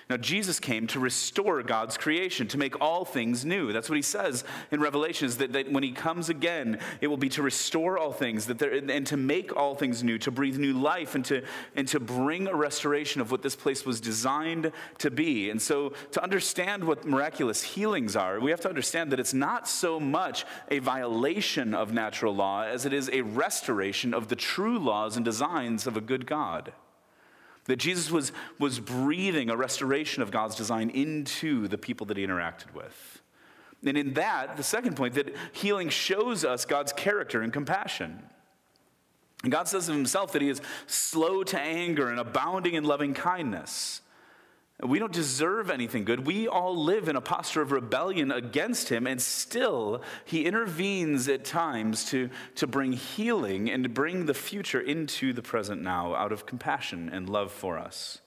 Now, 0.07 0.17
Jesus 0.17 0.59
came 0.59 0.85
to 0.87 0.99
restore 0.99 1.63
God's 1.63 1.97
creation, 1.97 2.47
to 2.49 2.59
make 2.59 2.79
all 2.79 3.05
things 3.05 3.43
new. 3.43 3.73
That's 3.73 3.89
what 3.89 3.95
he 3.95 4.03
says 4.03 4.43
in 4.69 4.79
Revelations, 4.79 5.37
that, 5.37 5.53
that 5.53 5.71
when 5.71 5.81
he 5.81 5.91
comes 5.91 6.29
again, 6.29 6.79
it 7.01 7.07
will 7.07 7.17
be 7.17 7.29
to 7.29 7.41
restore 7.41 7.97
all 7.97 8.11
things 8.11 8.45
that 8.45 8.59
there, 8.59 8.71
and 8.71 9.07
to 9.07 9.17
make 9.17 9.55
all 9.57 9.73
things 9.73 10.03
new, 10.03 10.19
to 10.19 10.29
breathe 10.29 10.59
new 10.59 10.73
life, 10.73 11.15
and 11.15 11.25
to, 11.25 11.41
and 11.75 11.87
to 11.87 11.99
bring 11.99 12.47
a 12.47 12.53
restoration 12.53 13.19
of 13.19 13.31
what 13.31 13.41
this 13.41 13.55
place 13.55 13.83
was 13.83 13.99
designed 13.99 14.71
to 14.99 15.09
be. 15.09 15.49
And 15.49 15.59
so, 15.59 15.93
to 16.11 16.21
understand 16.21 16.83
what 16.83 17.05
miraculous 17.05 17.63
healings 17.63 18.15
are, 18.15 18.39
we 18.39 18.51
have 18.51 18.61
to 18.61 18.69
understand 18.69 19.11
that 19.11 19.19
it's 19.19 19.33
not 19.33 19.67
so 19.67 19.99
much 19.99 20.45
a 20.69 20.77
violation 20.77 21.73
of 21.73 21.93
natural 21.93 22.35
law 22.35 22.61
as 22.61 22.85
it 22.85 22.93
is 22.93 23.09
a 23.11 23.21
restoration 23.21 24.13
of 24.13 24.27
the 24.27 24.35
true 24.35 24.77
laws 24.77 25.15
and 25.15 25.25
designs 25.25 25.87
of 25.87 25.97
a 25.97 26.01
good 26.01 26.27
God. 26.27 26.73
That 27.65 27.77
Jesus 27.77 28.11
was, 28.11 28.31
was 28.59 28.79
breathing 28.79 29.49
a 29.49 29.57
restoration 29.57 30.21
of 30.21 30.31
God's 30.31 30.55
design 30.55 30.89
into 30.91 31.67
the 31.67 31.77
people 31.77 32.05
that 32.07 32.17
he 32.17 32.25
interacted 32.25 32.73
with. 32.73 33.21
And 33.83 33.97
in 33.97 34.13
that, 34.13 34.57
the 34.57 34.63
second 34.63 34.95
point, 34.95 35.15
that 35.15 35.35
healing 35.51 35.89
shows 35.89 36.45
us 36.45 36.65
God's 36.65 36.93
character 36.93 37.41
and 37.41 37.51
compassion. 37.51 38.23
And 39.43 39.51
God 39.51 39.67
says 39.67 39.89
of 39.89 39.95
himself 39.95 40.31
that 40.31 40.41
he 40.41 40.49
is 40.49 40.61
slow 40.87 41.43
to 41.43 41.59
anger 41.59 42.09
and 42.09 42.19
abounding 42.19 42.73
in 42.73 42.83
loving 42.83 43.13
kindness. 43.13 44.01
We 44.83 44.99
don't 44.99 45.13
deserve 45.13 45.69
anything 45.69 46.03
good. 46.03 46.25
We 46.25 46.49
all 46.49 46.75
live 46.75 47.07
in 47.07 47.15
a 47.15 47.21
posture 47.21 47.61
of 47.61 47.71
rebellion 47.71 48.29
against 48.29 48.89
him, 48.89 49.07
and 49.07 49.21
still 49.21 50.01
he 50.25 50.45
intervenes 50.45 51.29
at 51.29 51.45
times 51.45 52.09
to, 52.09 52.29
to 52.55 52.67
bring 52.67 52.91
healing 52.91 53.69
and 53.69 53.83
to 53.83 53.89
bring 53.89 54.25
the 54.25 54.33
future 54.33 54.81
into 54.81 55.31
the 55.31 55.41
present 55.41 55.81
now 55.81 56.13
out 56.13 56.33
of 56.33 56.45
compassion 56.45 57.09
and 57.09 57.29
love 57.29 57.53
for 57.53 57.79
us. 57.79 58.19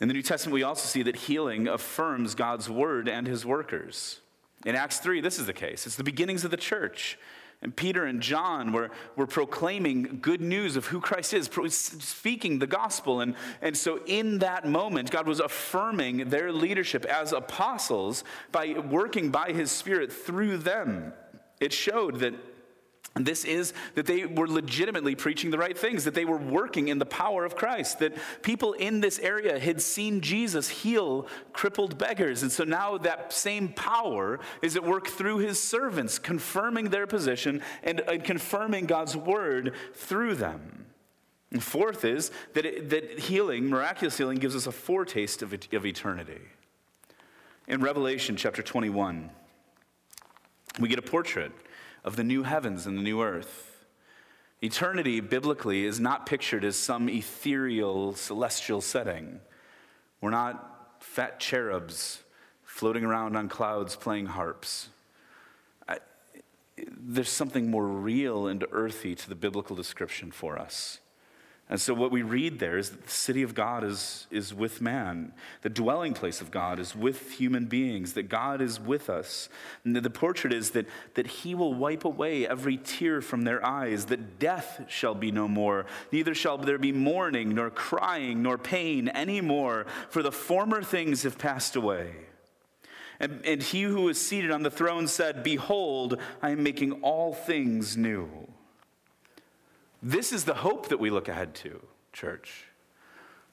In 0.00 0.06
the 0.06 0.14
New 0.14 0.22
Testament, 0.22 0.54
we 0.54 0.62
also 0.62 0.86
see 0.86 1.02
that 1.02 1.16
healing 1.16 1.66
affirms 1.66 2.36
God's 2.36 2.70
word 2.70 3.08
and 3.08 3.26
his 3.26 3.44
workers. 3.44 4.20
In 4.64 4.76
Acts 4.76 4.98
3, 4.98 5.20
this 5.20 5.40
is 5.40 5.46
the 5.46 5.52
case. 5.52 5.86
It's 5.86 5.96
the 5.96 6.04
beginnings 6.04 6.44
of 6.44 6.52
the 6.52 6.56
church. 6.56 7.18
And 7.64 7.74
Peter 7.74 8.04
and 8.04 8.20
John 8.20 8.72
were, 8.72 8.90
were 9.16 9.26
proclaiming 9.26 10.18
good 10.20 10.42
news 10.42 10.76
of 10.76 10.86
who 10.86 11.00
Christ 11.00 11.32
is, 11.32 11.48
speaking 11.70 12.58
the 12.58 12.66
gospel. 12.66 13.22
And, 13.22 13.34
and 13.62 13.74
so, 13.74 14.00
in 14.06 14.38
that 14.40 14.68
moment, 14.68 15.10
God 15.10 15.26
was 15.26 15.40
affirming 15.40 16.28
their 16.28 16.52
leadership 16.52 17.06
as 17.06 17.32
apostles 17.32 18.22
by 18.52 18.74
working 18.78 19.30
by 19.30 19.52
his 19.52 19.72
Spirit 19.72 20.12
through 20.12 20.58
them. 20.58 21.14
It 21.58 21.72
showed 21.72 22.20
that 22.20 22.34
and 23.16 23.24
this 23.24 23.44
is 23.44 23.72
that 23.94 24.06
they 24.06 24.26
were 24.26 24.48
legitimately 24.48 25.14
preaching 25.14 25.52
the 25.52 25.58
right 25.58 25.78
things, 25.78 26.02
that 26.02 26.14
they 26.14 26.24
were 26.24 26.36
working 26.36 26.88
in 26.88 26.98
the 26.98 27.06
power 27.06 27.44
of 27.44 27.54
Christ, 27.54 28.00
that 28.00 28.16
people 28.42 28.72
in 28.72 29.00
this 29.00 29.20
area 29.20 29.58
had 29.60 29.80
seen 29.80 30.20
Jesus 30.20 30.68
heal 30.68 31.28
crippled 31.52 31.96
beggars. 31.96 32.42
And 32.42 32.50
so 32.50 32.64
now 32.64 32.98
that 32.98 33.32
same 33.32 33.68
power 33.68 34.40
is 34.62 34.74
at 34.74 34.82
work 34.82 35.06
through 35.06 35.38
his 35.38 35.60
servants, 35.60 36.18
confirming 36.18 36.90
their 36.90 37.06
position 37.06 37.62
and, 37.84 38.00
and 38.00 38.24
confirming 38.24 38.86
God's 38.86 39.16
word 39.16 39.74
through 39.94 40.34
them. 40.34 40.86
And 41.52 41.62
fourth 41.62 42.04
is 42.04 42.32
that, 42.54 42.66
it, 42.66 42.90
that 42.90 43.20
healing, 43.20 43.68
miraculous 43.68 44.18
healing, 44.18 44.38
gives 44.38 44.56
us 44.56 44.66
a 44.66 44.72
foretaste 44.72 45.40
of, 45.40 45.52
of 45.52 45.86
eternity. 45.86 46.40
In 47.68 47.80
Revelation 47.80 48.34
chapter 48.34 48.60
21, 48.60 49.30
we 50.80 50.88
get 50.88 50.98
a 50.98 51.02
portrait 51.02 51.52
of 52.04 52.16
the 52.16 52.24
new 52.24 52.42
heavens 52.42 52.86
and 52.86 52.98
the 52.98 53.02
new 53.02 53.22
earth. 53.22 53.84
Eternity, 54.62 55.20
biblically, 55.20 55.84
is 55.84 55.98
not 56.00 56.26
pictured 56.26 56.64
as 56.64 56.76
some 56.76 57.08
ethereal, 57.08 58.14
celestial 58.14 58.80
setting. 58.80 59.40
We're 60.20 60.30
not 60.30 60.96
fat 61.00 61.40
cherubs 61.40 62.22
floating 62.62 63.04
around 63.04 63.36
on 63.36 63.48
clouds 63.48 63.94
playing 63.94 64.26
harps. 64.26 64.88
I, 65.88 65.98
there's 66.76 67.28
something 67.28 67.70
more 67.70 67.86
real 67.86 68.46
and 68.46 68.64
earthy 68.72 69.14
to 69.14 69.28
the 69.28 69.34
biblical 69.34 69.76
description 69.76 70.30
for 70.30 70.58
us. 70.58 70.98
And 71.70 71.80
so, 71.80 71.94
what 71.94 72.10
we 72.10 72.20
read 72.20 72.58
there 72.58 72.76
is 72.76 72.90
that 72.90 73.04
the 73.06 73.10
city 73.10 73.42
of 73.42 73.54
God 73.54 73.84
is, 73.84 74.26
is 74.30 74.52
with 74.52 74.82
man. 74.82 75.32
The 75.62 75.70
dwelling 75.70 76.12
place 76.12 76.42
of 76.42 76.50
God 76.50 76.78
is 76.78 76.94
with 76.94 77.32
human 77.32 77.64
beings, 77.64 78.12
that 78.12 78.28
God 78.28 78.60
is 78.60 78.78
with 78.78 79.08
us. 79.08 79.48
And 79.82 79.96
the 79.96 80.10
portrait 80.10 80.52
is 80.52 80.72
that, 80.72 80.86
that 81.14 81.26
He 81.26 81.54
will 81.54 81.72
wipe 81.72 82.04
away 82.04 82.46
every 82.46 82.76
tear 82.76 83.22
from 83.22 83.42
their 83.42 83.64
eyes, 83.64 84.06
that 84.06 84.38
death 84.38 84.84
shall 84.88 85.14
be 85.14 85.32
no 85.32 85.48
more. 85.48 85.86
Neither 86.12 86.34
shall 86.34 86.58
there 86.58 86.76
be 86.76 86.92
mourning, 86.92 87.54
nor 87.54 87.70
crying, 87.70 88.42
nor 88.42 88.58
pain 88.58 89.08
any 89.08 89.40
more, 89.40 89.86
for 90.10 90.22
the 90.22 90.32
former 90.32 90.82
things 90.82 91.22
have 91.22 91.38
passed 91.38 91.76
away. 91.76 92.12
And, 93.18 93.40
and 93.46 93.62
He 93.62 93.84
who 93.84 94.10
is 94.10 94.20
seated 94.20 94.50
on 94.50 94.64
the 94.64 94.70
throne 94.70 95.08
said, 95.08 95.42
Behold, 95.42 96.18
I 96.42 96.50
am 96.50 96.62
making 96.62 96.92
all 97.00 97.32
things 97.32 97.96
new. 97.96 98.28
This 100.06 100.34
is 100.34 100.44
the 100.44 100.52
hope 100.52 100.90
that 100.90 101.00
we 101.00 101.08
look 101.08 101.28
ahead 101.28 101.54
to, 101.56 101.80
church. 102.12 102.66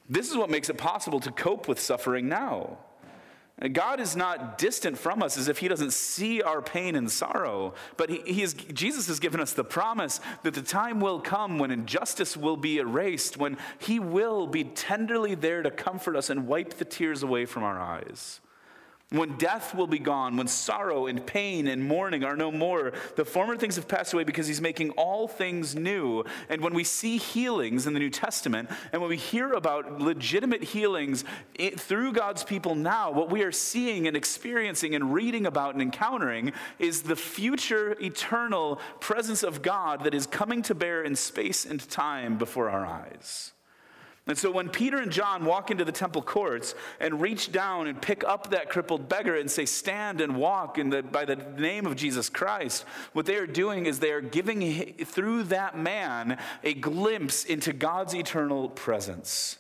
This 0.10 0.30
is 0.30 0.36
what 0.36 0.50
makes 0.50 0.70
it 0.70 0.78
possible 0.78 1.22
to 1.22 1.32
cope 1.32 1.70
with 1.70 1.80
suffering 1.80 2.28
now. 2.28 2.78
God 3.72 4.02
is 4.02 4.18
not 4.18 4.58
distant 4.58 4.98
from 4.98 5.24
us 5.24 5.38
as 5.38 5.48
if 5.48 5.60
He 5.60 5.70
doesn't 5.70 5.94
see 5.94 6.42
our 6.42 6.62
pain 6.62 6.96
and 6.96 7.10
sorrow, 7.10 7.74
but 7.96 8.10
he, 8.10 8.22
he 8.26 8.42
is, 8.42 8.54
Jesus 8.54 9.08
has 9.08 9.20
given 9.20 9.40
us 9.40 9.54
the 9.54 9.64
promise 9.64 10.20
that 10.44 10.54
the 10.54 10.62
time 10.62 11.00
will 11.00 11.22
come 11.22 11.58
when 11.58 11.72
injustice 11.72 12.36
will 12.36 12.58
be 12.58 12.80
erased, 12.80 13.38
when 13.38 13.58
He 13.80 14.00
will 14.00 14.46
be 14.46 14.66
tenderly 14.66 15.36
there 15.36 15.62
to 15.62 15.72
comfort 15.72 16.18
us 16.18 16.30
and 16.30 16.48
wipe 16.48 16.74
the 16.74 16.86
tears 16.86 17.24
away 17.24 17.46
from 17.46 17.64
our 17.64 17.80
eyes. 17.80 18.42
When 19.12 19.36
death 19.36 19.76
will 19.76 19.88
be 19.88 20.00
gone, 20.00 20.38
when 20.38 20.48
sorrow 20.48 21.08
and 21.08 21.26
pain 21.26 21.68
and 21.68 21.84
mourning 21.84 22.24
are 22.24 22.38
no 22.38 22.50
more, 22.50 22.94
the 23.18 23.26
former 23.26 23.58
things 23.58 23.76
have 23.76 23.86
passed 23.86 24.14
away 24.14 24.24
because 24.24 24.48
he's 24.48 24.62
making 24.62 24.92
all 24.92 25.28
things 25.28 25.76
new. 25.76 26.24
And 26.48 26.62
when 26.62 26.74
we 26.74 26.86
see 26.86 27.18
healings 27.18 27.88
in 27.88 27.94
the 27.94 28.00
New 28.00 28.10
Testament, 28.10 28.70
and 28.94 29.02
when 29.02 29.10
we 29.10 29.18
hear 29.18 29.52
about 29.52 30.00
legitimate 30.00 30.64
healings 30.64 31.26
through 31.76 32.14
God's 32.14 32.46
people 32.46 32.74
now, 32.74 33.12
what 33.12 33.30
we 33.30 33.44
are 33.44 33.52
seeing 33.52 34.08
and 34.08 34.16
experiencing 34.16 34.96
and 34.96 35.14
reading 35.14 35.46
about 35.46 35.74
and 35.74 35.82
encountering 35.82 36.54
is 36.80 37.02
the 37.02 37.18
future 37.18 37.98
eternal 38.02 38.80
presence 39.02 39.44
of 39.44 39.62
God 39.62 40.06
that 40.06 40.14
is 40.14 40.26
coming 40.26 40.62
to 40.62 40.74
bear 40.74 41.04
in 41.04 41.18
space 41.18 41.66
and 41.66 41.86
time 41.90 42.38
before 42.38 42.70
our 42.70 42.86
eyes. 42.86 43.52
And 44.28 44.38
so 44.38 44.52
when 44.52 44.70
Peter 44.70 44.98
and 44.98 45.12
John 45.12 45.46
walk 45.46 45.72
into 45.72 45.84
the 45.84 45.92
temple 45.92 46.22
courts 46.22 46.76
and 47.00 47.20
reach 47.20 47.52
down 47.52 47.88
and 47.88 48.00
pick 48.00 48.24
up 48.24 48.52
that 48.52 48.70
crippled 48.70 49.10
beggar 49.10 49.36
and 49.36 49.50
say, 49.50 49.66
Stand 49.66 50.22
and 50.22 50.36
walk 50.36 50.78
in 50.78 50.92
the, 50.92 51.02
by 51.02 51.26
the 51.26 51.36
name 51.36 51.88
of 51.88 51.96
Jesus 51.96 52.30
Christ, 52.30 52.86
what 53.14 53.26
they 53.26 53.36
are 53.36 53.48
doing 53.48 53.88
is 53.88 54.00
they 54.00 54.12
are 54.12 54.22
giving 54.22 54.94
through 55.06 55.44
that 55.44 55.78
man 55.78 56.38
a 56.64 56.76
glimpse 56.76 57.46
into 57.46 57.74
God's 57.74 58.14
eternal 58.14 58.70
presence. 58.70 59.58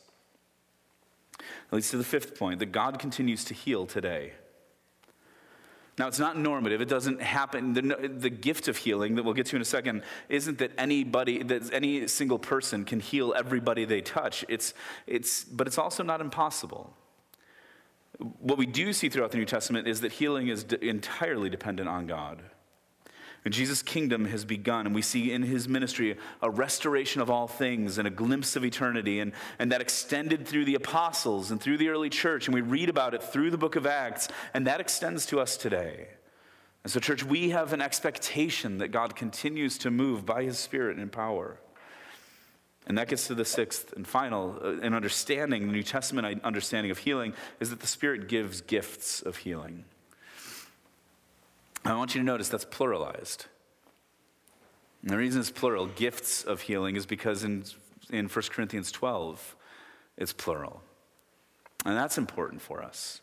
That 1.69 1.77
leads 1.77 1.89
to 1.89 1.97
the 1.97 2.03
fifth 2.03 2.37
point 2.37 2.59
that 2.59 2.71
God 2.71 2.99
continues 2.99 3.43
to 3.45 3.55
heal 3.55 3.87
today. 3.87 4.33
Now, 6.01 6.07
it's 6.07 6.17
not 6.17 6.35
normative. 6.35 6.81
It 6.81 6.89
doesn't 6.89 7.21
happen. 7.21 7.73
The, 7.73 8.11
the, 8.17 8.31
gift 8.31 8.67
of 8.67 8.75
healing 8.75 9.13
that 9.13 9.23
we'll 9.23 9.35
get 9.35 9.45
to 9.45 9.55
in 9.55 9.61
a 9.61 9.65
second 9.65 10.01
isn't 10.29 10.57
that 10.57 10.71
anybody, 10.75 11.43
that 11.43 11.71
any 11.71 12.07
single 12.07 12.39
person 12.39 12.85
can 12.85 12.99
heal 12.99 13.35
everybody 13.37 13.85
they 13.85 14.01
touch. 14.01 14.43
It's, 14.49 14.73
it's, 15.05 15.43
but 15.43 15.67
it's 15.67 15.77
also 15.77 16.01
not 16.01 16.19
impossible. 16.19 16.91
What 18.17 18.57
we 18.57 18.65
do 18.65 18.93
see 18.93 19.09
throughout 19.09 19.29
the 19.29 19.37
New 19.37 19.45
Testament 19.45 19.87
is 19.87 20.01
that 20.01 20.13
healing 20.13 20.47
is 20.47 20.63
entirely 20.81 21.51
dependent 21.51 21.87
on 21.87 22.07
God. 22.07 22.41
And 23.43 23.53
Jesus' 23.53 23.81
kingdom 23.81 24.25
has 24.25 24.45
begun, 24.45 24.85
and 24.85 24.93
we 24.93 25.01
see 25.01 25.31
in 25.31 25.41
his 25.41 25.67
ministry 25.67 26.15
a 26.43 26.49
restoration 26.49 27.21
of 27.21 27.31
all 27.31 27.47
things 27.47 27.97
and 27.97 28.07
a 28.07 28.11
glimpse 28.11 28.55
of 28.55 28.63
eternity, 28.63 29.19
and, 29.19 29.31
and 29.57 29.71
that 29.71 29.81
extended 29.81 30.47
through 30.47 30.65
the 30.65 30.75
apostles 30.75 31.49
and 31.49 31.59
through 31.59 31.77
the 31.77 31.89
early 31.89 32.09
church, 32.09 32.47
and 32.47 32.53
we 32.53 32.61
read 32.61 32.87
about 32.87 33.15
it 33.15 33.23
through 33.23 33.49
the 33.49 33.57
book 33.57 33.75
of 33.75 33.87
Acts, 33.87 34.27
and 34.53 34.67
that 34.67 34.79
extends 34.79 35.25
to 35.27 35.39
us 35.39 35.57
today. 35.57 36.07
And 36.83 36.91
so, 36.91 36.99
church, 36.99 37.23
we 37.23 37.49
have 37.49 37.73
an 37.73 37.81
expectation 37.81 38.77
that 38.77 38.89
God 38.89 39.15
continues 39.15 39.79
to 39.79 39.91
move 39.91 40.25
by 40.25 40.43
his 40.43 40.59
Spirit 40.59 40.97
and 40.97 41.11
power. 41.11 41.57
And 42.87 42.97
that 42.97 43.07
gets 43.07 43.27
to 43.27 43.35
the 43.35 43.45
sixth 43.45 43.93
and 43.93 44.07
final, 44.07 44.59
uh, 44.63 44.79
an 44.81 44.93
understanding, 44.93 45.67
the 45.67 45.73
New 45.73 45.83
Testament 45.83 46.41
understanding 46.43 46.91
of 46.91 46.97
healing, 46.97 47.33
is 47.59 47.69
that 47.69 47.79
the 47.79 47.87
Spirit 47.87 48.27
gives 48.27 48.61
gifts 48.61 49.21
of 49.21 49.37
healing. 49.37 49.85
I 51.83 51.95
want 51.95 52.13
you 52.13 52.21
to 52.21 52.25
notice 52.25 52.49
that's 52.49 52.65
pluralized. 52.65 53.45
And 55.01 55.09
the 55.09 55.17
reason 55.17 55.41
it's 55.41 55.49
plural, 55.49 55.87
gifts 55.87 56.43
of 56.43 56.61
healing, 56.61 56.95
is 56.95 57.05
because 57.05 57.43
in, 57.43 57.63
in 58.11 58.27
1 58.27 58.45
Corinthians 58.51 58.91
12, 58.91 59.55
it's 60.17 60.33
plural. 60.33 60.81
And 61.85 61.97
that's 61.97 62.17
important 62.17 62.61
for 62.61 62.83
us. 62.83 63.21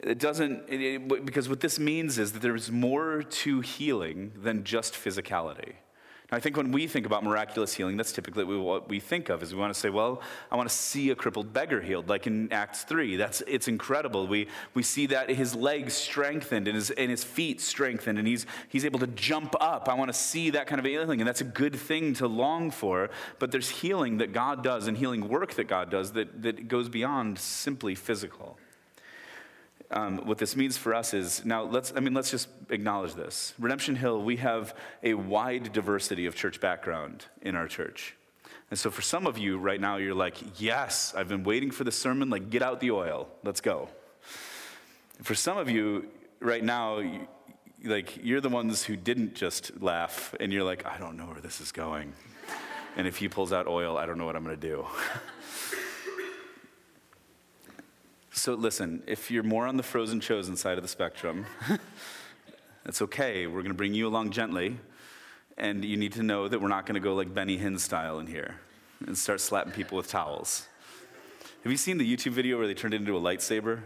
It 0.00 0.18
doesn't, 0.18 0.64
it, 0.68 0.80
it, 0.80 1.26
because 1.26 1.48
what 1.48 1.60
this 1.60 1.78
means 1.78 2.18
is 2.18 2.32
that 2.32 2.40
there's 2.40 2.70
more 2.70 3.22
to 3.22 3.60
healing 3.60 4.32
than 4.36 4.64
just 4.64 4.94
physicality. 4.94 5.74
I 6.34 6.40
think 6.40 6.56
when 6.56 6.72
we 6.72 6.86
think 6.86 7.06
about 7.06 7.22
miraculous 7.22 7.72
healing, 7.74 7.96
that's 7.96 8.12
typically 8.12 8.44
what 8.44 8.88
we 8.88 8.98
think 8.98 9.28
of. 9.28 9.42
Is 9.42 9.54
we 9.54 9.60
want 9.60 9.72
to 9.72 9.78
say, 9.78 9.88
"Well, 9.88 10.20
I 10.50 10.56
want 10.56 10.68
to 10.68 10.74
see 10.74 11.10
a 11.10 11.14
crippled 11.14 11.52
beggar 11.52 11.80
healed," 11.80 12.08
like 12.08 12.26
in 12.26 12.52
Acts 12.52 12.82
three. 12.82 13.16
That's 13.16 13.42
it's 13.46 13.68
incredible. 13.68 14.26
We 14.26 14.48
we 14.74 14.82
see 14.82 15.06
that 15.06 15.30
his 15.30 15.54
legs 15.54 15.94
strengthened 15.94 16.66
and 16.66 16.74
his 16.74 16.90
and 16.90 17.10
his 17.10 17.22
feet 17.22 17.60
strengthened, 17.60 18.18
and 18.18 18.26
he's 18.26 18.46
he's 18.68 18.84
able 18.84 18.98
to 18.98 19.06
jump 19.06 19.54
up. 19.60 19.88
I 19.88 19.94
want 19.94 20.08
to 20.08 20.18
see 20.18 20.50
that 20.50 20.66
kind 20.66 20.78
of 20.78 20.84
healing, 20.84 21.20
and 21.20 21.28
that's 21.28 21.40
a 21.40 21.44
good 21.44 21.76
thing 21.76 22.14
to 22.14 22.26
long 22.26 22.70
for. 22.70 23.10
But 23.38 23.52
there's 23.52 23.68
healing 23.68 24.18
that 24.18 24.32
God 24.32 24.64
does 24.64 24.88
and 24.88 24.98
healing 24.98 25.28
work 25.28 25.54
that 25.54 25.68
God 25.68 25.90
does 25.90 26.12
that 26.12 26.42
that 26.42 26.68
goes 26.68 26.88
beyond 26.88 27.38
simply 27.38 27.94
physical 27.94 28.58
um, 29.90 30.18
what 30.26 30.38
this 30.38 30.56
means 30.56 30.76
for 30.76 30.94
us 30.94 31.14
is 31.14 31.44
now 31.44 31.62
let's 31.62 31.92
i 31.96 32.00
mean 32.00 32.14
let's 32.14 32.30
just 32.30 32.48
acknowledge 32.70 33.14
this. 33.14 33.54
Redemption 33.58 33.96
hill 33.96 34.22
we 34.22 34.36
have 34.36 34.74
a 35.02 35.14
wide 35.14 35.72
diversity 35.72 36.26
of 36.26 36.34
church 36.34 36.60
background 36.60 37.26
in 37.42 37.54
our 37.54 37.68
church. 37.68 38.16
And 38.70 38.78
so 38.78 38.90
for 38.90 39.02
some 39.02 39.26
of 39.26 39.38
you 39.38 39.58
right 39.58 39.80
now 39.80 39.96
you're 39.96 40.14
like 40.14 40.60
yes 40.60 41.14
i've 41.16 41.28
been 41.28 41.44
waiting 41.44 41.70
for 41.70 41.84
the 41.84 41.92
sermon 41.92 42.30
like 42.30 42.50
get 42.50 42.62
out 42.62 42.80
the 42.80 42.90
oil 42.90 43.28
let's 43.42 43.60
go. 43.60 43.88
For 45.22 45.34
some 45.34 45.58
of 45.58 45.70
you 45.70 46.06
right 46.40 46.64
now 46.64 47.02
like 47.84 48.18
you're 48.22 48.40
the 48.40 48.48
ones 48.48 48.82
who 48.82 48.96
didn't 48.96 49.34
just 49.34 49.80
laugh 49.80 50.34
and 50.40 50.52
you're 50.52 50.64
like 50.64 50.86
i 50.86 50.98
don't 50.98 51.16
know 51.16 51.26
where 51.26 51.40
this 51.40 51.60
is 51.60 51.72
going. 51.72 52.12
And 52.96 53.08
if 53.08 53.16
he 53.16 53.28
pulls 53.28 53.52
out 53.52 53.66
oil 53.66 53.96
i 53.96 54.06
don't 54.06 54.18
know 54.18 54.26
what 54.26 54.36
i'm 54.36 54.44
going 54.44 54.58
to 54.58 54.68
do 54.68 54.86
So 58.36 58.54
listen, 58.54 59.04
if 59.06 59.30
you're 59.30 59.44
more 59.44 59.64
on 59.64 59.76
the 59.76 59.84
frozen 59.84 60.18
chosen 60.18 60.56
side 60.56 60.76
of 60.76 60.82
the 60.82 60.88
spectrum, 60.88 61.46
that's 62.84 63.00
okay. 63.02 63.46
We're 63.46 63.62
going 63.62 63.68
to 63.68 63.74
bring 63.74 63.94
you 63.94 64.08
along 64.08 64.32
gently. 64.32 64.76
And 65.56 65.84
you 65.84 65.96
need 65.96 66.14
to 66.14 66.22
know 66.24 66.48
that 66.48 66.60
we're 66.60 66.66
not 66.66 66.84
going 66.84 66.94
to 66.94 67.00
go 67.00 67.14
like 67.14 67.32
Benny 67.32 67.56
Hinn 67.56 67.78
style 67.78 68.18
in 68.18 68.26
here 68.26 68.56
and 69.06 69.16
start 69.16 69.40
slapping 69.40 69.72
people 69.72 69.96
with 69.96 70.08
towels. 70.08 70.66
Have 71.62 71.70
you 71.70 71.78
seen 71.78 71.96
the 71.96 72.16
YouTube 72.16 72.32
video 72.32 72.58
where 72.58 72.66
they 72.66 72.74
turned 72.74 72.92
it 72.92 72.96
into 72.96 73.16
a 73.16 73.20
lightsaber? 73.20 73.82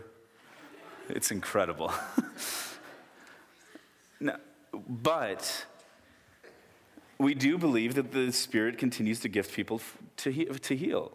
It's 1.11 1.31
incredible. 1.31 1.93
no, 4.21 4.35
but 4.73 5.67
we 7.19 7.35
do 7.35 7.59
believe 7.59 7.97
that 7.97 8.13
the 8.13 8.33
Spirit 8.33 8.79
continues 8.79 9.21
to 9.21 9.29
gift 9.29 9.53
people 9.53 9.83
to, 10.17 10.31
he- 10.31 10.47
to 10.47 10.75
heal. 10.75 11.13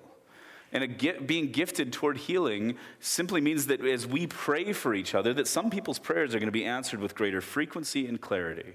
And 0.73 0.97
being 1.27 1.51
gifted 1.51 1.93
toward 1.93 2.17
healing 2.17 2.77
simply 2.99 3.39
means 3.41 3.67
that 3.67 3.85
as 3.85 4.07
we 4.07 4.25
pray 4.25 4.73
for 4.73 4.95
each 4.95 5.13
other, 5.13 5.31
that 5.35 5.47
some 5.47 5.69
people's 5.69 5.99
prayers 5.99 6.33
are 6.33 6.39
going 6.39 6.47
to 6.47 6.51
be 6.51 6.65
answered 6.65 6.99
with 6.99 7.13
greater 7.13 7.41
frequency 7.41 8.07
and 8.07 8.19
clarity. 8.19 8.73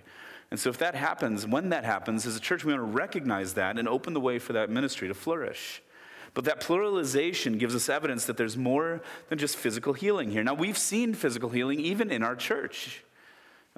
And 0.53 0.61
so 0.61 0.71
if 0.71 0.79
that 0.79 0.95
happens, 0.95 1.45
when 1.45 1.71
that 1.71 1.85
happens, 1.85 2.25
as 2.25 2.37
a 2.37 2.41
church, 2.41 2.65
we 2.65 2.73
want 2.73 2.81
to 2.91 2.97
recognize 2.97 3.55
that 3.55 3.79
and 3.79 3.89
open 3.89 4.15
the 4.15 4.21
way 4.21 4.39
for 4.39 4.53
that 4.53 4.71
ministry 4.71 5.09
to 5.09 5.15
flourish. 5.15 5.83
But 6.35 6.45
that 6.45 6.61
pluralization 6.61 7.59
gives 7.59 7.75
us 7.75 7.89
evidence 7.89 8.27
that 8.27 8.37
there's 8.37 8.57
more 8.57 9.03
than 9.29 9.39
just 9.39 9.57
physical 9.57 9.93
healing 9.93 10.31
here. 10.31 10.45
Now, 10.45 10.55
we've 10.55 10.79
seen 10.79 11.15
physical 11.15 11.49
healing 11.49 11.81
even 11.81 12.13
in 12.13 12.23
our 12.23 12.37
church. 12.37 13.03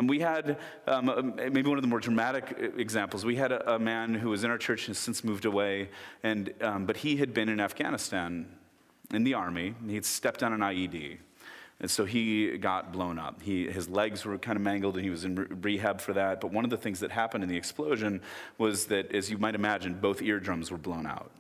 And 0.01 0.09
we 0.09 0.21
had 0.21 0.57
um, 0.87 1.35
maybe 1.37 1.69
one 1.69 1.77
of 1.77 1.83
the 1.83 1.89
more 1.89 2.01
dramatic 2.01 2.57
examples. 2.79 3.23
We 3.23 3.37
had 3.37 3.53
a, 3.53 3.75
a, 3.75 3.79
man 3.79 4.15
who 4.15 4.31
was 4.31 4.45
in 4.45 4.51
our 4.51 4.57
church 4.57 4.89
and 4.89 4.97
has 4.97 4.99
since 4.99 5.23
moved 5.23 5.45
away, 5.45 5.91
and, 6.23 6.55
um, 6.63 6.87
but 6.87 6.97
he 6.97 7.19
had 7.19 7.35
been 7.35 7.51
in 7.51 7.61
Afghanistan 7.61 8.47
in 9.13 9.25
the 9.25 9.35
army. 9.35 9.75
and 9.79 9.91
he 9.91 9.97
had 9.97 10.07
stepped 10.07 10.43
on 10.43 10.55
an 10.55 10.61
IED. 10.61 11.19
And 11.81 11.91
so 11.91 12.07
he 12.07 12.57
got 12.57 12.93
blown 12.93 13.19
up. 13.19 13.43
He, 13.43 13.71
his 13.71 13.91
legs 13.91 14.25
were 14.25 14.39
kind 14.39 14.57
of 14.57 14.63
mangled, 14.63 14.95
and 14.95 15.05
he 15.05 15.11
was 15.11 15.27
in 15.27 15.35
re- 15.35 15.47
rehab 15.61 16.01
for 16.01 16.15
that. 16.15 16.41
But 16.41 16.51
one 16.51 16.65
of 16.65 16.71
the 16.71 16.79
things 16.79 17.01
that 17.01 17.11
happened 17.11 17.45
in 17.45 17.51
the 17.51 17.59
explosion 17.59 18.23
was 18.57 18.87
that, 18.87 19.15
as 19.15 19.31
you 19.31 19.37
might 19.37 19.55
imagine, 19.55 19.93
both 19.93 20.23
eardrums 20.23 20.71
were 20.71 20.79
blown 20.79 21.07
out. 21.07 21.31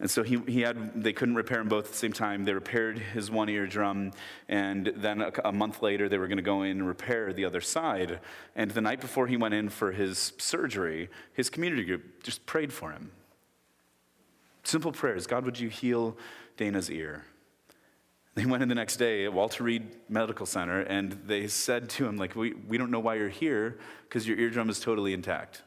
And 0.00 0.08
so 0.08 0.22
he, 0.22 0.38
he 0.46 0.60
had, 0.60 1.02
they 1.02 1.12
couldn't 1.12 1.34
repair 1.34 1.58
them 1.58 1.68
both 1.68 1.86
at 1.86 1.90
the 1.90 1.98
same 1.98 2.12
time. 2.12 2.44
They 2.44 2.52
repaired 2.52 2.98
his 2.98 3.30
one 3.30 3.48
eardrum, 3.48 4.12
and 4.48 4.92
then 4.96 5.20
a, 5.20 5.32
a 5.46 5.52
month 5.52 5.82
later, 5.82 6.08
they 6.08 6.18
were 6.18 6.28
going 6.28 6.38
to 6.38 6.42
go 6.42 6.62
in 6.62 6.70
and 6.78 6.86
repair 6.86 7.32
the 7.32 7.44
other 7.44 7.60
side. 7.60 8.20
And 8.54 8.70
the 8.70 8.80
night 8.80 9.00
before 9.00 9.26
he 9.26 9.36
went 9.36 9.54
in 9.54 9.68
for 9.68 9.90
his 9.90 10.32
surgery, 10.38 11.08
his 11.32 11.50
community 11.50 11.84
group 11.84 12.22
just 12.22 12.46
prayed 12.46 12.72
for 12.72 12.92
him. 12.92 13.10
Simple 14.62 14.92
prayers 14.92 15.26
God, 15.26 15.44
would 15.44 15.58
you 15.58 15.68
heal 15.68 16.16
Dana's 16.56 16.90
ear? 16.90 17.24
They 18.34 18.46
went 18.46 18.62
in 18.62 18.68
the 18.68 18.76
next 18.76 18.98
day 18.98 19.24
at 19.24 19.32
Walter 19.32 19.64
Reed 19.64 19.96
Medical 20.08 20.46
Center, 20.46 20.82
and 20.82 21.12
they 21.26 21.48
said 21.48 21.88
to 21.90 22.06
him, 22.06 22.16
like, 22.16 22.36
we, 22.36 22.54
we 22.54 22.78
don't 22.78 22.92
know 22.92 23.00
why 23.00 23.16
you're 23.16 23.28
here 23.28 23.78
because 24.02 24.28
your 24.28 24.38
eardrum 24.38 24.70
is 24.70 24.78
totally 24.78 25.12
intact. 25.12 25.62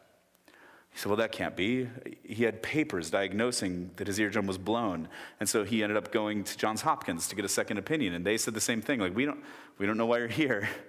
He 0.91 0.99
said, 0.99 1.10
Well, 1.10 1.17
that 1.17 1.32
can't 1.32 1.56
be. 1.56 1.88
He 2.23 2.43
had 2.43 2.62
papers 2.62 3.10
diagnosing 3.10 3.91
that 3.95 4.08
his 4.08 4.19
eardrum 4.19 4.45
was 4.45 4.58
blown. 4.58 5.08
And 5.39 5.47
so 5.47 5.63
he 5.63 5.84
ended 5.84 5.97
up 5.97 6.12
going 6.12 6.43
to 6.43 6.58
Johns 6.58 6.82
Hopkins 6.82 7.27
to 7.30 7.36
get 7.36 7.45
a 7.45 7.49
second 7.49 7.77
opinion. 7.77 8.13
And 8.13 8.25
they 8.25 8.38
said 8.38 8.54
the 8.54 8.62
same 8.62 8.82
thing 8.82 8.99
like, 8.99 9.15
We 9.15 9.25
don't, 9.25 9.41
we 9.77 9.86
don't 9.86 9.97
know 9.97 10.06
why 10.06 10.19
you're 10.19 10.27
here. 10.27 10.69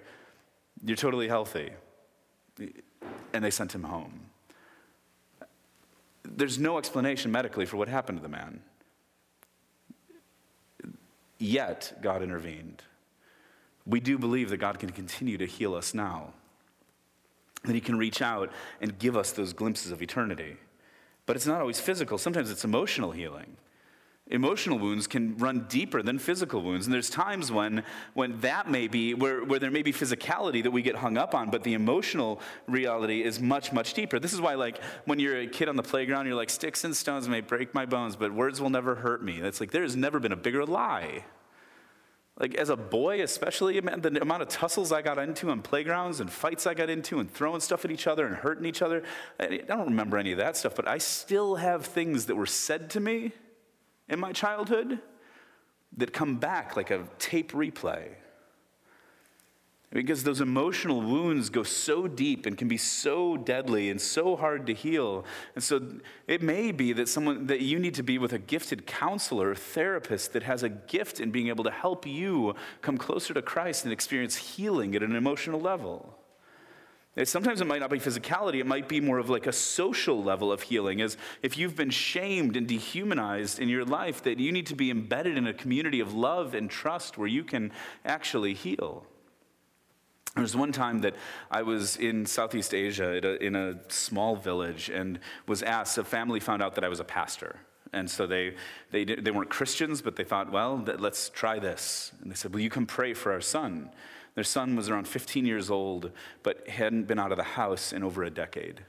You're 0.85 0.97
totally 0.97 1.29
healthy. 1.29 1.69
And 3.31 3.45
they 3.45 3.51
sent 3.51 3.73
him 3.73 3.83
home. 3.83 4.25
There's 6.23 6.59
no 6.59 6.77
explanation 6.77 7.31
medically 7.31 7.65
for 7.65 7.77
what 7.77 7.87
happened 7.87 8.17
to 8.17 8.21
the 8.21 8.27
man. 8.27 8.59
Yet, 11.37 11.99
God 12.01 12.21
intervened. 12.21 12.83
We 13.85 14.01
do 14.01 14.17
believe 14.17 14.49
that 14.49 14.57
God 14.57 14.77
can 14.77 14.89
continue 14.89 15.37
to 15.37 15.45
heal 15.45 15.73
us 15.73 15.93
now 15.93 16.33
that 17.63 17.73
He 17.73 17.81
can 17.81 17.97
reach 17.97 18.21
out 18.21 18.51
and 18.81 18.97
give 18.99 19.15
us 19.15 19.31
those 19.31 19.53
glimpses 19.53 19.91
of 19.91 20.01
eternity. 20.01 20.57
But 21.25 21.35
it's 21.35 21.47
not 21.47 21.61
always 21.61 21.79
physical, 21.79 22.17
sometimes 22.17 22.51
it's 22.51 22.63
emotional 22.63 23.11
healing. 23.11 23.57
Emotional 24.27 24.79
wounds 24.79 25.05
can 25.05 25.37
run 25.37 25.65
deeper 25.67 26.01
than 26.01 26.17
physical 26.17 26.61
wounds. 26.61 26.87
And 26.87 26.93
there's 26.93 27.09
times 27.09 27.51
when, 27.51 27.83
when 28.13 28.39
that 28.39 28.71
may 28.71 28.87
be, 28.87 29.13
where, 29.13 29.43
where 29.43 29.59
there 29.59 29.69
may 29.69 29.81
be 29.81 29.91
physicality 29.91 30.63
that 30.63 30.71
we 30.71 30.81
get 30.81 30.95
hung 30.95 31.17
up 31.17 31.35
on, 31.35 31.49
but 31.49 31.63
the 31.63 31.73
emotional 31.73 32.39
reality 32.65 33.21
is 33.21 33.41
much, 33.41 33.73
much 33.73 33.93
deeper. 33.93 34.19
This 34.19 34.31
is 34.31 34.39
why, 34.39 34.55
like, 34.55 34.81
when 35.03 35.19
you're 35.19 35.41
a 35.41 35.47
kid 35.47 35.67
on 35.67 35.75
the 35.75 35.83
playground, 35.83 36.25
you're 36.25 36.37
like, 36.37 36.49
sticks 36.49 36.85
and 36.85 36.95
stones 36.95 37.27
may 37.27 37.41
break 37.41 37.73
my 37.73 37.85
bones, 37.85 38.15
but 38.15 38.33
words 38.33 38.61
will 38.61 38.69
never 38.69 38.95
hurt 38.95 39.21
me. 39.21 39.41
That's 39.41 39.59
like, 39.59 39.71
there 39.71 39.83
has 39.83 39.97
never 39.97 40.21
been 40.21 40.31
a 40.31 40.37
bigger 40.37 40.65
lie. 40.65 41.25
Like, 42.39 42.55
as 42.55 42.69
a 42.69 42.75
boy, 42.75 43.21
especially, 43.21 43.79
man, 43.81 44.01
the 44.01 44.19
amount 44.21 44.41
of 44.41 44.47
tussles 44.47 44.91
I 44.91 45.03
got 45.03 45.19
into 45.19 45.51
on 45.51 45.61
playgrounds 45.61 46.19
and 46.19 46.31
fights 46.31 46.65
I 46.65 46.73
got 46.73 46.89
into 46.89 47.19
and 47.19 47.31
throwing 47.31 47.61
stuff 47.61 47.85
at 47.85 47.91
each 47.91 48.07
other 48.07 48.25
and 48.25 48.35
hurting 48.35 48.65
each 48.65 48.81
other, 48.81 49.03
I 49.39 49.57
don't 49.67 49.85
remember 49.85 50.17
any 50.17 50.31
of 50.31 50.39
that 50.39 50.57
stuff, 50.57 50.75
but 50.75 50.87
I 50.87 50.97
still 50.97 51.55
have 51.55 51.85
things 51.85 52.25
that 52.25 52.35
were 52.35 52.47
said 52.47 52.89
to 52.91 52.99
me 52.99 53.33
in 54.09 54.19
my 54.19 54.31
childhood 54.31 54.99
that 55.97 56.11
come 56.11 56.37
back 56.37 56.75
like 56.75 56.89
a 56.89 57.07
tape 57.19 57.51
replay. 57.51 58.15
Because 59.93 60.23
those 60.23 60.41
emotional 60.41 61.01
wounds 61.01 61.51
go 61.51 61.61
so 61.61 62.07
deep 62.07 62.47
and 62.47 62.57
can 62.57 62.67
be 62.67 62.77
so 62.77 63.37
deadly 63.37 63.91
and 63.91 64.01
so 64.01 64.35
hard 64.35 64.65
to 64.65 64.73
heal. 64.73 65.23
And 65.53 65.63
so 65.63 65.81
it 66.27 66.41
may 66.41 66.71
be 66.71 66.93
that 66.93 67.07
someone 67.07 67.45
that 67.45 67.61
you 67.61 67.77
need 67.77 67.93
to 67.93 68.03
be 68.03 68.17
with 68.17 68.33
a 68.33 68.39
gifted 68.39 68.87
counselor 68.87 69.51
or 69.51 69.55
therapist 69.55 70.33
that 70.33 70.41
has 70.41 70.63
a 70.63 70.69
gift 70.69 71.19
in 71.19 71.29
being 71.29 71.49
able 71.49 71.63
to 71.65 71.69
help 71.69 72.07
you 72.07 72.55
come 72.81 72.97
closer 72.97 73.35
to 73.35 73.41
Christ 73.43 73.83
and 73.83 73.93
experience 73.93 74.35
healing 74.35 74.95
at 74.95 75.03
an 75.03 75.15
emotional 75.15 75.61
level. 75.61 76.17
Sometimes 77.25 77.61
it 77.61 77.67
might 77.67 77.81
not 77.81 77.91
be 77.91 77.99
physicality, 77.99 78.59
it 78.59 78.65
might 78.65 78.89
be 78.89 78.99
more 78.99 79.19
of 79.19 79.29
like 79.29 79.45
a 79.45 79.53
social 79.53 80.23
level 80.23 80.51
of 80.51 80.63
healing, 80.63 81.01
as 81.01 81.15
if 81.43 81.55
you've 81.55 81.75
been 81.75 81.91
shamed 81.91 82.57
and 82.57 82.67
dehumanized 82.67 83.59
in 83.59 83.69
your 83.69 83.85
life, 83.85 84.23
that 84.23 84.39
you 84.39 84.51
need 84.51 84.65
to 84.65 84.75
be 84.75 84.89
embedded 84.89 85.37
in 85.37 85.45
a 85.45 85.53
community 85.53 85.99
of 85.99 86.15
love 86.15 86.55
and 86.55 86.71
trust 86.71 87.19
where 87.19 87.27
you 87.27 87.43
can 87.43 87.71
actually 88.03 88.55
heal. 88.55 89.05
There 90.35 90.41
was 90.41 90.55
one 90.55 90.71
time 90.71 91.01
that 91.01 91.15
I 91.51 91.61
was 91.61 91.95
in 91.95 92.25
Southeast 92.25 92.73
Asia 92.73 93.19
a, 93.23 93.43
in 93.43 93.55
a 93.55 93.75
small 93.89 94.35
village 94.35 94.89
and 94.89 95.19
was 95.47 95.61
asked, 95.61 95.97
a 95.97 96.03
family 96.03 96.39
found 96.39 96.63
out 96.63 96.75
that 96.75 96.83
I 96.83 96.89
was 96.89 96.99
a 96.99 97.03
pastor. 97.03 97.59
And 97.93 98.09
so 98.09 98.25
they, 98.25 98.55
they, 98.89 99.05
they 99.05 99.29
weren't 99.29 99.51
Christians, 99.51 100.01
but 100.01 100.15
they 100.15 100.23
thought, 100.23 100.51
well, 100.51 100.83
let's 100.97 101.29
try 101.29 101.59
this. 101.59 102.11
And 102.21 102.31
they 102.31 102.35
said, 102.35 102.51
Will 102.51 102.61
you 102.61 102.71
come 102.71 102.87
pray 102.87 103.13
for 103.13 103.31
our 103.31 103.41
son? 103.41 103.91
Their 104.33 104.43
son 104.43 104.75
was 104.75 104.89
around 104.89 105.07
15 105.07 105.45
years 105.45 105.69
old, 105.69 106.11
but 106.41 106.67
hadn't 106.67 107.03
been 107.03 107.19
out 107.19 107.31
of 107.31 107.37
the 107.37 107.43
house 107.43 107.93
in 107.93 108.03
over 108.03 108.23
a 108.23 108.31
decade. 108.31 108.81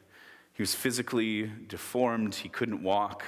He 0.54 0.62
was 0.62 0.74
physically 0.74 1.50
deformed, 1.68 2.37
he 2.37 2.48
couldn't 2.48 2.83
walk, 2.83 3.24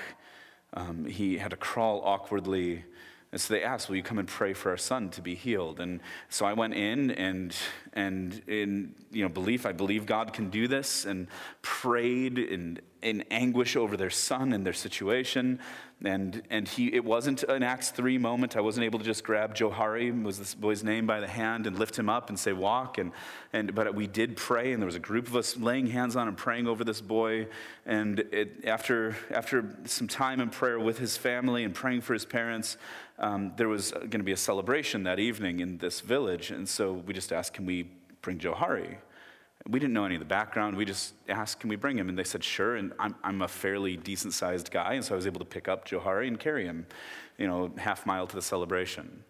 um, 0.72 1.05
he 1.05 1.37
had 1.37 1.50
to 1.50 1.57
crawl 1.57 2.00
awkwardly. 2.05 2.85
And 3.33 3.41
so 3.41 3.55
they 3.55 3.62
asked, 3.62 3.89
Will 3.89 3.97
you 3.97 4.03
come 4.03 4.19
and 4.19 4.29
pray 4.29 4.53
for 4.53 4.71
our 4.71 4.77
son 4.77 5.11
to 5.11 5.21
be 5.21 5.35
healed? 5.35 5.81
And 5.81 6.01
so 6.29 6.47
I 6.47 6.53
went 6.53 6.75
in 6.75 7.11
and, 7.11 7.55
and 7.93 8.41
in 8.47 8.95
you 9.11 9.23
know, 9.23 9.29
belief, 9.29 9.67
I 9.67 9.73
believe 9.73 10.07
God 10.07 10.33
can 10.33 10.49
do 10.49 10.69
this, 10.69 11.05
and 11.05 11.27
prayed 11.62 12.39
in, 12.39 12.79
in 13.07 13.23
anguish 13.31 13.77
over 13.77 13.97
their 13.97 14.11
son 14.11 14.53
and 14.53 14.66
their 14.66 14.73
situation. 14.73 15.61
And, 16.05 16.42
and 16.51 16.66
he, 16.66 16.92
it 16.92 17.05
wasn't 17.05 17.45
an 17.45 17.62
Acts 17.62 17.90
3 17.90 18.19
moment. 18.19 18.57
I 18.57 18.61
wasn't 18.61 18.85
able 18.85 18.99
to 18.99 19.05
just 19.05 19.23
grab 19.23 19.55
Johari, 19.55 20.11
was 20.25 20.40
this 20.40 20.57
boy's 20.57 20.83
name, 20.83 21.07
by 21.07 21.21
the 21.21 21.29
hand 21.29 21.69
and 21.69 21.79
lift 21.79 21.97
him 21.97 22.09
up 22.09 22.31
and 22.31 22.38
say, 22.38 22.53
walk. 22.53 22.99
And, 22.99 23.12
and, 23.53 23.77
but 23.77 23.95
we 23.95 24.09
did 24.09 24.37
pray, 24.37 24.73
and 24.73 24.83
there 24.83 24.87
was 24.87 24.97
a 24.97 24.99
group 25.01 25.29
of 25.29 25.37
us 25.37 25.57
laying 25.57 25.87
hands 25.87 26.16
on 26.16 26.27
and 26.27 26.37
praying 26.37 26.66
over 26.66 26.83
this 26.83 27.01
boy. 27.01 27.47
And 27.87 28.19
it, 28.33 28.64
after, 28.64 29.16
after 29.31 29.77
some 29.85 30.09
time 30.09 30.40
in 30.40 30.51
prayer 30.51 30.81
with 30.81 30.99
his 30.99 31.16
family 31.16 31.62
and 31.62 31.73
praying 31.73 32.01
for 32.01 32.12
his 32.12 32.25
parents, 32.25 32.77
um, 33.21 33.53
there 33.57 33.69
was 33.69 33.92
going 33.92 34.11
to 34.11 34.25
be 34.25 34.33
a 34.33 34.37
celebration 34.37 35.05
that 35.05 35.21
evening 35.21 35.61
in 35.61 35.79
this 35.79 36.01
village. 36.01 36.51
And 36.51 36.69
so 36.69 36.92
we 36.92 37.14
just 37.14 37.33
asked, 37.33 37.55
can 37.55 37.66
we 37.66 37.88
bring 38.21 38.38
Johari? 38.38 38.97
We 39.68 39.81
didn't 39.81 39.94
know 39.94 40.05
any 40.05 40.14
of 40.14 40.20
the 40.20 40.26
background. 40.26 40.76
We 40.76 40.85
just 40.85 41.14
asked, 41.29 41.59
can 41.61 41.68
we 41.68 41.76
bring 41.76 41.98
him? 41.98 42.09
And 42.09 42.16
they 42.16 42.24
said, 42.24 42.44
sure. 42.44 42.76
And 42.76 42.92
I'm, 43.00 43.16
I'm 43.24 43.42
a 43.42 43.48
fairly 43.48 43.96
decent 43.96 44.33
sized 44.33 44.70
guy. 44.70 44.94
And 44.94 45.05
so 45.05 45.14
I 45.14 45.16
was 45.16 45.26
able 45.26 45.40
to 45.40 45.44
pick 45.44 45.66
up 45.66 45.88
Johari 45.88 46.29
and 46.29 46.38
carry 46.38 46.64
him, 46.64 46.87
you 47.37 47.48
know, 47.48 47.72
half 47.76 48.07
mile 48.07 48.26
to 48.29 48.37
the 48.37 48.42
celebration. 48.42 49.24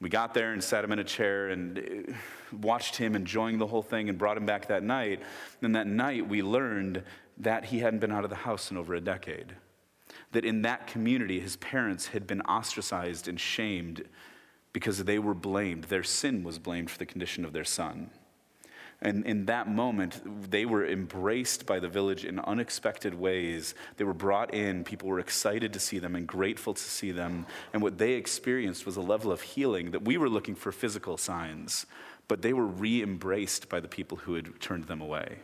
We 0.00 0.08
got 0.08 0.34
there 0.34 0.52
and 0.52 0.64
sat 0.64 0.82
him 0.82 0.92
in 0.92 0.98
a 0.98 1.04
chair 1.04 1.50
and 1.50 1.78
uh, 1.78 2.12
watched 2.60 2.96
him 2.96 3.14
enjoying 3.14 3.58
the 3.58 3.66
whole 3.66 3.82
thing 3.82 4.08
and 4.08 4.18
brought 4.18 4.36
him 4.36 4.46
back 4.46 4.66
that 4.68 4.82
night. 4.82 5.22
And 5.60 5.76
that 5.76 5.86
night 5.86 6.26
we 6.26 6.42
learned 6.42 7.02
that 7.38 7.66
he 7.66 7.78
hadn't 7.78 8.00
been 8.00 8.12
out 8.12 8.24
of 8.24 8.30
the 8.30 8.36
house 8.36 8.70
in 8.70 8.76
over 8.76 8.94
a 8.94 9.00
decade. 9.00 9.54
That 10.32 10.44
in 10.44 10.62
that 10.62 10.86
community, 10.86 11.38
his 11.38 11.56
parents 11.56 12.08
had 12.08 12.26
been 12.26 12.40
ostracized 12.42 13.28
and 13.28 13.38
shamed 13.38 14.08
because 14.72 15.04
they 15.04 15.18
were 15.18 15.34
blamed. 15.34 15.84
Their 15.84 16.02
sin 16.02 16.42
was 16.42 16.58
blamed 16.58 16.90
for 16.90 16.98
the 16.98 17.06
condition 17.06 17.44
of 17.44 17.52
their 17.52 17.64
son. 17.64 18.10
And 19.04 19.26
in 19.26 19.46
that 19.46 19.68
moment, 19.68 20.20
they 20.48 20.64
were 20.64 20.86
embraced 20.86 21.66
by 21.66 21.80
the 21.80 21.88
village 21.88 22.24
in 22.24 22.38
unexpected 22.38 23.14
ways. 23.14 23.74
They 23.96 24.04
were 24.04 24.14
brought 24.14 24.54
in, 24.54 24.84
people 24.84 25.08
were 25.08 25.18
excited 25.18 25.72
to 25.72 25.80
see 25.80 25.98
them 25.98 26.14
and 26.14 26.24
grateful 26.24 26.72
to 26.72 26.82
see 26.82 27.10
them. 27.10 27.46
And 27.72 27.82
what 27.82 27.98
they 27.98 28.12
experienced 28.12 28.86
was 28.86 28.96
a 28.96 29.00
level 29.00 29.32
of 29.32 29.40
healing 29.40 29.90
that 29.90 30.04
we 30.04 30.16
were 30.16 30.28
looking 30.28 30.54
for 30.54 30.70
physical 30.70 31.16
signs, 31.16 31.84
but 32.28 32.42
they 32.42 32.52
were 32.52 32.66
re 32.66 33.02
embraced 33.02 33.68
by 33.68 33.80
the 33.80 33.88
people 33.88 34.18
who 34.18 34.34
had 34.34 34.60
turned 34.60 34.84
them 34.84 35.00
away. 35.00 35.40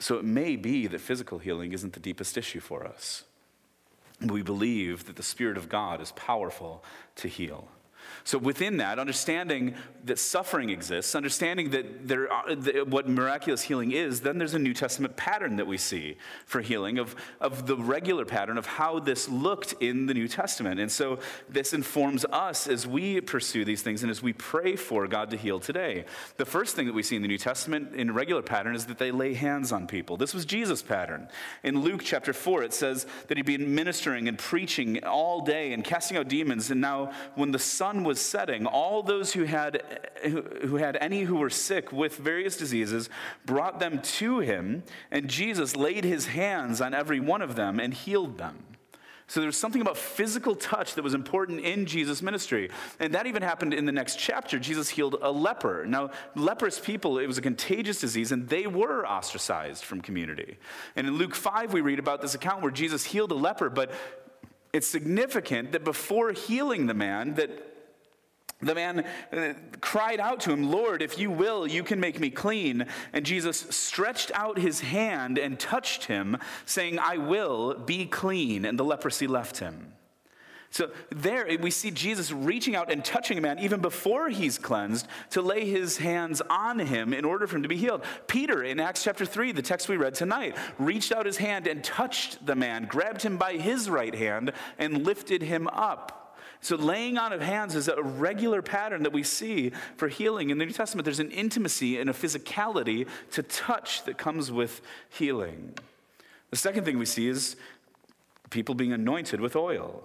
So 0.00 0.18
it 0.18 0.24
may 0.24 0.56
be 0.56 0.88
that 0.88 1.00
physical 1.00 1.38
healing 1.38 1.72
isn't 1.72 1.92
the 1.92 2.00
deepest 2.00 2.36
issue 2.36 2.60
for 2.60 2.84
us. 2.84 3.22
We 4.20 4.42
believe 4.42 5.06
that 5.06 5.14
the 5.14 5.22
Spirit 5.22 5.56
of 5.56 5.68
God 5.68 6.00
is 6.00 6.10
powerful 6.12 6.82
to 7.16 7.28
heal. 7.28 7.68
So, 8.24 8.38
within 8.38 8.78
that, 8.78 8.98
understanding 8.98 9.74
that 10.04 10.18
suffering 10.18 10.70
exists, 10.70 11.14
understanding 11.14 11.70
that, 11.70 12.08
there 12.08 12.30
are, 12.32 12.54
that 12.54 12.88
what 12.88 13.08
miraculous 13.08 13.62
healing 13.62 13.92
is, 13.92 14.20
then 14.20 14.38
there's 14.38 14.54
a 14.54 14.58
New 14.58 14.74
Testament 14.74 15.16
pattern 15.16 15.56
that 15.56 15.66
we 15.66 15.78
see 15.78 16.16
for 16.46 16.60
healing 16.60 16.98
of, 16.98 17.14
of 17.40 17.66
the 17.66 17.76
regular 17.76 18.24
pattern 18.24 18.58
of 18.58 18.66
how 18.66 18.98
this 18.98 19.28
looked 19.28 19.74
in 19.80 20.06
the 20.06 20.14
New 20.14 20.28
Testament. 20.28 20.80
And 20.80 20.90
so, 20.90 21.18
this 21.48 21.72
informs 21.72 22.24
us 22.26 22.66
as 22.66 22.86
we 22.86 23.20
pursue 23.20 23.64
these 23.64 23.82
things 23.82 24.02
and 24.02 24.10
as 24.10 24.22
we 24.22 24.32
pray 24.32 24.76
for 24.76 25.06
God 25.06 25.30
to 25.30 25.36
heal 25.36 25.60
today. 25.60 26.04
The 26.36 26.46
first 26.46 26.76
thing 26.76 26.86
that 26.86 26.94
we 26.94 27.02
see 27.02 27.16
in 27.16 27.22
the 27.22 27.28
New 27.28 27.38
Testament 27.38 27.94
in 27.94 28.12
regular 28.12 28.42
pattern 28.42 28.74
is 28.74 28.86
that 28.86 28.98
they 28.98 29.10
lay 29.10 29.34
hands 29.34 29.72
on 29.72 29.86
people. 29.86 30.16
This 30.16 30.34
was 30.34 30.44
Jesus' 30.44 30.82
pattern. 30.82 31.28
In 31.62 31.80
Luke 31.80 32.00
chapter 32.02 32.32
4, 32.32 32.62
it 32.64 32.72
says 32.72 33.06
that 33.28 33.36
he'd 33.36 33.46
been 33.46 33.74
ministering 33.74 34.28
and 34.28 34.38
preaching 34.38 35.04
all 35.04 35.42
day 35.42 35.72
and 35.72 35.84
casting 35.84 36.16
out 36.16 36.28
demons. 36.28 36.70
And 36.70 36.80
now, 36.80 37.12
when 37.34 37.52
the 37.52 37.58
sun 37.58 37.93
was 38.02 38.14
was 38.14 38.20
setting, 38.20 38.64
all 38.64 39.02
those 39.02 39.32
who 39.32 39.42
had, 39.42 39.82
who 40.22 40.76
had 40.76 40.96
any 41.00 41.22
who 41.22 41.34
were 41.34 41.50
sick 41.50 41.90
with 41.90 42.16
various 42.16 42.56
diseases 42.56 43.10
brought 43.44 43.80
them 43.80 44.00
to 44.02 44.38
him, 44.38 44.84
and 45.10 45.28
Jesus 45.28 45.74
laid 45.74 46.04
his 46.04 46.26
hands 46.26 46.80
on 46.80 46.94
every 46.94 47.18
one 47.18 47.42
of 47.42 47.56
them 47.56 47.80
and 47.80 47.92
healed 47.92 48.38
them. 48.38 48.64
So 49.26 49.40
there 49.40 49.48
was 49.48 49.56
something 49.56 49.80
about 49.80 49.96
physical 49.96 50.54
touch 50.54 50.94
that 50.94 51.02
was 51.02 51.14
important 51.14 51.60
in 51.60 51.86
Jesus' 51.86 52.22
ministry. 52.22 52.70
And 53.00 53.14
that 53.14 53.26
even 53.26 53.42
happened 53.42 53.74
in 53.74 53.84
the 53.84 53.90
next 53.90 54.16
chapter. 54.16 54.58
Jesus 54.60 54.90
healed 54.90 55.16
a 55.20 55.32
leper. 55.32 55.86
Now, 55.86 56.10
leprous 56.36 56.78
people, 56.78 57.18
it 57.18 57.26
was 57.26 57.38
a 57.38 57.42
contagious 57.42 57.98
disease, 57.98 58.30
and 58.30 58.48
they 58.48 58.68
were 58.68 59.04
ostracized 59.04 59.82
from 59.82 60.02
community. 60.02 60.58
And 60.94 61.08
in 61.08 61.16
Luke 61.16 61.34
5, 61.34 61.72
we 61.72 61.80
read 61.80 61.98
about 61.98 62.20
this 62.20 62.34
account 62.34 62.62
where 62.62 62.70
Jesus 62.70 63.02
healed 63.02 63.32
a 63.32 63.34
leper, 63.34 63.70
but 63.70 63.92
it's 64.74 64.86
significant 64.86 65.72
that 65.72 65.84
before 65.84 66.32
healing 66.32 66.86
the 66.86 66.94
man, 66.94 67.34
that 67.34 67.73
the 68.64 68.74
man 68.74 69.04
uh, 69.32 69.54
cried 69.80 70.20
out 70.20 70.40
to 70.40 70.52
him, 70.52 70.70
Lord, 70.70 71.02
if 71.02 71.18
you 71.18 71.30
will, 71.30 71.66
you 71.66 71.82
can 71.82 72.00
make 72.00 72.18
me 72.20 72.30
clean. 72.30 72.86
And 73.12 73.24
Jesus 73.24 73.60
stretched 73.70 74.30
out 74.34 74.58
his 74.58 74.80
hand 74.80 75.38
and 75.38 75.58
touched 75.58 76.04
him, 76.04 76.38
saying, 76.66 76.98
I 76.98 77.18
will 77.18 77.74
be 77.74 78.06
clean. 78.06 78.64
And 78.64 78.78
the 78.78 78.84
leprosy 78.84 79.26
left 79.26 79.58
him. 79.58 79.94
So 80.74 80.90
there 81.10 81.46
we 81.60 81.70
see 81.70 81.92
Jesus 81.92 82.32
reaching 82.32 82.74
out 82.74 82.90
and 82.90 83.04
touching 83.04 83.38
a 83.38 83.40
man 83.40 83.60
even 83.60 83.80
before 83.80 84.28
he's 84.28 84.58
cleansed 84.58 85.06
to 85.30 85.40
lay 85.40 85.70
his 85.70 85.98
hands 85.98 86.42
on 86.50 86.80
him 86.80 87.14
in 87.14 87.24
order 87.24 87.46
for 87.46 87.54
him 87.54 87.62
to 87.62 87.68
be 87.68 87.76
healed. 87.76 88.02
Peter 88.26 88.64
in 88.64 88.80
Acts 88.80 89.04
chapter 89.04 89.24
3, 89.24 89.52
the 89.52 89.62
text 89.62 89.88
we 89.88 89.96
read 89.96 90.16
tonight, 90.16 90.56
reached 90.76 91.12
out 91.12 91.26
his 91.26 91.36
hand 91.36 91.68
and 91.68 91.84
touched 91.84 92.44
the 92.44 92.56
man, 92.56 92.86
grabbed 92.86 93.22
him 93.22 93.36
by 93.36 93.52
his 93.52 93.88
right 93.88 94.16
hand, 94.16 94.50
and 94.76 95.06
lifted 95.06 95.42
him 95.42 95.68
up. 95.68 96.23
So, 96.64 96.76
laying 96.76 97.18
on 97.18 97.34
of 97.34 97.42
hands 97.42 97.74
is 97.74 97.88
a 97.88 98.02
regular 98.02 98.62
pattern 98.62 99.02
that 99.02 99.12
we 99.12 99.22
see 99.22 99.72
for 99.98 100.08
healing. 100.08 100.48
In 100.48 100.56
the 100.56 100.64
New 100.64 100.72
Testament, 100.72 101.04
there's 101.04 101.20
an 101.20 101.30
intimacy 101.30 101.98
and 101.98 102.08
a 102.08 102.14
physicality 102.14 103.06
to 103.32 103.42
touch 103.42 104.02
that 104.04 104.16
comes 104.16 104.50
with 104.50 104.80
healing. 105.10 105.74
The 106.48 106.56
second 106.56 106.86
thing 106.86 106.98
we 106.98 107.04
see 107.04 107.28
is 107.28 107.56
people 108.48 108.74
being 108.74 108.94
anointed 108.94 109.42
with 109.42 109.56
oil. 109.56 110.04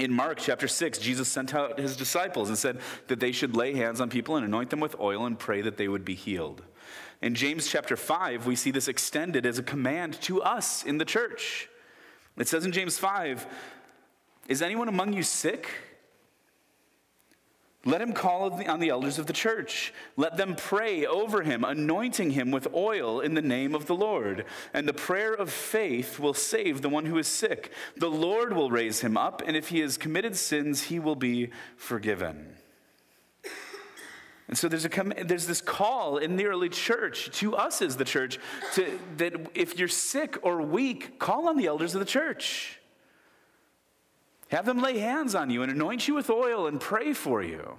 In 0.00 0.12
Mark 0.12 0.38
chapter 0.38 0.66
6, 0.66 0.98
Jesus 0.98 1.28
sent 1.28 1.54
out 1.54 1.78
his 1.78 1.96
disciples 1.96 2.48
and 2.48 2.58
said 2.58 2.80
that 3.06 3.20
they 3.20 3.30
should 3.30 3.54
lay 3.54 3.72
hands 3.72 4.00
on 4.00 4.10
people 4.10 4.34
and 4.34 4.44
anoint 4.44 4.70
them 4.70 4.80
with 4.80 4.98
oil 4.98 5.26
and 5.26 5.38
pray 5.38 5.60
that 5.62 5.76
they 5.76 5.86
would 5.86 6.04
be 6.04 6.16
healed. 6.16 6.62
In 7.22 7.36
James 7.36 7.68
chapter 7.68 7.96
5, 7.96 8.46
we 8.46 8.56
see 8.56 8.72
this 8.72 8.88
extended 8.88 9.46
as 9.46 9.60
a 9.60 9.62
command 9.62 10.20
to 10.22 10.42
us 10.42 10.82
in 10.82 10.98
the 10.98 11.04
church. 11.04 11.68
It 12.36 12.48
says 12.48 12.66
in 12.66 12.72
James 12.72 12.98
5 12.98 13.46
Is 14.48 14.62
anyone 14.62 14.88
among 14.88 15.12
you 15.12 15.22
sick? 15.22 15.68
Let 17.86 18.00
him 18.00 18.12
call 18.12 18.52
on 18.52 18.80
the 18.80 18.88
elders 18.88 19.20
of 19.20 19.26
the 19.26 19.32
church. 19.32 19.94
Let 20.16 20.36
them 20.36 20.56
pray 20.56 21.06
over 21.06 21.42
him, 21.42 21.62
anointing 21.62 22.30
him 22.30 22.50
with 22.50 22.66
oil 22.74 23.20
in 23.20 23.34
the 23.34 23.42
name 23.42 23.76
of 23.76 23.86
the 23.86 23.94
Lord. 23.94 24.44
And 24.74 24.88
the 24.88 24.92
prayer 24.92 25.32
of 25.32 25.52
faith 25.52 26.18
will 26.18 26.34
save 26.34 26.82
the 26.82 26.88
one 26.88 27.06
who 27.06 27.16
is 27.16 27.28
sick. 27.28 27.70
The 27.96 28.10
Lord 28.10 28.54
will 28.54 28.72
raise 28.72 29.00
him 29.00 29.16
up, 29.16 29.40
and 29.46 29.56
if 29.56 29.68
he 29.68 29.78
has 29.80 29.96
committed 29.96 30.36
sins, 30.36 30.82
he 30.82 30.98
will 30.98 31.14
be 31.14 31.50
forgiven. 31.76 32.56
And 34.48 34.58
so 34.58 34.68
there's, 34.68 34.84
a, 34.84 34.88
there's 35.24 35.46
this 35.46 35.60
call 35.60 36.18
in 36.18 36.34
the 36.34 36.46
early 36.46 36.68
church, 36.68 37.30
to 37.38 37.54
us 37.54 37.82
as 37.82 37.96
the 37.96 38.04
church, 38.04 38.40
to, 38.74 38.98
that 39.18 39.34
if 39.54 39.78
you're 39.78 39.86
sick 39.86 40.38
or 40.42 40.60
weak, 40.60 41.20
call 41.20 41.48
on 41.48 41.56
the 41.56 41.66
elders 41.66 41.94
of 41.94 42.00
the 42.00 42.06
church. 42.06 42.80
Have 44.48 44.66
them 44.66 44.80
lay 44.80 44.98
hands 44.98 45.34
on 45.34 45.50
you 45.50 45.62
and 45.62 45.72
anoint 45.72 46.06
you 46.06 46.14
with 46.14 46.30
oil 46.30 46.66
and 46.66 46.80
pray 46.80 47.12
for 47.12 47.42
you. 47.42 47.78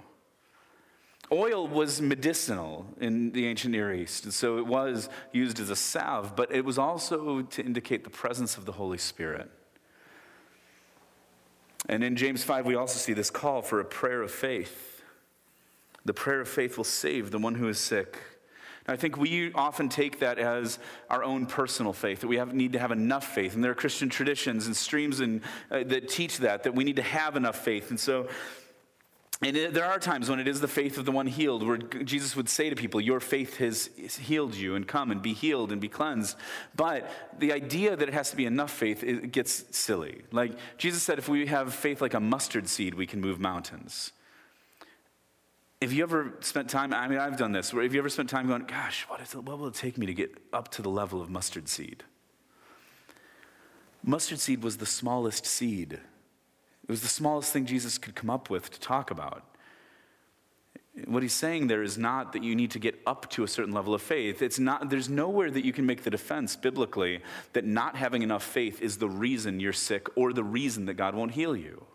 Oil 1.30 1.66
was 1.66 2.00
medicinal 2.00 2.86
in 3.00 3.32
the 3.32 3.46
ancient 3.46 3.72
Near 3.72 3.92
East, 3.92 4.24
and 4.24 4.32
so 4.32 4.58
it 4.58 4.66
was 4.66 5.10
used 5.32 5.60
as 5.60 5.68
a 5.68 5.76
salve, 5.76 6.34
but 6.34 6.50
it 6.52 6.64
was 6.64 6.78
also 6.78 7.42
to 7.42 7.62
indicate 7.62 8.04
the 8.04 8.10
presence 8.10 8.56
of 8.56 8.64
the 8.64 8.72
Holy 8.72 8.96
Spirit. 8.96 9.50
And 11.88 12.02
in 12.02 12.16
James 12.16 12.44
5, 12.44 12.64
we 12.64 12.74
also 12.74 12.98
see 12.98 13.12
this 13.12 13.30
call 13.30 13.60
for 13.60 13.80
a 13.80 13.84
prayer 13.84 14.22
of 14.22 14.30
faith. 14.30 15.02
The 16.04 16.14
prayer 16.14 16.40
of 16.40 16.48
faith 16.48 16.76
will 16.76 16.84
save 16.84 17.30
the 17.30 17.38
one 17.38 17.56
who 17.56 17.68
is 17.68 17.78
sick. 17.78 18.18
I 18.88 18.96
think 18.96 19.16
we 19.16 19.52
often 19.52 19.88
take 19.88 20.20
that 20.20 20.38
as 20.38 20.78
our 21.10 21.22
own 21.22 21.46
personal 21.46 21.92
faith, 21.92 22.20
that 22.20 22.28
we 22.28 22.38
have, 22.38 22.54
need 22.54 22.72
to 22.72 22.78
have 22.78 22.90
enough 22.90 23.34
faith. 23.34 23.54
And 23.54 23.62
there 23.62 23.70
are 23.70 23.76
Christian 23.76 24.08
traditions 24.08 24.66
and 24.66 24.76
streams 24.76 25.20
in, 25.20 25.42
uh, 25.70 25.84
that 25.84 26.08
teach 26.08 26.38
that, 26.38 26.62
that 26.62 26.74
we 26.74 26.84
need 26.84 26.96
to 26.96 27.02
have 27.02 27.36
enough 27.36 27.62
faith. 27.62 27.90
And 27.90 28.00
so 28.00 28.28
and 29.40 29.56
it, 29.56 29.72
there 29.72 29.84
are 29.84 30.00
times 30.00 30.28
when 30.28 30.40
it 30.40 30.48
is 30.48 30.60
the 30.60 30.68
faith 30.68 30.98
of 30.98 31.04
the 31.04 31.12
one 31.12 31.28
healed, 31.28 31.64
where 31.64 31.76
Jesus 31.76 32.34
would 32.34 32.48
say 32.48 32.70
to 32.70 32.76
people, 32.76 33.00
Your 33.00 33.20
faith 33.20 33.58
has 33.58 33.88
healed 33.96 34.54
you, 34.54 34.74
and 34.74 34.86
come 34.86 35.12
and 35.12 35.22
be 35.22 35.32
healed 35.32 35.70
and 35.70 35.80
be 35.80 35.88
cleansed. 35.88 36.36
But 36.74 37.08
the 37.38 37.52
idea 37.52 37.94
that 37.94 38.08
it 38.08 38.14
has 38.14 38.30
to 38.30 38.36
be 38.36 38.46
enough 38.46 38.72
faith 38.72 39.04
it 39.04 39.30
gets 39.30 39.64
silly. 39.76 40.22
Like 40.32 40.56
Jesus 40.76 41.04
said, 41.04 41.18
if 41.18 41.28
we 41.28 41.46
have 41.46 41.72
faith 41.72 42.00
like 42.00 42.14
a 42.14 42.20
mustard 42.20 42.68
seed, 42.68 42.94
we 42.94 43.06
can 43.06 43.20
move 43.20 43.38
mountains. 43.38 44.12
If 45.80 45.92
you 45.92 46.02
ever 46.02 46.34
spent 46.40 46.68
time, 46.68 46.92
I 46.92 47.06
mean, 47.06 47.18
I've 47.18 47.36
done 47.36 47.52
this, 47.52 47.72
where 47.72 47.84
if 47.84 47.92
you 47.92 48.00
ever 48.00 48.08
spent 48.08 48.28
time 48.28 48.48
going, 48.48 48.64
gosh, 48.64 49.04
what, 49.08 49.20
is 49.20 49.34
what 49.34 49.58
will 49.58 49.68
it 49.68 49.74
take 49.74 49.96
me 49.96 50.06
to 50.06 50.14
get 50.14 50.36
up 50.52 50.68
to 50.72 50.82
the 50.82 50.90
level 50.90 51.22
of 51.22 51.30
mustard 51.30 51.68
seed? 51.68 52.02
Mustard 54.02 54.40
seed 54.40 54.62
was 54.62 54.78
the 54.78 54.86
smallest 54.86 55.46
seed. 55.46 55.92
It 55.92 56.90
was 56.90 57.02
the 57.02 57.08
smallest 57.08 57.52
thing 57.52 57.66
Jesus 57.66 57.96
could 57.96 58.14
come 58.14 58.30
up 58.30 58.50
with 58.50 58.70
to 58.70 58.80
talk 58.80 59.10
about. 59.10 59.44
What 61.04 61.22
he's 61.22 61.34
saying 61.34 61.68
there 61.68 61.82
is 61.82 61.96
not 61.96 62.32
that 62.32 62.42
you 62.42 62.56
need 62.56 62.72
to 62.72 62.80
get 62.80 62.98
up 63.06 63.30
to 63.30 63.44
a 63.44 63.48
certain 63.48 63.72
level 63.72 63.94
of 63.94 64.02
faith. 64.02 64.42
It's 64.42 64.58
not, 64.58 64.90
there's 64.90 65.08
nowhere 65.08 65.50
that 65.50 65.64
you 65.64 65.72
can 65.72 65.86
make 65.86 66.02
the 66.02 66.10
defense 66.10 66.56
biblically 66.56 67.20
that 67.52 67.64
not 67.64 67.94
having 67.94 68.22
enough 68.22 68.42
faith 68.42 68.82
is 68.82 68.98
the 68.98 69.08
reason 69.08 69.60
you're 69.60 69.72
sick 69.72 70.08
or 70.16 70.32
the 70.32 70.42
reason 70.42 70.86
that 70.86 70.94
God 70.94 71.14
won't 71.14 71.32
heal 71.32 71.54
you. 71.54 71.86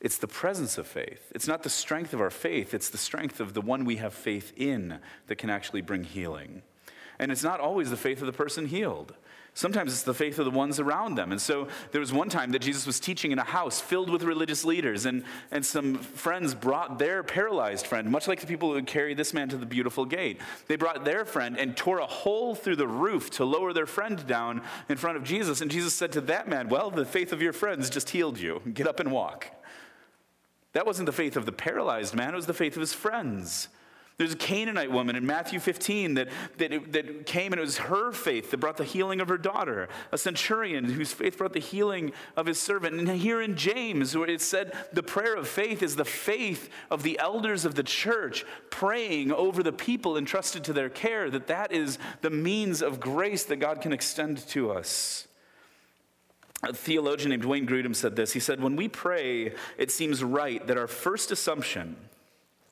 It's 0.00 0.18
the 0.18 0.26
presence 0.26 0.78
of 0.78 0.86
faith. 0.86 1.30
It's 1.34 1.46
not 1.46 1.62
the 1.62 1.68
strength 1.68 2.14
of 2.14 2.20
our 2.20 2.30
faith, 2.30 2.72
it's 2.72 2.90
the 2.90 2.98
strength 2.98 3.40
of 3.40 3.54
the 3.54 3.60
one 3.60 3.84
we 3.84 3.96
have 3.96 4.14
faith 4.14 4.52
in 4.56 4.98
that 5.26 5.36
can 5.36 5.50
actually 5.50 5.82
bring 5.82 6.04
healing. 6.04 6.62
And 7.18 7.30
it's 7.30 7.44
not 7.44 7.60
always 7.60 7.90
the 7.90 7.98
faith 7.98 8.20
of 8.20 8.26
the 8.26 8.32
person 8.32 8.66
healed. 8.66 9.14
Sometimes 9.52 9.92
it's 9.92 10.04
the 10.04 10.14
faith 10.14 10.38
of 10.38 10.44
the 10.44 10.50
ones 10.50 10.78
around 10.78 11.16
them. 11.16 11.32
And 11.32 11.40
so 11.40 11.68
there 11.90 12.00
was 12.00 12.12
one 12.12 12.28
time 12.28 12.52
that 12.52 12.60
Jesus 12.60 12.86
was 12.86 13.00
teaching 13.00 13.32
in 13.32 13.38
a 13.38 13.44
house 13.44 13.80
filled 13.80 14.08
with 14.08 14.22
religious 14.22 14.64
leaders, 14.64 15.06
and, 15.06 15.24
and 15.50 15.66
some 15.66 15.96
friends 15.96 16.54
brought 16.54 16.98
their 16.98 17.22
paralyzed 17.22 17.86
friend, 17.86 18.10
much 18.10 18.28
like 18.28 18.40
the 18.40 18.46
people 18.46 18.68
who 18.68 18.76
would 18.76 18.86
carry 18.86 19.12
this 19.12 19.34
man 19.34 19.48
to 19.48 19.56
the 19.56 19.66
beautiful 19.66 20.04
gate. 20.04 20.40
They 20.68 20.76
brought 20.76 21.04
their 21.04 21.24
friend 21.24 21.58
and 21.58 21.76
tore 21.76 21.98
a 21.98 22.06
hole 22.06 22.54
through 22.54 22.76
the 22.76 22.88
roof 22.88 23.28
to 23.32 23.44
lower 23.44 23.72
their 23.72 23.86
friend 23.86 24.24
down 24.26 24.62
in 24.88 24.96
front 24.96 25.16
of 25.16 25.24
Jesus. 25.24 25.60
And 25.60 25.70
Jesus 25.70 25.94
said 25.94 26.12
to 26.12 26.20
that 26.22 26.48
man, 26.48 26.68
Well, 26.68 26.90
the 26.90 27.04
faith 27.04 27.32
of 27.32 27.42
your 27.42 27.52
friends 27.52 27.90
just 27.90 28.10
healed 28.10 28.38
you. 28.38 28.62
Get 28.72 28.86
up 28.86 29.00
and 29.00 29.10
walk. 29.10 29.50
That 30.72 30.86
wasn't 30.86 31.06
the 31.06 31.12
faith 31.12 31.36
of 31.36 31.46
the 31.46 31.52
paralyzed 31.52 32.14
man, 32.14 32.32
it 32.32 32.36
was 32.36 32.46
the 32.46 32.54
faith 32.54 32.76
of 32.76 32.80
his 32.80 32.92
friends. 32.92 33.68
There's 34.20 34.34
a 34.34 34.36
Canaanite 34.36 34.92
woman 34.92 35.16
in 35.16 35.24
Matthew 35.24 35.58
15 35.58 36.12
that, 36.12 36.28
that, 36.58 36.92
that 36.92 37.24
came 37.24 37.54
and 37.54 37.58
it 37.58 37.64
was 37.64 37.78
her 37.78 38.12
faith 38.12 38.50
that 38.50 38.58
brought 38.58 38.76
the 38.76 38.84
healing 38.84 39.18
of 39.22 39.28
her 39.28 39.38
daughter. 39.38 39.88
A 40.12 40.18
centurion 40.18 40.84
whose 40.84 41.10
faith 41.10 41.38
brought 41.38 41.54
the 41.54 41.58
healing 41.58 42.12
of 42.36 42.44
his 42.44 42.60
servant. 42.60 43.00
And 43.00 43.08
here 43.08 43.40
in 43.40 43.56
James, 43.56 44.14
where 44.14 44.28
it 44.28 44.42
said 44.42 44.74
the 44.92 45.02
prayer 45.02 45.36
of 45.36 45.48
faith 45.48 45.82
is 45.82 45.96
the 45.96 46.04
faith 46.04 46.68
of 46.90 47.02
the 47.02 47.18
elders 47.18 47.64
of 47.64 47.76
the 47.76 47.82
church 47.82 48.44
praying 48.68 49.32
over 49.32 49.62
the 49.62 49.72
people 49.72 50.18
entrusted 50.18 50.64
to 50.64 50.74
their 50.74 50.90
care, 50.90 51.30
that 51.30 51.46
that 51.46 51.72
is 51.72 51.96
the 52.20 52.28
means 52.28 52.82
of 52.82 53.00
grace 53.00 53.44
that 53.44 53.56
God 53.56 53.80
can 53.80 53.94
extend 53.94 54.46
to 54.48 54.70
us. 54.70 55.28
A 56.62 56.72
theologian 56.74 57.30
named 57.30 57.44
Wayne 57.44 57.66
Grudem 57.66 57.96
said 57.96 58.16
this. 58.16 58.32
He 58.32 58.40
said, 58.40 58.62
When 58.62 58.76
we 58.76 58.88
pray, 58.88 59.54
it 59.78 59.90
seems 59.90 60.22
right 60.22 60.64
that 60.66 60.76
our 60.76 60.86
first 60.86 61.30
assumption, 61.30 61.96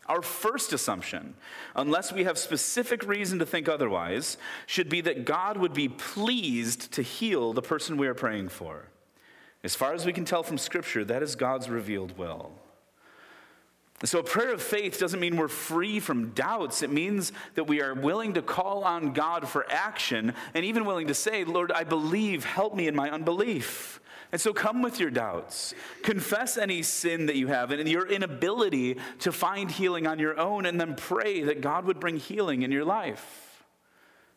our 0.06 0.20
first 0.20 0.72
assumption, 0.72 1.34
unless 1.74 2.12
we 2.12 2.24
have 2.24 2.38
specific 2.38 3.06
reason 3.06 3.38
to 3.38 3.46
think 3.46 3.68
otherwise, 3.68 4.36
should 4.66 4.88
be 4.88 5.00
that 5.02 5.24
God 5.24 5.56
would 5.56 5.72
be 5.72 5.88
pleased 5.88 6.92
to 6.92 7.02
heal 7.02 7.52
the 7.52 7.62
person 7.62 7.96
we 7.96 8.08
are 8.08 8.14
praying 8.14 8.50
for. 8.50 8.88
As 9.64 9.74
far 9.74 9.94
as 9.94 10.04
we 10.04 10.12
can 10.12 10.24
tell 10.24 10.42
from 10.42 10.58
Scripture, 10.58 11.04
that 11.04 11.22
is 11.22 11.34
God's 11.34 11.68
revealed 11.68 12.16
will. 12.18 12.52
So, 14.04 14.20
a 14.20 14.22
prayer 14.22 14.52
of 14.52 14.62
faith 14.62 15.00
doesn't 15.00 15.18
mean 15.18 15.36
we're 15.36 15.48
free 15.48 15.98
from 15.98 16.30
doubts. 16.30 16.82
It 16.82 16.90
means 16.90 17.32
that 17.56 17.64
we 17.64 17.82
are 17.82 17.94
willing 17.94 18.34
to 18.34 18.42
call 18.42 18.84
on 18.84 19.12
God 19.12 19.48
for 19.48 19.66
action 19.68 20.34
and 20.54 20.64
even 20.64 20.84
willing 20.84 21.08
to 21.08 21.14
say, 21.14 21.42
Lord, 21.42 21.72
I 21.72 21.82
believe, 21.82 22.44
help 22.44 22.76
me 22.76 22.86
in 22.86 22.94
my 22.94 23.10
unbelief. 23.10 24.00
And 24.30 24.40
so, 24.40 24.52
come 24.52 24.82
with 24.82 25.00
your 25.00 25.10
doubts. 25.10 25.74
Confess 26.04 26.56
any 26.56 26.82
sin 26.84 27.26
that 27.26 27.34
you 27.34 27.48
have 27.48 27.72
and 27.72 27.88
your 27.88 28.06
inability 28.06 28.98
to 29.20 29.32
find 29.32 29.68
healing 29.68 30.06
on 30.06 30.20
your 30.20 30.38
own, 30.38 30.64
and 30.64 30.80
then 30.80 30.94
pray 30.94 31.42
that 31.42 31.60
God 31.60 31.84
would 31.86 31.98
bring 31.98 32.18
healing 32.18 32.62
in 32.62 32.70
your 32.70 32.84
life. 32.84 33.64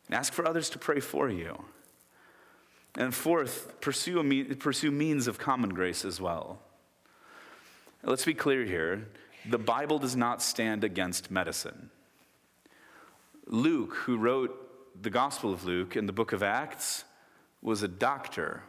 And 0.07 0.15
ask 0.15 0.33
for 0.33 0.47
others 0.47 0.71
to 0.71 0.79
pray 0.79 1.01
for 1.01 1.29
you. 1.29 1.65
And 2.95 3.13
fourth, 3.13 3.79
pursue, 3.79 4.19
a, 4.19 4.55
pursue 4.55 4.89
means 4.89 5.27
of 5.27 5.37
common 5.37 5.69
grace 5.69 6.03
as 6.03 6.19
well. 6.19 6.59
Let's 8.03 8.25
be 8.25 8.33
clear 8.33 8.65
here 8.65 9.07
the 9.49 9.57
Bible 9.57 9.99
does 9.99 10.15
not 10.15 10.41
stand 10.41 10.83
against 10.83 11.31
medicine. 11.31 11.89
Luke, 13.47 13.95
who 13.95 14.17
wrote 14.17 15.01
the 15.01 15.09
Gospel 15.09 15.53
of 15.53 15.65
Luke 15.65 15.95
and 15.95 16.07
the 16.07 16.13
book 16.13 16.31
of 16.31 16.43
Acts, 16.43 17.03
was 17.61 17.83
a 17.83 17.87
doctor, 17.87 18.63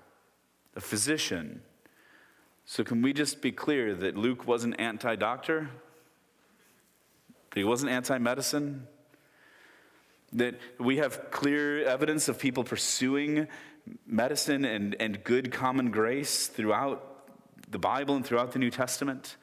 a 0.75 0.81
physician. 0.81 1.63
So, 2.65 2.85
can 2.85 3.03
we 3.03 3.13
just 3.13 3.43
be 3.43 3.53
clear 3.53 3.95
that 3.95 4.17
Luke 4.17 4.47
wasn't 4.47 4.81
anti 4.81 5.17
doctor? 5.17 5.71
He 7.55 7.65
wasn't 7.65 7.93
anti 7.93 8.19
medicine? 8.19 8.87
That 10.33 10.59
we 10.79 10.97
have 10.97 11.31
clear 11.31 11.85
evidence 11.85 12.29
of 12.29 12.39
people 12.39 12.65
pursuing 12.65 13.49
medicine 14.07 14.65
and, 14.65 14.97
and 14.99 15.23
good 15.23 15.53
common 15.53 15.91
grace 15.91 16.47
throughout 16.47 17.29
the 17.71 17.79
Bible 17.79 18.17
and 18.17 18.25
throughout 18.25 18.53
the 18.53 18.59
New 18.59 18.71
Testament? 18.71 19.37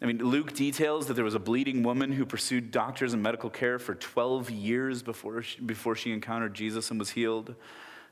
I 0.00 0.06
mean, 0.06 0.18
Luke 0.18 0.52
details 0.52 1.06
that 1.06 1.14
there 1.14 1.24
was 1.24 1.34
a 1.34 1.38
bleeding 1.38 1.82
woman 1.82 2.12
who 2.12 2.26
pursued 2.26 2.70
doctors 2.70 3.14
and 3.14 3.22
medical 3.22 3.48
care 3.48 3.78
for 3.78 3.94
12 3.94 4.50
years 4.50 5.02
before 5.02 5.42
she, 5.42 5.60
before 5.60 5.94
she 5.96 6.12
encountered 6.12 6.52
Jesus 6.52 6.90
and 6.90 6.98
was 6.98 7.10
healed. 7.10 7.54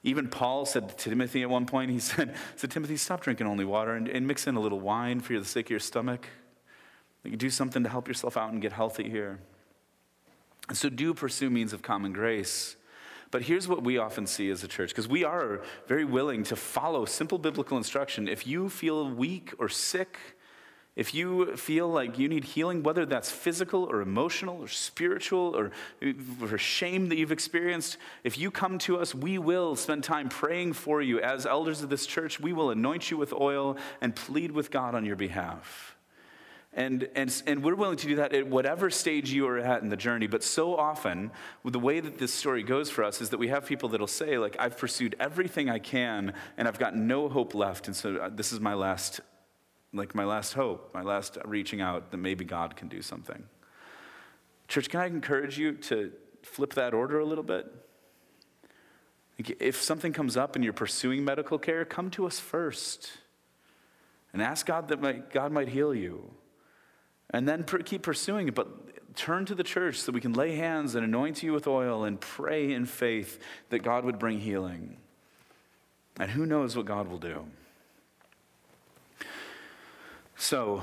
Even 0.02 0.28
Paul 0.28 0.64
said 0.64 0.88
to 0.88 1.10
Timothy 1.10 1.42
at 1.42 1.50
one 1.50 1.66
point, 1.66 1.90
he 1.90 1.98
said, 2.00 2.34
said 2.56 2.70
Timothy, 2.70 2.96
stop 2.96 3.20
drinking 3.20 3.46
only 3.46 3.64
water 3.64 3.94
and, 3.94 4.08
and 4.08 4.26
mix 4.26 4.46
in 4.46 4.56
a 4.56 4.60
little 4.60 4.80
wine 4.80 5.20
for 5.20 5.38
the 5.38 5.44
sake 5.44 5.66
of 5.66 5.70
your 5.70 5.80
stomach. 5.80 6.26
You 7.22 7.36
do 7.36 7.50
something 7.50 7.82
to 7.82 7.88
help 7.88 8.08
yourself 8.08 8.36
out 8.36 8.52
and 8.52 8.60
get 8.60 8.72
healthy 8.72 9.08
here. 9.08 9.40
And 10.68 10.76
so 10.76 10.88
do 10.88 11.12
pursue 11.14 11.50
means 11.50 11.72
of 11.72 11.82
common 11.82 12.12
grace. 12.12 12.76
But 13.30 13.42
here's 13.42 13.66
what 13.66 13.82
we 13.82 13.98
often 13.98 14.26
see 14.26 14.50
as 14.50 14.62
a 14.62 14.68
church, 14.68 14.90
because 14.90 15.08
we 15.08 15.24
are 15.24 15.62
very 15.86 16.04
willing 16.04 16.44
to 16.44 16.56
follow 16.56 17.04
simple 17.04 17.38
biblical 17.38 17.76
instruction. 17.76 18.28
If 18.28 18.46
you 18.46 18.68
feel 18.68 19.10
weak 19.10 19.52
or 19.58 19.68
sick, 19.68 20.18
if 20.96 21.12
you 21.12 21.56
feel 21.56 21.88
like 21.88 22.18
you 22.18 22.28
need 22.28 22.44
healing, 22.44 22.82
whether 22.84 23.04
that's 23.04 23.30
physical 23.30 23.84
or 23.84 24.00
emotional 24.00 24.60
or 24.60 24.68
spiritual 24.68 25.56
or 25.56 25.72
for 26.38 26.56
shame 26.56 27.08
that 27.08 27.18
you've 27.18 27.32
experienced, 27.32 27.96
if 28.22 28.38
you 28.38 28.50
come 28.50 28.78
to 28.78 28.98
us, 28.98 29.12
we 29.14 29.38
will 29.38 29.74
spend 29.74 30.04
time 30.04 30.28
praying 30.28 30.74
for 30.74 31.02
you. 31.02 31.20
As 31.20 31.46
elders 31.46 31.82
of 31.82 31.90
this 31.90 32.06
church, 32.06 32.38
we 32.38 32.52
will 32.52 32.70
anoint 32.70 33.10
you 33.10 33.16
with 33.16 33.32
oil 33.32 33.76
and 34.00 34.14
plead 34.14 34.52
with 34.52 34.70
God 34.70 34.94
on 34.94 35.04
your 35.04 35.16
behalf. 35.16 35.96
And, 36.76 37.08
and, 37.14 37.42
and 37.46 37.62
we're 37.62 37.76
willing 37.76 37.98
to 37.98 38.06
do 38.06 38.16
that 38.16 38.32
at 38.32 38.46
whatever 38.46 38.90
stage 38.90 39.32
you 39.32 39.46
are 39.46 39.58
at 39.58 39.82
in 39.82 39.88
the 39.88 39.96
journey. 39.96 40.26
But 40.26 40.42
so 40.42 40.76
often, 40.76 41.30
the 41.64 41.78
way 41.78 42.00
that 42.00 42.18
this 42.18 42.32
story 42.32 42.62
goes 42.62 42.90
for 42.90 43.04
us 43.04 43.20
is 43.20 43.30
that 43.30 43.38
we 43.38 43.48
have 43.48 43.64
people 43.66 43.90
that'll 43.90 44.06
say, 44.06 44.38
like, 44.38 44.56
I've 44.58 44.76
pursued 44.76 45.14
everything 45.20 45.70
I 45.70 45.78
can 45.78 46.34
and 46.56 46.66
I've 46.66 46.78
got 46.78 46.96
no 46.96 47.28
hope 47.28 47.54
left. 47.54 47.86
And 47.86 47.96
so 47.96 48.16
uh, 48.16 48.30
this 48.32 48.52
is 48.52 48.58
my 48.58 48.74
last, 48.74 49.20
like, 49.94 50.14
my 50.14 50.24
last 50.24 50.52
hope, 50.52 50.92
my 50.92 51.02
last 51.02 51.38
reaching 51.44 51.80
out 51.80 52.10
that 52.10 52.16
maybe 52.16 52.44
God 52.44 52.76
can 52.76 52.88
do 52.88 53.00
something. 53.00 53.44
Church, 54.68 54.88
can 54.88 55.00
I 55.00 55.06
encourage 55.06 55.58
you 55.58 55.72
to 55.74 56.12
flip 56.42 56.74
that 56.74 56.94
order 56.94 57.18
a 57.18 57.24
little 57.24 57.44
bit? 57.44 57.72
If 59.38 59.82
something 59.82 60.12
comes 60.12 60.36
up 60.36 60.54
and 60.54 60.64
you're 60.64 60.72
pursuing 60.72 61.24
medical 61.24 61.58
care, 61.58 61.84
come 61.84 62.10
to 62.12 62.26
us 62.26 62.38
first 62.38 63.10
and 64.32 64.42
ask 64.42 64.66
God 64.66 64.88
that 64.88 65.30
God 65.32 65.52
might 65.52 65.68
heal 65.68 65.94
you. 65.94 66.30
And 67.30 67.48
then 67.48 67.64
keep 67.64 68.02
pursuing 68.02 68.48
it, 68.48 68.54
but 68.54 69.16
turn 69.16 69.44
to 69.46 69.54
the 69.54 69.64
church 69.64 69.98
so 69.98 70.12
we 70.12 70.20
can 70.20 70.34
lay 70.34 70.56
hands 70.56 70.94
and 70.94 71.04
anoint 71.04 71.42
you 71.42 71.52
with 71.52 71.66
oil 71.66 72.04
and 72.04 72.20
pray 72.20 72.72
in 72.72 72.86
faith 72.86 73.40
that 73.70 73.80
God 73.80 74.04
would 74.04 74.18
bring 74.18 74.40
healing. 74.40 74.98
And 76.18 76.30
who 76.30 76.46
knows 76.46 76.76
what 76.76 76.86
God 76.86 77.08
will 77.08 77.18
do. 77.18 77.46
So, 80.36 80.82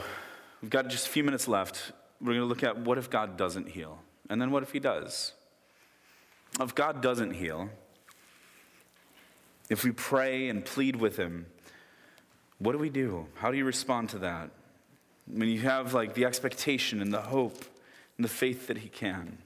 we've 0.61 0.71
got 0.71 0.87
just 0.87 1.07
a 1.07 1.09
few 1.09 1.23
minutes 1.23 1.47
left. 1.47 1.91
We're 2.19 2.33
going 2.33 2.39
to 2.39 2.45
look 2.45 2.63
at 2.63 2.77
what 2.79 2.97
if 2.97 3.09
God 3.09 3.37
doesn't 3.37 3.69
heal? 3.69 3.99
And 4.29 4.41
then 4.41 4.51
what 4.51 4.63
if 4.63 4.71
He 4.71 4.79
does? 4.79 5.33
If 6.59 6.73
God 6.73 7.01
doesn't 7.01 7.33
heal, 7.33 7.69
if 9.69 9.83
we 9.83 9.91
pray 9.91 10.49
and 10.49 10.63
plead 10.63 10.95
with 10.95 11.17
Him, 11.17 11.47
what 12.59 12.73
do 12.73 12.77
we 12.77 12.89
do? 12.89 13.27
How 13.35 13.51
do 13.51 13.57
you 13.57 13.65
respond 13.65 14.09
to 14.09 14.19
that? 14.19 14.51
When 15.27 15.47
you 15.47 15.61
have 15.61 15.93
like 15.93 16.13
the 16.13 16.25
expectation 16.25 17.01
and 17.01 17.13
the 17.13 17.21
hope 17.21 17.63
and 18.17 18.23
the 18.23 18.29
faith 18.29 18.67
that 18.67 18.79
He 18.79 18.89
can. 18.89 19.37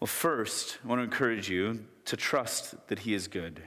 Well, 0.00 0.06
first, 0.06 0.78
I 0.84 0.88
want 0.88 1.00
to 1.00 1.04
encourage 1.04 1.48
you 1.50 1.84
to 2.06 2.16
trust 2.16 2.88
that 2.88 3.00
He 3.00 3.14
is 3.14 3.28
good. 3.28 3.62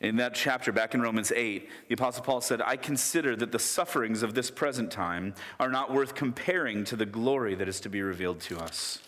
In 0.00 0.16
that 0.16 0.34
chapter, 0.34 0.70
back 0.70 0.94
in 0.94 1.02
Romans 1.02 1.32
8, 1.32 1.68
the 1.88 1.94
Apostle 1.94 2.22
Paul 2.22 2.40
said, 2.40 2.62
I 2.62 2.76
consider 2.76 3.34
that 3.34 3.50
the 3.50 3.58
sufferings 3.58 4.22
of 4.22 4.34
this 4.34 4.50
present 4.50 4.92
time 4.92 5.34
are 5.58 5.70
not 5.70 5.92
worth 5.92 6.14
comparing 6.14 6.84
to 6.84 6.96
the 6.96 7.06
glory 7.06 7.56
that 7.56 7.68
is 7.68 7.80
to 7.80 7.88
be 7.88 8.00
revealed 8.00 8.40
to 8.42 8.58
us. 8.58 9.00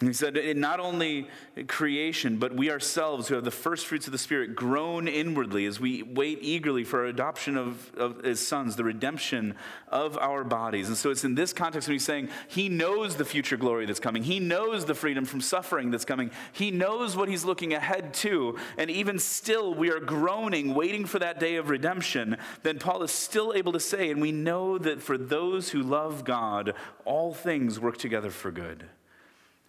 He 0.00 0.14
said, 0.14 0.56
not 0.56 0.80
only 0.80 1.28
creation, 1.68 2.38
but 2.38 2.54
we 2.54 2.70
ourselves 2.70 3.28
who 3.28 3.34
have 3.34 3.44
the 3.44 3.50
first 3.50 3.84
fruits 3.84 4.06
of 4.06 4.12
the 4.12 4.18
Spirit 4.18 4.56
groan 4.56 5.06
inwardly 5.06 5.66
as 5.66 5.78
we 5.78 6.02
wait 6.02 6.38
eagerly 6.40 6.84
for 6.84 7.00
our 7.00 7.06
adoption 7.06 7.58
of, 7.58 7.94
of 7.96 8.24
as 8.24 8.40
sons, 8.40 8.76
the 8.76 8.84
redemption 8.84 9.56
of 9.88 10.16
our 10.16 10.42
bodies. 10.42 10.88
And 10.88 10.96
so 10.96 11.10
it's 11.10 11.24
in 11.24 11.34
this 11.34 11.52
context 11.52 11.86
when 11.86 11.96
he's 11.96 12.04
saying 12.04 12.30
he 12.48 12.70
knows 12.70 13.16
the 13.16 13.26
future 13.26 13.58
glory 13.58 13.84
that's 13.84 14.00
coming. 14.00 14.22
He 14.22 14.40
knows 14.40 14.86
the 14.86 14.94
freedom 14.94 15.26
from 15.26 15.42
suffering 15.42 15.90
that's 15.90 16.06
coming. 16.06 16.30
He 16.52 16.70
knows 16.70 17.14
what 17.14 17.28
he's 17.28 17.44
looking 17.44 17.74
ahead 17.74 18.14
to. 18.14 18.56
And 18.78 18.90
even 18.90 19.18
still, 19.18 19.74
we 19.74 19.90
are 19.90 20.00
groaning, 20.00 20.74
waiting 20.74 21.04
for 21.04 21.18
that 21.18 21.38
day 21.38 21.56
of 21.56 21.68
redemption. 21.68 22.38
Then 22.62 22.78
Paul 22.78 23.02
is 23.02 23.12
still 23.12 23.52
able 23.54 23.72
to 23.72 23.80
say, 23.80 24.10
and 24.10 24.22
we 24.22 24.32
know 24.32 24.78
that 24.78 25.02
for 25.02 25.18
those 25.18 25.68
who 25.68 25.82
love 25.82 26.24
God, 26.24 26.72
all 27.04 27.34
things 27.34 27.78
work 27.78 27.98
together 27.98 28.30
for 28.30 28.50
good 28.50 28.88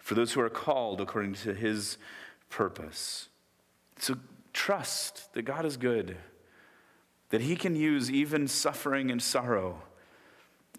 for 0.02 0.14
those 0.14 0.32
who 0.32 0.40
are 0.40 0.50
called 0.50 1.00
according 1.00 1.32
to 1.32 1.54
his 1.54 1.96
purpose. 2.50 3.28
So 3.98 4.16
trust 4.52 5.32
that 5.34 5.42
God 5.42 5.64
is 5.64 5.76
good, 5.76 6.16
that 7.30 7.40
he 7.40 7.54
can 7.54 7.76
use 7.76 8.10
even 8.10 8.48
suffering 8.48 9.12
and 9.12 9.22
sorrow, 9.22 9.82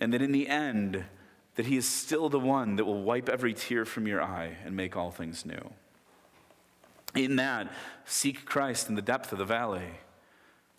and 0.02 0.14
that 0.14 0.22
in 0.22 0.34
the 0.34 0.50
end, 0.50 1.06
that 1.56 1.68
he 1.68 1.78
is 1.78 1.88
still 1.88 2.28
the 2.28 2.40
one 2.40 2.76
that 2.76 2.86
will 2.86 3.02
wipe 3.02 3.30
every 3.30 3.54
tear 3.54 3.86
from 3.86 4.08
your 4.08 4.22
eye 4.22 4.58
and 4.66 4.76
make 4.76 4.98
all 4.98 5.10
things 5.10 5.46
new. 5.46 5.72
In 7.16 7.38
that, 7.38 7.72
seek 8.06 8.44
Christ 8.44 8.90
in 8.90 8.96
the 8.96 9.02
depth 9.02 9.32
of 9.32 9.38
the 9.38 9.46
valley. 9.46 10.00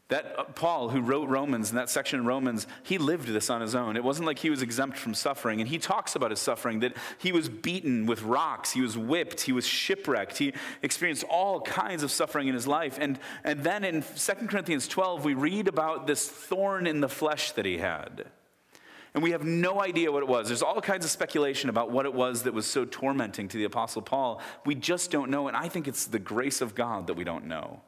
That 0.09 0.35
uh, 0.39 0.45
Paul, 0.45 0.91
who 0.91 1.01
wrote 1.01 1.29
Romans 1.31 1.71
in 1.71 1.77
that 1.77 1.89
section 1.89 2.21
in 2.21 2.27
Romans, 2.27 2.67
he 2.83 2.99
lived 2.99 3.29
this 3.29 3.49
on 3.49 3.63
his 3.63 3.75
own. 3.75 3.97
It 3.97 4.05
wasn't 4.05 4.27
like 4.27 4.39
he 4.39 4.51
was 4.51 4.61
exempt 4.61 4.99
from 4.99 5.15
suffering. 5.15 5.61
And 5.61 5.69
he 5.69 5.79
talks 5.79 6.15
about 6.15 6.31
his 6.31 6.41
suffering 6.41 6.81
that 6.81 6.95
he 7.19 7.33
was 7.33 7.49
beaten 7.49 8.05
with 8.05 8.23
rocks, 8.23 8.73
he 8.73 8.83
was 8.83 8.99
whipped, 8.99 9.41
he 9.43 9.53
was 9.53 9.67
shipwrecked, 9.67 10.37
he 10.37 10.53
experienced 10.83 11.25
all 11.25 11.61
kinds 11.63 12.03
of 12.03 12.11
suffering 12.11 12.49
in 12.49 12.55
his 12.55 12.67
life. 12.67 12.99
And, 13.01 13.19
and 13.45 13.65
then 13.65 13.83
in 13.83 14.03
2 14.03 14.33
Corinthians 14.47 14.87
12, 14.89 15.25
we 15.25 15.33
read 15.33 15.69
about 15.69 16.07
this 16.07 16.29
thorn 16.29 16.87
in 16.87 17.01
the 17.01 17.09
flesh 17.09 17.53
that 17.53 17.65
he 17.65 17.79
had. 17.79 18.27
And 19.15 19.23
we 19.23 19.31
have 19.31 19.45
no 19.45 19.81
idea 19.81 20.11
what 20.11 20.25
it 20.25 20.29
was. 20.29 20.49
There's 20.49 20.63
all 20.63 20.81
kinds 20.81 21.05
of 21.05 21.11
speculation 21.11 21.71
about 21.71 21.91
what 21.91 22.05
it 22.05 22.13
was 22.13 22.43
that 22.43 22.53
was 22.53 22.67
so 22.67 22.85
tormenting 22.85 23.47
to 23.49 23.57
the 23.57 23.65
Apostle 23.65 24.03
Paul. 24.03 24.43
We 24.67 24.75
just 24.75 25.13
don't 25.13 25.31
know. 25.31 25.47
And 25.47 25.57
I 25.57 25.69
think 25.69 25.87
it's 25.87 26.07
the 26.07 26.19
grace 26.19 26.61
of 26.61 26.75
God 26.75 27.07
that 27.07 27.15
we 27.15 27.23
don't 27.23 27.47
know. 27.47 27.81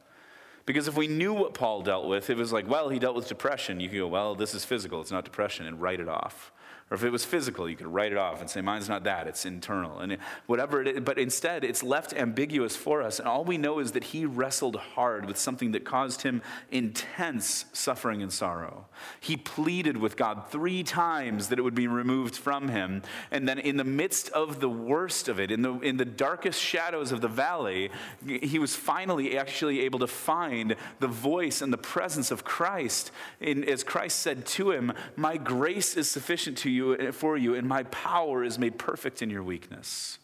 Because 0.67 0.89
if 0.89 0.97
we 0.97 1.07
knew 1.07 1.33
what 1.33 1.53
Paul 1.53 1.81
dealt 1.81 2.07
with, 2.07 2.29
it 2.29 2.35
was 2.35 2.51
like, 2.51 2.69
well, 2.69 2.89
he 2.89 2.99
dealt 2.99 3.15
with 3.15 3.29
depression. 3.29 3.79
You 3.79 3.87
could 3.87 3.99
go, 3.99 4.07
well, 4.07 4.35
this 4.35 4.53
is 4.53 4.65
physical, 4.65 4.99
it's 4.99 5.11
not 5.11 5.23
depression, 5.23 5.65
and 5.65 5.81
write 5.81 6.01
it 6.01 6.09
off. 6.09 6.51
Or 6.89 6.95
if 6.95 7.03
it 7.03 7.09
was 7.09 7.25
physical, 7.25 7.67
you 7.67 7.75
could 7.75 7.87
write 7.87 8.13
it 8.13 8.17
off 8.17 8.39
and 8.39 8.49
say, 8.49 8.61
mine's 8.61 8.87
not 8.87 9.03
that, 9.03 9.27
it's 9.27 9.45
internal. 9.45 9.99
And 9.99 10.17
whatever 10.45 10.81
it 10.81 10.87
is, 10.87 10.99
but 11.01 11.19
instead, 11.19 11.65
it's 11.65 11.83
left 11.83 12.13
ambiguous 12.13 12.77
for 12.77 13.01
us. 13.01 13.19
And 13.19 13.27
all 13.27 13.43
we 13.43 13.57
know 13.57 13.79
is 13.79 13.91
that 13.91 14.05
he 14.05 14.25
wrestled 14.25 14.77
hard 14.77 15.25
with 15.25 15.37
something 15.37 15.73
that 15.73 15.83
caused 15.83 16.21
him 16.21 16.41
intense 16.71 17.65
suffering 17.73 18.21
and 18.21 18.31
sorrow. 18.31 18.85
He 19.19 19.35
pleaded 19.35 19.97
with 19.97 20.15
God 20.15 20.49
three 20.49 20.81
times 20.81 21.49
that 21.49 21.59
it 21.59 21.61
would 21.61 21.75
be 21.75 21.87
removed 21.87 22.37
from 22.37 22.69
him. 22.69 23.01
And 23.31 23.49
then, 23.49 23.59
in 23.59 23.75
the 23.75 23.83
midst 23.83 24.29
of 24.29 24.61
the 24.61 24.69
worst 24.69 25.27
of 25.27 25.41
it, 25.41 25.51
in 25.51 25.63
the, 25.63 25.73
in 25.79 25.97
the 25.97 26.05
darkest 26.05 26.61
shadows 26.61 27.11
of 27.11 27.19
the 27.19 27.27
valley, 27.27 27.91
he 28.25 28.59
was 28.59 28.77
finally 28.77 29.37
actually 29.37 29.81
able 29.81 29.99
to 29.99 30.07
find 30.07 30.77
the 31.01 31.07
voice 31.07 31.61
and 31.61 31.73
the 31.73 31.77
presence 31.77 32.31
of 32.31 32.45
Christ. 32.45 33.11
In, 33.41 33.65
as 33.65 33.83
Christ 33.83 34.19
said 34.19 34.45
to 34.45 34.71
him, 34.71 34.93
My 35.17 35.35
grace 35.35 35.97
is 35.97 36.09
sufficient 36.09 36.57
to 36.59 36.69
you 36.69 36.76
you 36.77 37.11
for 37.11 37.35
you, 37.35 37.55
and 37.55 37.67
my 37.67 37.83
power 37.83 38.43
is 38.43 38.57
made 38.57 38.77
perfect 38.77 39.21
in 39.21 39.29
your 39.29 39.43
weakness. 39.43 40.19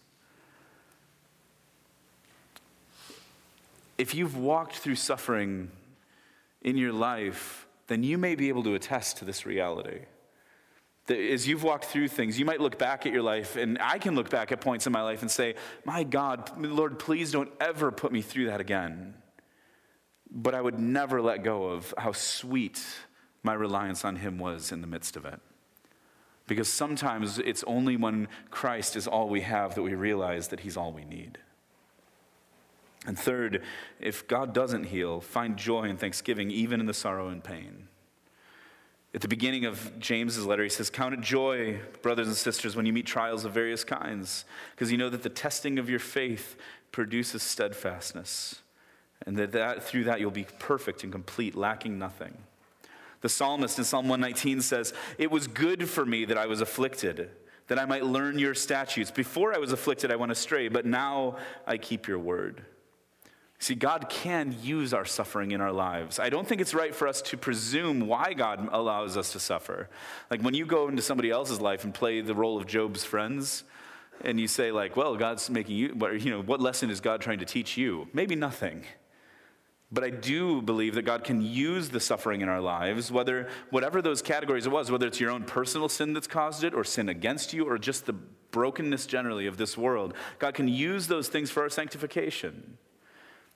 If 3.98 4.16
you've 4.16 4.38
walked 4.38 4.78
through 4.78 4.96
suffering 4.96 5.70
in 6.62 6.78
your 6.78 6.94
life, 6.94 7.68
then 7.88 8.04
you 8.04 8.18
may 8.18 8.36
be 8.36 8.50
able 8.50 8.64
to 8.64 8.76
attest 8.76 9.18
to 9.18 9.26
this 9.26 9.46
reality. 9.46 10.00
That 11.08 11.20
as 11.20 11.48
you've 11.48 11.64
walked 11.64 11.86
through 11.86 12.08
things, 12.08 12.40
you 12.40 12.46
might 12.46 12.62
look 12.62 12.80
back 12.80 13.06
at 13.06 13.12
your 13.12 13.22
life, 13.22 13.58
and 13.58 13.78
I 13.82 14.00
can 14.00 14.16
look 14.16 14.30
back 14.30 14.52
at 14.52 14.62
points 14.62 14.88
in 14.88 14.94
my 14.94 15.02
life 15.02 15.22
and 15.22 15.30
say, 15.30 15.56
My 15.86 16.04
God, 16.04 16.50
Lord, 16.58 16.98
please 16.98 17.32
don't 17.32 17.52
ever 17.60 17.92
put 17.92 18.12
me 18.12 18.22
through 18.22 18.46
that 18.46 18.62
again. 18.62 19.16
But 20.32 20.56
I 20.56 20.62
would 20.62 20.80
never 20.80 21.22
let 21.22 21.44
go 21.44 21.66
of 21.66 21.94
how 21.98 22.14
sweet 22.14 22.84
my 23.44 23.54
reliance 23.54 24.06
on 24.06 24.16
Him 24.16 24.38
was 24.38 24.72
in 24.72 24.82
the 24.82 24.88
midst 24.88 25.18
of 25.18 25.26
it. 25.26 25.40
Because 26.48 26.72
sometimes 26.72 27.40
it's 27.40 27.64
only 27.66 27.96
when 27.96 28.28
Christ 28.52 28.96
is 28.96 29.08
all 29.08 29.30
we 29.30 29.42
have 29.42 29.76
that 29.76 29.82
we 29.82 29.96
realize 29.96 30.50
that 30.50 30.62
He's 30.62 30.76
all 30.76 30.92
we 30.92 31.06
need. 31.06 31.38
And 33.06 33.20
third, 33.20 33.62
if 34.00 34.28
God 34.28 34.54
doesn't 34.54 34.86
heal, 34.86 35.20
find 35.20 35.58
joy 35.58 35.84
and 35.84 36.00
thanksgiving 36.00 36.52
even 36.52 36.80
in 36.80 36.86
the 36.86 36.94
sorrow 36.94 37.28
and 37.28 37.44
pain. 37.44 37.88
At 39.14 39.22
the 39.22 39.28
beginning 39.28 39.66
of 39.66 40.00
James's 40.00 40.46
letter, 40.46 40.64
he 40.64 40.70
says, 40.70 40.90
Count 40.90 41.14
it 41.14 41.22
joy, 41.22 41.80
brothers 42.02 42.28
and 42.28 42.36
sisters, 42.36 42.76
when 42.76 42.86
you 42.86 42.94
meet 42.94 43.06
trials 43.06 43.46
of 43.46 43.54
various 43.54 43.84
kinds, 43.84 44.46
because 44.72 44.92
you 44.92 44.98
know 44.98 45.10
that 45.10 45.22
the 45.22 45.30
testing 45.30 45.78
of 45.78 45.90
your 45.90 46.00
faith 46.00 46.56
produces 46.92 47.44
steadfastness, 47.44 48.62
and 49.26 49.38
that, 49.38 49.52
that 49.52 49.84
through 49.84 50.06
that 50.06 50.20
you'll 50.20 50.32
be 50.32 50.48
perfect 50.58 51.04
and 51.04 51.12
complete, 51.12 51.56
lacking 51.56 52.00
nothing. 52.00 52.38
The 53.24 53.30
psalmist 53.30 53.78
in 53.78 53.86
Psalm 53.86 54.10
119 54.10 54.62
says, 54.62 54.94
It 55.18 55.32
was 55.32 55.48
good 55.48 55.90
for 55.90 56.06
me 56.06 56.26
that 56.26 56.38
I 56.38 56.46
was 56.46 56.60
afflicted, 56.60 57.30
that 57.68 57.80
I 57.80 57.86
might 57.86 58.04
learn 58.04 58.38
your 58.38 58.54
statutes. 58.54 59.12
Before 59.12 59.56
I 59.56 59.60
was 59.60 59.72
afflicted, 59.72 60.12
I 60.12 60.18
went 60.18 60.34
astray, 60.34 60.68
but 60.68 60.86
now 60.86 61.38
I 61.66 61.78
keep 61.78 62.06
your 62.06 62.20
word. 62.20 62.66
See, 63.60 63.76
God 63.76 64.10
can 64.10 64.54
use 64.62 64.94
our 64.94 65.06
suffering 65.06 65.52
in 65.52 65.62
our 65.62 65.72
lives. 65.72 66.20
I 66.20 66.30
don't 66.30 66.46
think 66.46 66.60
it's 66.60 66.74
right 66.74 66.94
for 66.94 67.08
us 67.08 67.22
to 67.22 67.38
presume 67.38 68.08
why 68.08 68.34
God 68.34 68.68
allows 68.74 69.16
us 69.16 69.32
to 69.32 69.40
suffer. 69.40 69.88
Like 70.30 70.42
when 70.42 70.54
you 70.54 70.66
go 70.66 70.90
into 70.90 71.02
somebody 71.02 71.32
else's 71.32 71.62
life 71.62 71.86
and 71.86 71.94
play 71.94 72.20
the 72.20 72.36
role 72.36 72.58
of 72.58 72.68
Job's 72.68 73.06
friends, 73.06 73.64
and 74.20 74.38
you 74.38 74.50
say, 74.50 74.74
like, 74.74 74.98
well, 74.98 75.16
God's 75.16 75.50
making 75.50 75.78
you, 75.78 75.96
you 76.20 76.30
know, 76.30 76.42
what 76.42 76.60
lesson 76.60 76.90
is 76.90 77.00
God 77.00 77.22
trying 77.22 77.40
to 77.40 77.46
teach 77.46 77.78
you? 77.78 78.10
Maybe 78.12 78.36
nothing. 78.36 78.84
But 79.94 80.04
I 80.04 80.10
do 80.10 80.60
believe 80.64 80.96
that 80.96 81.04
God 81.04 81.24
can 81.24 81.44
use 81.44 81.90
the 81.90 82.00
suffering 82.00 82.42
in 82.42 82.50
our 82.50 82.60
lives, 82.60 83.12
whether 83.12 83.48
whatever 83.70 84.02
those 84.02 84.24
categories 84.24 84.66
it 84.66 84.72
was, 84.72 84.90
whether 84.90 85.06
it's 85.06 85.20
your 85.20 85.30
own 85.30 85.44
personal 85.44 85.88
sin 85.88 86.14
that's 86.14 86.26
caused 86.26 86.64
it, 86.64 86.74
or 86.74 86.84
sin 86.84 87.10
against 87.10 87.54
you, 87.54 87.70
or 87.70 87.78
just 87.78 88.08
the 88.08 88.14
brokenness 88.14 89.06
generally 89.06 89.46
of 89.46 89.58
this 89.58 89.78
world. 89.78 90.16
God 90.40 90.56
can 90.56 90.68
use 90.68 91.06
those 91.06 91.28
things 91.28 91.52
for 91.52 91.62
our 91.62 91.70
sanctification. 91.70 92.80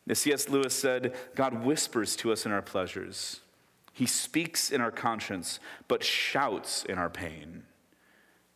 As 0.07 0.19
C.S. 0.19 0.47
Lewis 0.47 0.75
said, 0.75 1.15
God 1.33 1.65
whispers 1.65 2.15
to 2.17 2.31
us 2.31 2.45
in 2.45 2.51
our 2.51 2.61
pleasures. 2.61 3.41
He 3.91 4.05
speaks 4.05 4.71
in 4.71 4.79
our 4.79 4.91
conscience, 4.91 5.59
but 5.87 6.03
shouts 6.03 6.85
in 6.85 6.99
our 6.99 7.09
pain. 7.09 7.63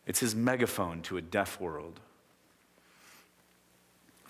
It's 0.06 0.20
his 0.20 0.36
megaphone 0.36 1.02
to 1.02 1.16
a 1.16 1.22
deaf 1.22 1.60
world. 1.60 1.98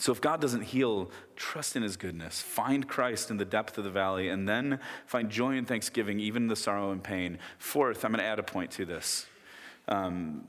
So 0.03 0.11
if 0.11 0.21
God 0.21 0.41
doesn't 0.41 0.63
heal, 0.63 1.13
trust 1.37 1.77
in 1.77 1.85
his 1.85 1.97
goodness. 1.97 2.43
Find 2.43 2.89
Christ 2.89 3.31
in 3.31 3.37
the 3.37 3.45
depth 3.45 3.79
of 3.79 3.85
the 3.85 3.91
valley, 3.91 4.31
and 4.31 4.49
then 4.49 4.81
find 5.07 5.31
joy 5.31 5.57
and 5.57 5.65
thanksgiving, 5.65 6.19
even 6.19 6.43
in 6.43 6.49
the 6.49 6.57
sorrow 6.57 6.91
and 6.91 7.05
pain. 7.05 7.39
Fourth, 7.61 8.05
I'm 8.05 8.11
going 8.11 8.19
to 8.19 8.25
add 8.25 8.41
a 8.41 8.43
point 8.43 8.73
to 8.73 8.85
this. 8.85 9.27
Um, 9.87 10.43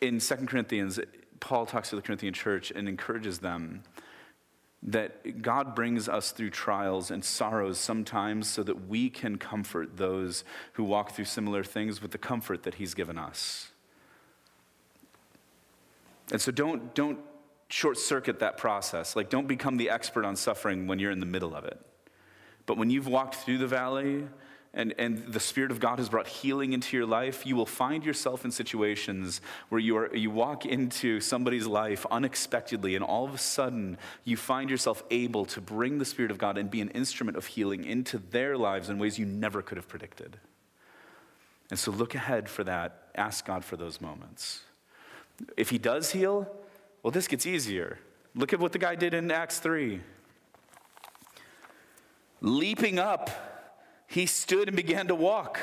in 0.00 0.20
2 0.20 0.34
Corinthians, 0.46 1.00
Paul 1.40 1.66
talks 1.66 1.90
to 1.90 1.96
the 1.96 2.02
Corinthian 2.02 2.32
church 2.32 2.70
and 2.70 2.88
encourages 2.88 3.40
them 3.40 3.82
that 4.80 5.42
God 5.42 5.74
brings 5.74 6.08
us 6.08 6.30
through 6.30 6.50
trials 6.50 7.10
and 7.10 7.24
sorrows 7.24 7.78
sometimes 7.80 8.46
so 8.46 8.62
that 8.62 8.86
we 8.86 9.10
can 9.10 9.38
comfort 9.38 9.96
those 9.96 10.44
who 10.74 10.84
walk 10.84 11.10
through 11.10 11.24
similar 11.24 11.64
things 11.64 12.00
with 12.00 12.12
the 12.12 12.18
comfort 12.18 12.62
that 12.62 12.74
he's 12.74 12.94
given 12.94 13.18
us. 13.18 13.72
And 16.30 16.40
so 16.40 16.52
don't, 16.52 16.94
don't 16.94 17.18
short 17.74 17.98
circuit 17.98 18.38
that 18.38 18.56
process. 18.56 19.16
Like, 19.16 19.30
don't 19.30 19.48
become 19.48 19.78
the 19.78 19.90
expert 19.90 20.24
on 20.24 20.36
suffering 20.36 20.86
when 20.86 21.00
you're 21.00 21.10
in 21.10 21.18
the 21.18 21.26
middle 21.26 21.56
of 21.56 21.64
it. 21.64 21.76
But 22.66 22.78
when 22.78 22.88
you've 22.88 23.08
walked 23.08 23.34
through 23.34 23.58
the 23.58 23.66
valley 23.66 24.28
and, 24.72 24.94
and 24.96 25.26
the 25.26 25.40
Spirit 25.40 25.72
of 25.72 25.80
God 25.80 25.98
has 25.98 26.08
brought 26.08 26.28
healing 26.28 26.72
into 26.72 26.96
your 26.96 27.04
life, 27.04 27.44
you 27.44 27.56
will 27.56 27.66
find 27.66 28.04
yourself 28.04 28.44
in 28.44 28.52
situations 28.52 29.40
where 29.70 29.80
you, 29.80 29.96
are, 29.96 30.14
you 30.14 30.30
walk 30.30 30.64
into 30.64 31.18
somebody's 31.18 31.66
life 31.66 32.06
unexpectedly, 32.12 32.94
and 32.94 33.04
all 33.04 33.24
of 33.24 33.34
a 33.34 33.38
sudden 33.38 33.98
you 34.22 34.36
find 34.36 34.70
yourself 34.70 35.02
able 35.10 35.44
to 35.46 35.60
bring 35.60 35.98
the 35.98 36.04
Spirit 36.04 36.30
of 36.30 36.38
God 36.38 36.56
and 36.56 36.70
be 36.70 36.80
an 36.80 36.90
instrument 36.90 37.36
of 37.36 37.44
healing 37.44 37.84
into 37.84 38.18
their 38.18 38.56
lives 38.56 38.88
in 38.88 39.00
ways 39.00 39.18
you 39.18 39.26
never 39.26 39.62
could 39.62 39.78
have 39.78 39.88
predicted. 39.88 40.38
And 41.70 41.78
so 41.78 41.90
look 41.90 42.14
ahead 42.14 42.48
for 42.48 42.62
that. 42.62 43.08
Ask 43.16 43.44
God 43.44 43.64
for 43.64 43.76
those 43.76 44.00
moments. 44.00 44.60
If 45.56 45.70
He 45.70 45.78
does 45.78 46.12
heal, 46.12 46.48
well, 47.04 47.10
this 47.10 47.28
gets 47.28 47.44
easier. 47.44 47.98
Look 48.34 48.54
at 48.54 48.58
what 48.58 48.72
the 48.72 48.78
guy 48.78 48.94
did 48.94 49.12
in 49.12 49.30
Acts 49.30 49.58
3. 49.58 50.00
Leaping 52.40 52.98
up, 52.98 53.30
he 54.06 54.24
stood 54.24 54.68
and 54.68 54.76
began 54.76 55.08
to 55.08 55.14
walk. 55.14 55.60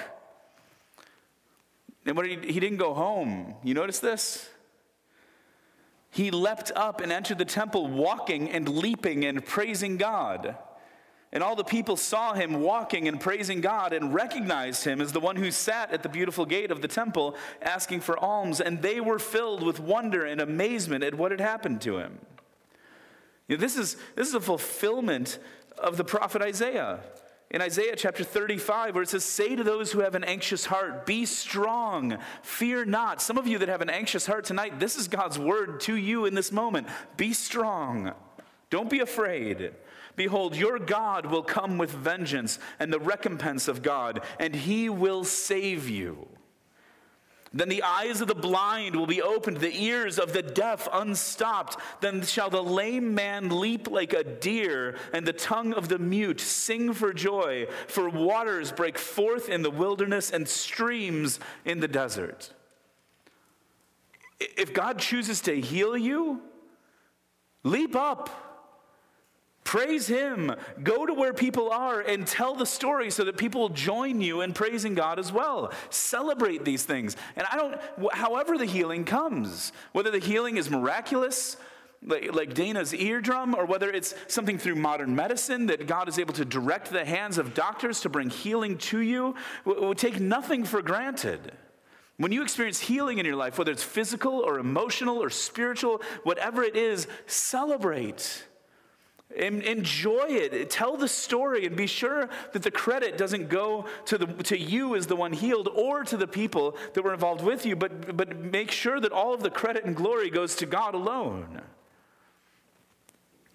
And 2.06 2.16
what 2.16 2.28
he, 2.28 2.36
he 2.36 2.60
didn't 2.60 2.78
go 2.78 2.94
home. 2.94 3.56
You 3.64 3.74
notice 3.74 3.98
this? 3.98 4.50
He 6.12 6.30
leapt 6.30 6.72
up 6.76 7.02
and 7.02 7.12
entered 7.12 7.40
the 7.40 7.46
temple, 7.46 7.88
walking 7.88 8.52
and 8.52 8.70
leaping 8.70 9.26
and 9.26 9.44
praising 9.44 9.98
God. 9.98 10.56
And 11.34 11.42
all 11.42 11.56
the 11.56 11.64
people 11.64 11.96
saw 11.96 12.34
him 12.34 12.62
walking 12.62 13.08
and 13.08 13.20
praising 13.20 13.62
God 13.62 13.94
and 13.94 14.14
recognized 14.14 14.84
him 14.84 15.00
as 15.00 15.14
the 15.14 15.22
one 15.22 15.38
who 15.38 15.50
sat 15.50 15.92
at 15.92 16.04
the 16.04 16.10
beautiful 16.10 16.46
gate 16.46 16.72
of 16.72 16.82
the 16.82 16.90
temple 16.90 17.36
asking 17.62 18.02
for 18.02 18.20
alms. 18.20 18.60
And 18.60 18.82
they 18.82 19.00
were 19.00 19.20
filled 19.20 19.64
with 19.64 19.80
wonder 19.80 20.26
and 20.26 20.42
amazement 20.42 21.06
at 21.06 21.16
what 21.16 21.32
had 21.32 21.40
happened 21.40 21.80
to 21.82 22.00
him. 22.00 22.20
You 23.48 23.56
know, 23.56 23.62
this, 23.62 23.78
is, 23.78 23.96
this 24.16 24.28
is 24.28 24.34
a 24.34 24.42
fulfillment 24.42 25.40
of 25.78 25.96
the 25.96 26.04
prophet 26.04 26.42
Isaiah. 26.42 27.00
In 27.50 27.62
Isaiah 27.62 27.96
chapter 27.98 28.24
35, 28.24 28.96
where 28.96 29.04
it 29.04 29.10
says, 29.10 29.26
Say 29.26 29.58
to 29.58 29.64
those 29.64 29.92
who 29.92 30.00
have 30.00 30.16
an 30.16 30.24
anxious 30.24 30.66
heart, 30.66 31.06
Be 31.06 31.26
strong, 31.26 32.18
fear 32.42 32.86
not. 32.86 33.22
Some 33.22 33.38
of 33.38 33.48
you 33.48 33.58
that 33.58 33.68
have 33.68 33.82
an 33.82 33.90
anxious 33.90 34.26
heart 34.26 34.46
tonight, 34.46 34.80
this 34.80 34.98
is 34.98 35.10
God's 35.10 35.38
word 35.38 35.82
to 35.82 35.96
you 35.96 36.26
in 36.26 36.34
this 36.34 36.52
moment. 36.52 36.88
Be 37.18 37.34
strong, 37.34 38.14
don't 38.70 38.90
be 38.90 39.00
afraid. 39.00 39.72
Behold, 40.16 40.56
your 40.56 40.80
God 40.80 41.26
will 41.26 41.44
come 41.44 41.78
with 41.78 41.92
vengeance 41.92 42.60
and 42.80 42.92
the 42.92 43.00
recompense 43.00 43.68
of 43.68 43.82
God, 43.82 44.22
and 44.40 44.56
he 44.56 44.90
will 44.90 45.24
save 45.24 45.90
you. 45.90 46.28
Then 47.54 47.68
the 47.68 47.84
eyes 47.84 48.22
of 48.22 48.30
the 48.30 48.36
blind 48.36 48.96
will 48.96 49.08
be 49.08 49.22
opened, 49.22 49.58
the 49.58 49.84
ears 49.84 50.18
of 50.18 50.32
the 50.32 50.42
deaf 50.42 50.88
unstopped. 50.92 51.76
Then 52.00 52.22
shall 52.22 52.50
the 52.50 52.64
lame 52.64 53.14
man 53.14 53.60
leap 53.60 53.90
like 53.90 54.14
a 54.14 54.24
deer, 54.24 54.96
and 55.14 55.28
the 55.28 55.34
tongue 55.34 55.74
of 55.74 55.90
the 55.90 56.00
mute 56.00 56.40
sing 56.40 56.94
for 56.94 57.12
joy. 57.12 57.68
For 57.88 58.10
waters 58.10 58.72
break 58.72 58.98
forth 58.98 59.50
in 59.50 59.64
the 59.64 59.70
wilderness 59.70 60.32
and 60.32 60.48
streams 60.48 61.42
in 61.66 61.82
the 61.82 61.90
desert. 61.90 62.54
If 64.40 64.74
God 64.74 65.00
chooses 65.00 65.42
to 65.42 65.60
heal 65.60 65.98
you, 65.98 66.42
leap 67.64 67.98
up. 67.98 68.51
Praise 69.64 70.08
Him. 70.08 70.54
Go 70.84 71.06
to 71.06 71.14
where 71.14 71.34
people 71.34 71.72
are 71.72 72.02
and 72.02 72.26
tell 72.26 72.56
the 72.56 72.66
story 72.66 73.12
so 73.12 73.24
that 73.24 73.38
people 73.38 73.62
will 73.62 73.70
join 73.70 74.20
you 74.20 74.42
in 74.42 74.54
praising 74.54 74.96
God 74.96 75.20
as 75.20 75.32
well. 75.32 75.72
Celebrate 75.90 76.66
these 76.66 76.84
things. 76.84 77.16
And 77.36 77.48
I 77.52 77.58
don't, 77.58 78.14
however 78.14 78.58
the 78.58 78.66
healing 78.66 79.06
comes, 79.06 79.72
whether 79.94 80.12
the 80.12 80.20
healing 80.20 80.58
is 80.58 80.70
miraculous, 80.70 81.58
like, 82.04 82.34
like 82.34 82.54
Dana's 82.56 82.94
eardrum, 82.94 83.54
or 83.54 83.66
whether 83.66 83.92
it's 83.92 84.16
something 84.28 84.58
through 84.58 84.76
modern 84.76 85.16
medicine 85.16 85.68
that 85.68 85.86
God 85.86 86.10
is 86.10 86.18
able 86.18 86.34
to 86.34 86.46
direct 86.46 86.92
the 86.92 87.06
hands 87.06 87.38
of 87.38 87.54
doctors 87.54 88.02
to 88.02 88.10
bring 88.10 88.32
healing 88.32 88.78
to 88.80 89.00
you, 89.00 89.36
we 89.66 89.94
take 89.94 90.20
nothing 90.20 90.64
for 90.64 90.82
granted. 90.82 91.52
When 92.18 92.32
you 92.32 92.42
experience 92.42 92.80
healing 92.80 93.20
in 93.20 93.26
your 93.26 93.36
life, 93.36 93.58
whether 93.58 93.72
it's 93.72 93.84
physical 93.84 94.40
or 94.40 94.60
emotional 94.60 95.22
or 95.22 95.30
spiritual, 95.30 96.02
whatever 96.24 96.64
it 96.64 96.76
is, 96.76 97.08
celebrate. 97.28 98.46
Enjoy 99.36 100.26
it. 100.28 100.70
Tell 100.70 100.98
the 100.98 101.08
story 101.08 101.66
and 101.66 101.76
be 101.76 101.88
sure 101.88 102.30
that 102.54 102.64
the 102.64 102.72
credit 102.72 103.18
doesn't 103.18 103.50
go 103.50 103.86
to, 104.06 104.18
the, 104.18 104.26
to 104.44 104.58
you 104.58 104.96
as 104.96 105.08
the 105.08 105.16
one 105.16 105.34
healed 105.34 105.68
or 105.70 106.04
to 106.04 106.18
the 106.18 106.28
people 106.28 106.76
that 106.94 107.04
were 107.04 107.14
involved 107.14 107.44
with 107.44 107.66
you, 107.66 107.76
but, 107.76 108.16
but 108.16 108.38
make 108.38 108.72
sure 108.72 109.00
that 109.00 109.12
all 109.12 109.34
of 109.34 109.42
the 109.42 109.50
credit 109.50 109.86
and 109.86 109.96
glory 109.96 110.30
goes 110.30 110.56
to 110.56 110.66
God 110.66 110.94
alone. 110.94 111.62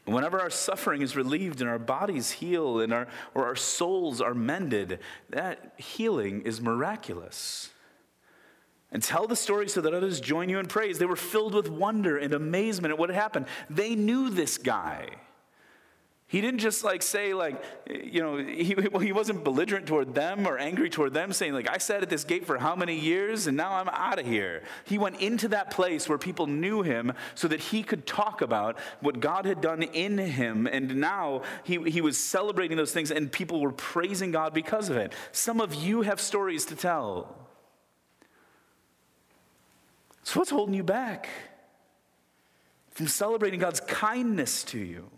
Whenever 0.06 0.40
our 0.40 0.50
suffering 0.50 1.02
is 1.02 1.16
relieved 1.16 1.60
and 1.60 1.68
our 1.68 1.80
bodies 1.80 2.30
heal 2.30 2.80
and 2.80 2.92
our, 2.92 3.08
or 3.34 3.44
our 3.44 3.56
souls 3.56 4.20
are 4.20 4.34
mended, 4.34 5.00
that 5.30 5.74
healing 5.76 6.42
is 6.42 6.60
miraculous. 6.60 7.70
And 8.92 9.02
tell 9.02 9.26
the 9.26 9.36
story 9.36 9.68
so 9.68 9.80
that 9.80 9.92
others 9.92 10.20
join 10.20 10.48
you 10.48 10.60
in 10.60 10.66
praise. 10.66 10.98
They 10.98 11.06
were 11.06 11.16
filled 11.16 11.54
with 11.54 11.68
wonder 11.68 12.16
and 12.16 12.32
amazement 12.32 12.92
at 12.92 12.98
what 12.98 13.10
had 13.10 13.20
happened. 13.20 13.46
They 13.68 13.96
knew 13.96 14.30
this 14.30 14.58
guy. 14.58 15.08
He 16.28 16.40
didn't 16.40 16.58
just 16.58 16.82
like 16.82 17.02
say 17.02 17.34
like, 17.34 17.62
you 17.88 18.20
know, 18.20 18.36
he, 18.36 18.74
he 19.00 19.12
wasn't 19.12 19.44
belligerent 19.44 19.86
toward 19.86 20.12
them 20.12 20.48
or 20.48 20.58
angry 20.58 20.90
toward 20.90 21.14
them, 21.14 21.32
saying 21.32 21.52
like, 21.52 21.70
I 21.70 21.78
sat 21.78 22.02
at 22.02 22.10
this 22.10 22.24
gate 22.24 22.44
for 22.46 22.58
how 22.58 22.74
many 22.74 22.98
years 22.98 23.46
and 23.46 23.56
now 23.56 23.74
I'm 23.74 23.88
out 23.88 24.18
of 24.18 24.26
here. 24.26 24.64
He 24.84 24.98
went 24.98 25.20
into 25.20 25.46
that 25.48 25.70
place 25.70 26.08
where 26.08 26.18
people 26.18 26.48
knew 26.48 26.82
him 26.82 27.12
so 27.36 27.46
that 27.46 27.60
he 27.60 27.84
could 27.84 28.06
talk 28.08 28.40
about 28.40 28.76
what 29.00 29.20
God 29.20 29.44
had 29.44 29.60
done 29.60 29.84
in 29.84 30.18
him. 30.18 30.66
And 30.66 30.96
now 30.96 31.42
he, 31.62 31.80
he 31.88 32.00
was 32.00 32.18
celebrating 32.18 32.76
those 32.76 32.92
things 32.92 33.12
and 33.12 33.30
people 33.30 33.60
were 33.60 33.72
praising 33.72 34.32
God 34.32 34.52
because 34.52 34.88
of 34.88 34.96
it. 34.96 35.12
Some 35.30 35.60
of 35.60 35.76
you 35.76 36.02
have 36.02 36.20
stories 36.20 36.64
to 36.66 36.74
tell. 36.74 37.36
So 40.24 40.40
what's 40.40 40.50
holding 40.50 40.74
you 40.74 40.82
back 40.82 41.28
from 42.90 43.06
celebrating 43.06 43.60
God's 43.60 43.78
kindness 43.78 44.64
to 44.64 44.78
you? 44.80 45.08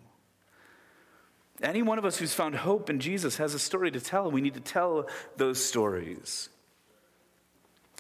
Any 1.63 1.83
one 1.83 1.99
of 1.99 2.05
us 2.05 2.17
who's 2.17 2.35
found 2.35 2.55
hope 2.55 2.89
in 2.89 3.01
Jesus 3.01 3.37
has 3.39 3.55
a 3.55 3.59
story 3.59 3.91
to 3.91 4.01
tell. 4.01 4.31
We 4.31 4.41
need 4.41 4.55
to 4.55 4.61
tell 4.61 5.09
those 5.37 5.63
stories. 5.63 6.49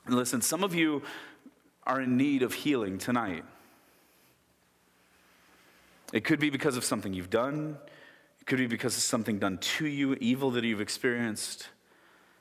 And 0.06 0.14
listen, 0.14 0.40
some 0.42 0.62
of 0.62 0.74
you 0.74 1.02
are 1.86 2.00
in 2.00 2.16
need 2.16 2.42
of 2.42 2.54
healing 2.54 2.98
tonight. 2.98 3.44
It 6.12 6.24
could 6.24 6.38
be 6.38 6.50
because 6.50 6.76
of 6.76 6.84
something 6.84 7.12
you've 7.12 7.30
done, 7.30 7.76
it 8.40 8.46
could 8.46 8.58
be 8.58 8.66
because 8.66 8.96
of 8.96 9.02
something 9.02 9.38
done 9.38 9.58
to 9.58 9.86
you, 9.86 10.14
evil 10.14 10.50
that 10.52 10.64
you've 10.64 10.80
experienced. 10.80 11.68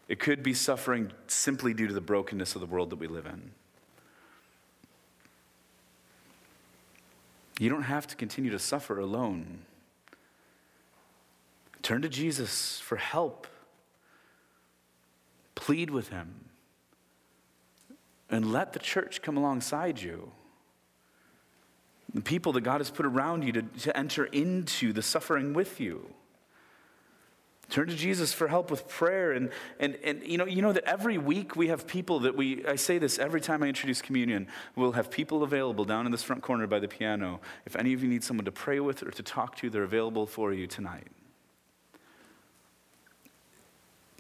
It 0.07 0.19
could 0.19 0.41
be 0.41 0.53
suffering 0.53 1.11
simply 1.27 1.73
due 1.73 1.87
to 1.87 1.93
the 1.93 1.99
brokenness 1.99 2.55
of 2.55 2.61
the 2.61 2.67
world 2.67 2.91
that 2.91 2.95
we 2.95 3.07
live 3.07 3.25
in. 3.25 3.51
You 7.59 7.69
don't 7.69 7.83
have 7.83 8.07
to 8.07 8.15
continue 8.15 8.51
to 8.51 8.59
suffer 8.59 8.99
alone. 8.99 9.65
Turn 11.87 12.01
to 12.01 12.09
Jesus 12.09 12.81
for 12.81 12.97
help. 12.97 13.47
Plead 15.55 15.89
with 15.89 16.09
him. 16.09 16.49
And 18.29 18.51
let 18.51 18.73
the 18.73 18.79
church 18.79 19.21
come 19.21 19.37
alongside 19.37 20.01
you. 20.01 20.33
The 22.13 22.19
people 22.19 22.51
that 22.51 22.61
God 22.65 22.81
has 22.81 22.89
put 22.89 23.05
around 23.05 23.43
you 23.43 23.53
to, 23.53 23.61
to 23.61 23.95
enter 23.95 24.25
into 24.25 24.91
the 24.91 25.01
suffering 25.01 25.53
with 25.53 25.79
you. 25.79 26.13
Turn 27.69 27.87
to 27.87 27.95
Jesus 27.95 28.33
for 28.33 28.49
help 28.49 28.69
with 28.69 28.89
prayer. 28.89 29.31
And, 29.31 29.49
and, 29.79 29.97
and 30.03 30.21
you, 30.27 30.37
know, 30.37 30.45
you 30.45 30.61
know 30.61 30.73
that 30.73 30.83
every 30.83 31.17
week 31.17 31.55
we 31.55 31.69
have 31.69 31.87
people 31.87 32.19
that 32.19 32.35
we, 32.35 32.65
I 32.65 32.75
say 32.75 32.97
this 32.97 33.17
every 33.17 33.39
time 33.39 33.63
I 33.63 33.67
introduce 33.67 34.01
communion, 34.01 34.47
we'll 34.75 34.91
have 34.91 35.09
people 35.09 35.41
available 35.41 35.85
down 35.85 36.05
in 36.05 36.11
this 36.11 36.23
front 36.23 36.41
corner 36.41 36.67
by 36.67 36.79
the 36.79 36.89
piano. 36.89 37.39
If 37.65 37.77
any 37.77 37.93
of 37.93 38.03
you 38.03 38.09
need 38.09 38.25
someone 38.25 38.43
to 38.43 38.51
pray 38.51 38.81
with 38.81 39.03
or 39.03 39.11
to 39.11 39.23
talk 39.23 39.55
to, 39.59 39.69
they're 39.69 39.83
available 39.83 40.25
for 40.25 40.51
you 40.51 40.67
tonight. 40.67 41.07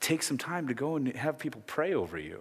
Take 0.07 0.23
some 0.23 0.37
time 0.37 0.69
to 0.69 0.73
go 0.73 0.95
and 0.95 1.13
have 1.17 1.37
people 1.37 1.61
pray 1.67 1.93
over 1.93 2.17
you. 2.17 2.39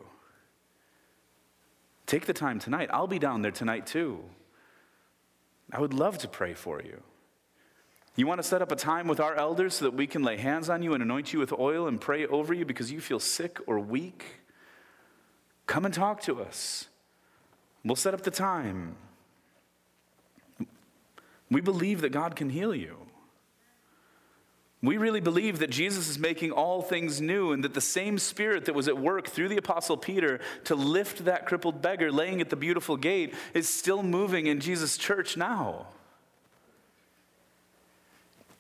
Take 2.06 2.26
the 2.26 2.32
time 2.32 2.60
tonight. 2.60 2.88
I'll 2.92 3.08
be 3.08 3.18
down 3.18 3.42
there 3.42 3.50
tonight 3.50 3.88
too. 3.88 4.22
I 5.72 5.80
would 5.80 5.92
love 5.92 6.16
to 6.18 6.28
pray 6.28 6.54
for 6.54 6.80
you. 6.80 7.02
You 8.14 8.28
want 8.28 8.38
to 8.38 8.46
set 8.46 8.62
up 8.62 8.70
a 8.70 8.76
time 8.76 9.08
with 9.08 9.18
our 9.18 9.34
elders 9.34 9.74
so 9.74 9.86
that 9.86 9.94
we 9.94 10.06
can 10.06 10.22
lay 10.22 10.36
hands 10.36 10.70
on 10.70 10.80
you 10.84 10.94
and 10.94 11.02
anoint 11.02 11.32
you 11.32 11.40
with 11.40 11.52
oil 11.52 11.88
and 11.88 12.00
pray 12.00 12.24
over 12.24 12.54
you 12.54 12.64
because 12.64 12.92
you 12.92 13.00
feel 13.00 13.18
sick 13.18 13.58
or 13.66 13.80
weak? 13.80 14.24
Come 15.66 15.84
and 15.84 15.92
talk 15.92 16.20
to 16.22 16.40
us. 16.40 16.86
We'll 17.84 17.96
set 17.96 18.14
up 18.14 18.22
the 18.22 18.30
time. 18.30 18.94
We 21.50 21.60
believe 21.60 22.00
that 22.02 22.10
God 22.10 22.36
can 22.36 22.50
heal 22.50 22.72
you. 22.72 23.05
We 24.82 24.98
really 24.98 25.20
believe 25.20 25.60
that 25.60 25.70
Jesus 25.70 26.08
is 26.08 26.18
making 26.18 26.52
all 26.52 26.82
things 26.82 27.20
new 27.20 27.52
and 27.52 27.64
that 27.64 27.74
the 27.74 27.80
same 27.80 28.18
spirit 28.18 28.66
that 28.66 28.74
was 28.74 28.88
at 28.88 28.98
work 28.98 29.26
through 29.26 29.48
the 29.48 29.56
Apostle 29.56 29.96
Peter 29.96 30.38
to 30.64 30.74
lift 30.74 31.24
that 31.24 31.46
crippled 31.46 31.80
beggar 31.80 32.12
laying 32.12 32.40
at 32.40 32.50
the 32.50 32.56
beautiful 32.56 32.96
gate 32.96 33.34
is 33.54 33.68
still 33.68 34.02
moving 34.02 34.46
in 34.46 34.60
Jesus' 34.60 34.98
church 34.98 35.36
now. 35.36 35.86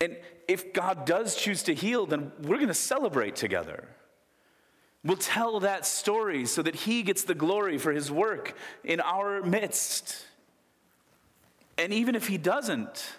And 0.00 0.16
if 0.48 0.72
God 0.72 1.04
does 1.04 1.36
choose 1.36 1.62
to 1.64 1.74
heal, 1.74 2.06
then 2.06 2.32
we're 2.42 2.56
going 2.56 2.68
to 2.68 2.74
celebrate 2.74 3.36
together. 3.36 3.88
We'll 5.04 5.16
tell 5.16 5.60
that 5.60 5.86
story 5.86 6.46
so 6.46 6.62
that 6.62 6.74
He 6.74 7.02
gets 7.02 7.24
the 7.24 7.34
glory 7.34 7.78
for 7.78 7.92
His 7.92 8.10
work 8.10 8.56
in 8.82 9.00
our 9.00 9.42
midst. 9.42 10.24
And 11.78 11.92
even 11.92 12.14
if 12.14 12.26
He 12.26 12.38
doesn't, 12.38 13.16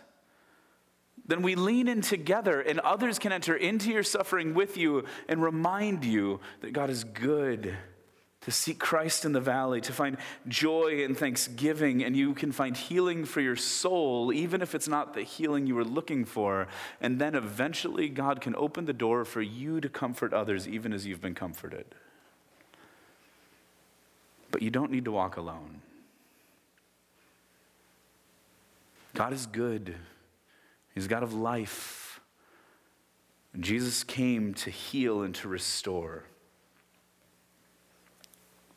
then 1.28 1.41
we 1.41 1.55
lean 1.55 1.88
in 1.88 2.01
together 2.01 2.61
and 2.61 2.80
others 2.80 3.19
can 3.19 3.32
enter 3.32 3.55
into 3.55 3.91
your 3.91 4.03
suffering 4.03 4.53
with 4.53 4.78
you 4.78 5.03
and 5.28 5.43
remind 5.43 6.05
you 6.05 6.39
that 6.61 6.73
God 6.73 6.89
is 6.89 7.03
good, 7.03 7.75
to 8.41 8.51
seek 8.51 8.80
Christ 8.80 9.25
in 9.25 9.34
the 9.34 9.41
valley, 9.41 9.82
to 9.82 9.91
find 9.91 10.15
joy 10.47 11.03
and 11.03 11.17
thanksgiving, 11.17 12.01
and 12.01 12.15
you 12.15 12.34
can 12.34 12.53
find 12.53 12.78
healing 12.78 13.25
for 13.25 13.41
your 13.41 13.57
soul, 13.57 14.32
even 14.32 14.61
if 14.61 14.73
it's 14.73 14.88
not 14.88 15.13
the 15.13 15.23
healing 15.23 15.67
you 15.67 15.75
were 15.75 15.84
looking 15.84 16.23
for. 16.23 16.69
And 17.01 17.19
then 17.19 17.36
eventually, 17.36 18.07
God 18.07 18.39
can 18.39 18.55
open 18.55 18.86
the 18.86 18.93
door 18.93 19.25
for 19.25 19.41
you 19.41 19.82
to 19.82 19.89
comfort 19.89 20.34
others, 20.34 20.65
even 20.65 20.93
as 20.93 21.05
you've 21.05 21.19
been 21.19 21.36
comforted. 21.36 21.88
But 24.49 24.61
you 24.61 24.69
don't 24.69 24.91
need 24.91 25.03
to 25.05 25.11
walk 25.11 25.36
alone. 25.36 25.82
God 29.13 29.34
is 29.34 29.45
good. 29.45 29.95
He's 30.97 31.05
God 31.07 31.21
of 31.21 31.31
life. 31.31 32.21
Jesus 33.59 34.03
came 34.03 34.55
to 34.55 34.71
heal 34.71 35.21
and 35.21 35.35
to 35.35 35.47
restore. 35.47 36.23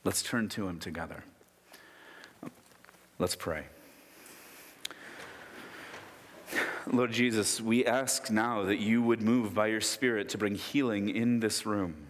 Let's 0.04 0.22
turn 0.22 0.50
to 0.50 0.68
him 0.68 0.78
together. 0.78 1.24
Let's 3.18 3.34
pray. 3.34 3.64
Lord 6.92 7.10
Jesus, 7.10 7.58
we 7.58 7.86
ask 7.86 8.30
now 8.30 8.64
that 8.64 8.80
you 8.80 9.00
would 9.00 9.22
move 9.22 9.54
by 9.54 9.68
your 9.68 9.80
Spirit 9.80 10.28
to 10.28 10.36
bring 10.36 10.56
healing 10.56 11.08
in 11.08 11.40
this 11.40 11.64
room 11.64 12.09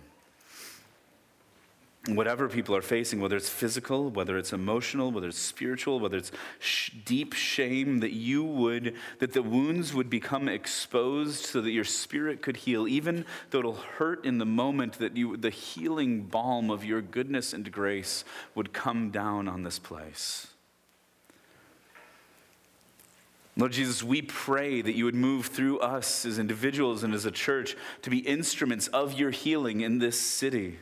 whatever 2.16 2.48
people 2.48 2.74
are 2.74 2.82
facing, 2.82 3.20
whether 3.20 3.36
it's 3.36 3.48
physical, 3.48 4.10
whether 4.10 4.38
it's 4.38 4.52
emotional, 4.52 5.10
whether 5.10 5.28
it's 5.28 5.38
spiritual, 5.38 6.00
whether 6.00 6.16
it's 6.16 6.32
sh- 6.58 6.90
deep 7.04 7.32
shame, 7.32 8.00
that 8.00 8.12
you 8.12 8.44
would, 8.44 8.94
that 9.18 9.32
the 9.32 9.42
wounds 9.42 9.92
would 9.92 10.08
become 10.08 10.48
exposed 10.48 11.44
so 11.46 11.60
that 11.60 11.70
your 11.70 11.84
spirit 11.84 12.42
could 12.42 12.58
heal, 12.58 12.88
even 12.88 13.24
though 13.50 13.60
it'll 13.60 13.74
hurt 13.74 14.24
in 14.24 14.38
the 14.38 14.46
moment, 14.46 14.94
that 14.94 15.16
you, 15.16 15.36
the 15.36 15.50
healing 15.50 16.22
balm 16.22 16.70
of 16.70 16.84
your 16.84 17.02
goodness 17.02 17.52
and 17.52 17.70
grace 17.70 18.24
would 18.54 18.72
come 18.72 19.10
down 19.10 19.48
on 19.48 19.62
this 19.62 19.78
place. 19.78 20.48
Lord 23.56 23.72
Jesus, 23.72 24.02
we 24.02 24.22
pray 24.22 24.80
that 24.80 24.94
you 24.94 25.04
would 25.04 25.14
move 25.14 25.46
through 25.46 25.80
us 25.80 26.24
as 26.24 26.38
individuals 26.38 27.02
and 27.02 27.12
as 27.12 27.26
a 27.26 27.30
church 27.30 27.76
to 28.02 28.10
be 28.10 28.18
instruments 28.18 28.86
of 28.88 29.12
your 29.12 29.30
healing 29.30 29.82
in 29.82 29.98
this 29.98 30.18
city. 30.18 30.78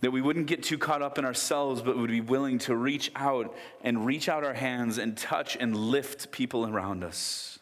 That 0.00 0.12
we 0.12 0.20
wouldn't 0.20 0.46
get 0.46 0.62
too 0.62 0.78
caught 0.78 1.02
up 1.02 1.18
in 1.18 1.24
ourselves, 1.24 1.82
but 1.82 1.96
would 1.96 2.10
be 2.10 2.20
willing 2.20 2.58
to 2.60 2.76
reach 2.76 3.10
out 3.16 3.54
and 3.82 4.06
reach 4.06 4.28
out 4.28 4.44
our 4.44 4.54
hands 4.54 4.98
and 4.98 5.16
touch 5.16 5.56
and 5.58 5.76
lift 5.76 6.30
people 6.30 6.68
around 6.68 7.02
us. 7.02 7.58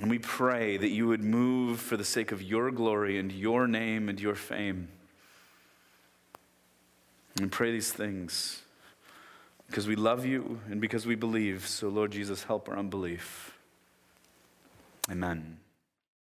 And 0.00 0.10
we 0.10 0.18
pray 0.18 0.76
that 0.76 0.90
you 0.90 1.06
would 1.06 1.22
move 1.22 1.80
for 1.80 1.96
the 1.96 2.04
sake 2.04 2.30
of 2.32 2.42
your 2.42 2.70
glory 2.70 3.18
and 3.18 3.32
your 3.32 3.66
name 3.66 4.08
and 4.08 4.20
your 4.20 4.34
fame. 4.34 4.88
And 7.40 7.50
pray 7.50 7.72
these 7.72 7.92
things 7.92 8.62
because 9.68 9.86
we 9.86 9.96
love 9.96 10.26
you 10.26 10.60
and 10.70 10.80
because 10.80 11.06
we 11.06 11.14
believe. 11.14 11.66
So, 11.66 11.88
Lord 11.88 12.10
Jesus, 12.10 12.42
help 12.44 12.68
our 12.68 12.76
unbelief. 12.76 13.56
Amen. 15.10 15.57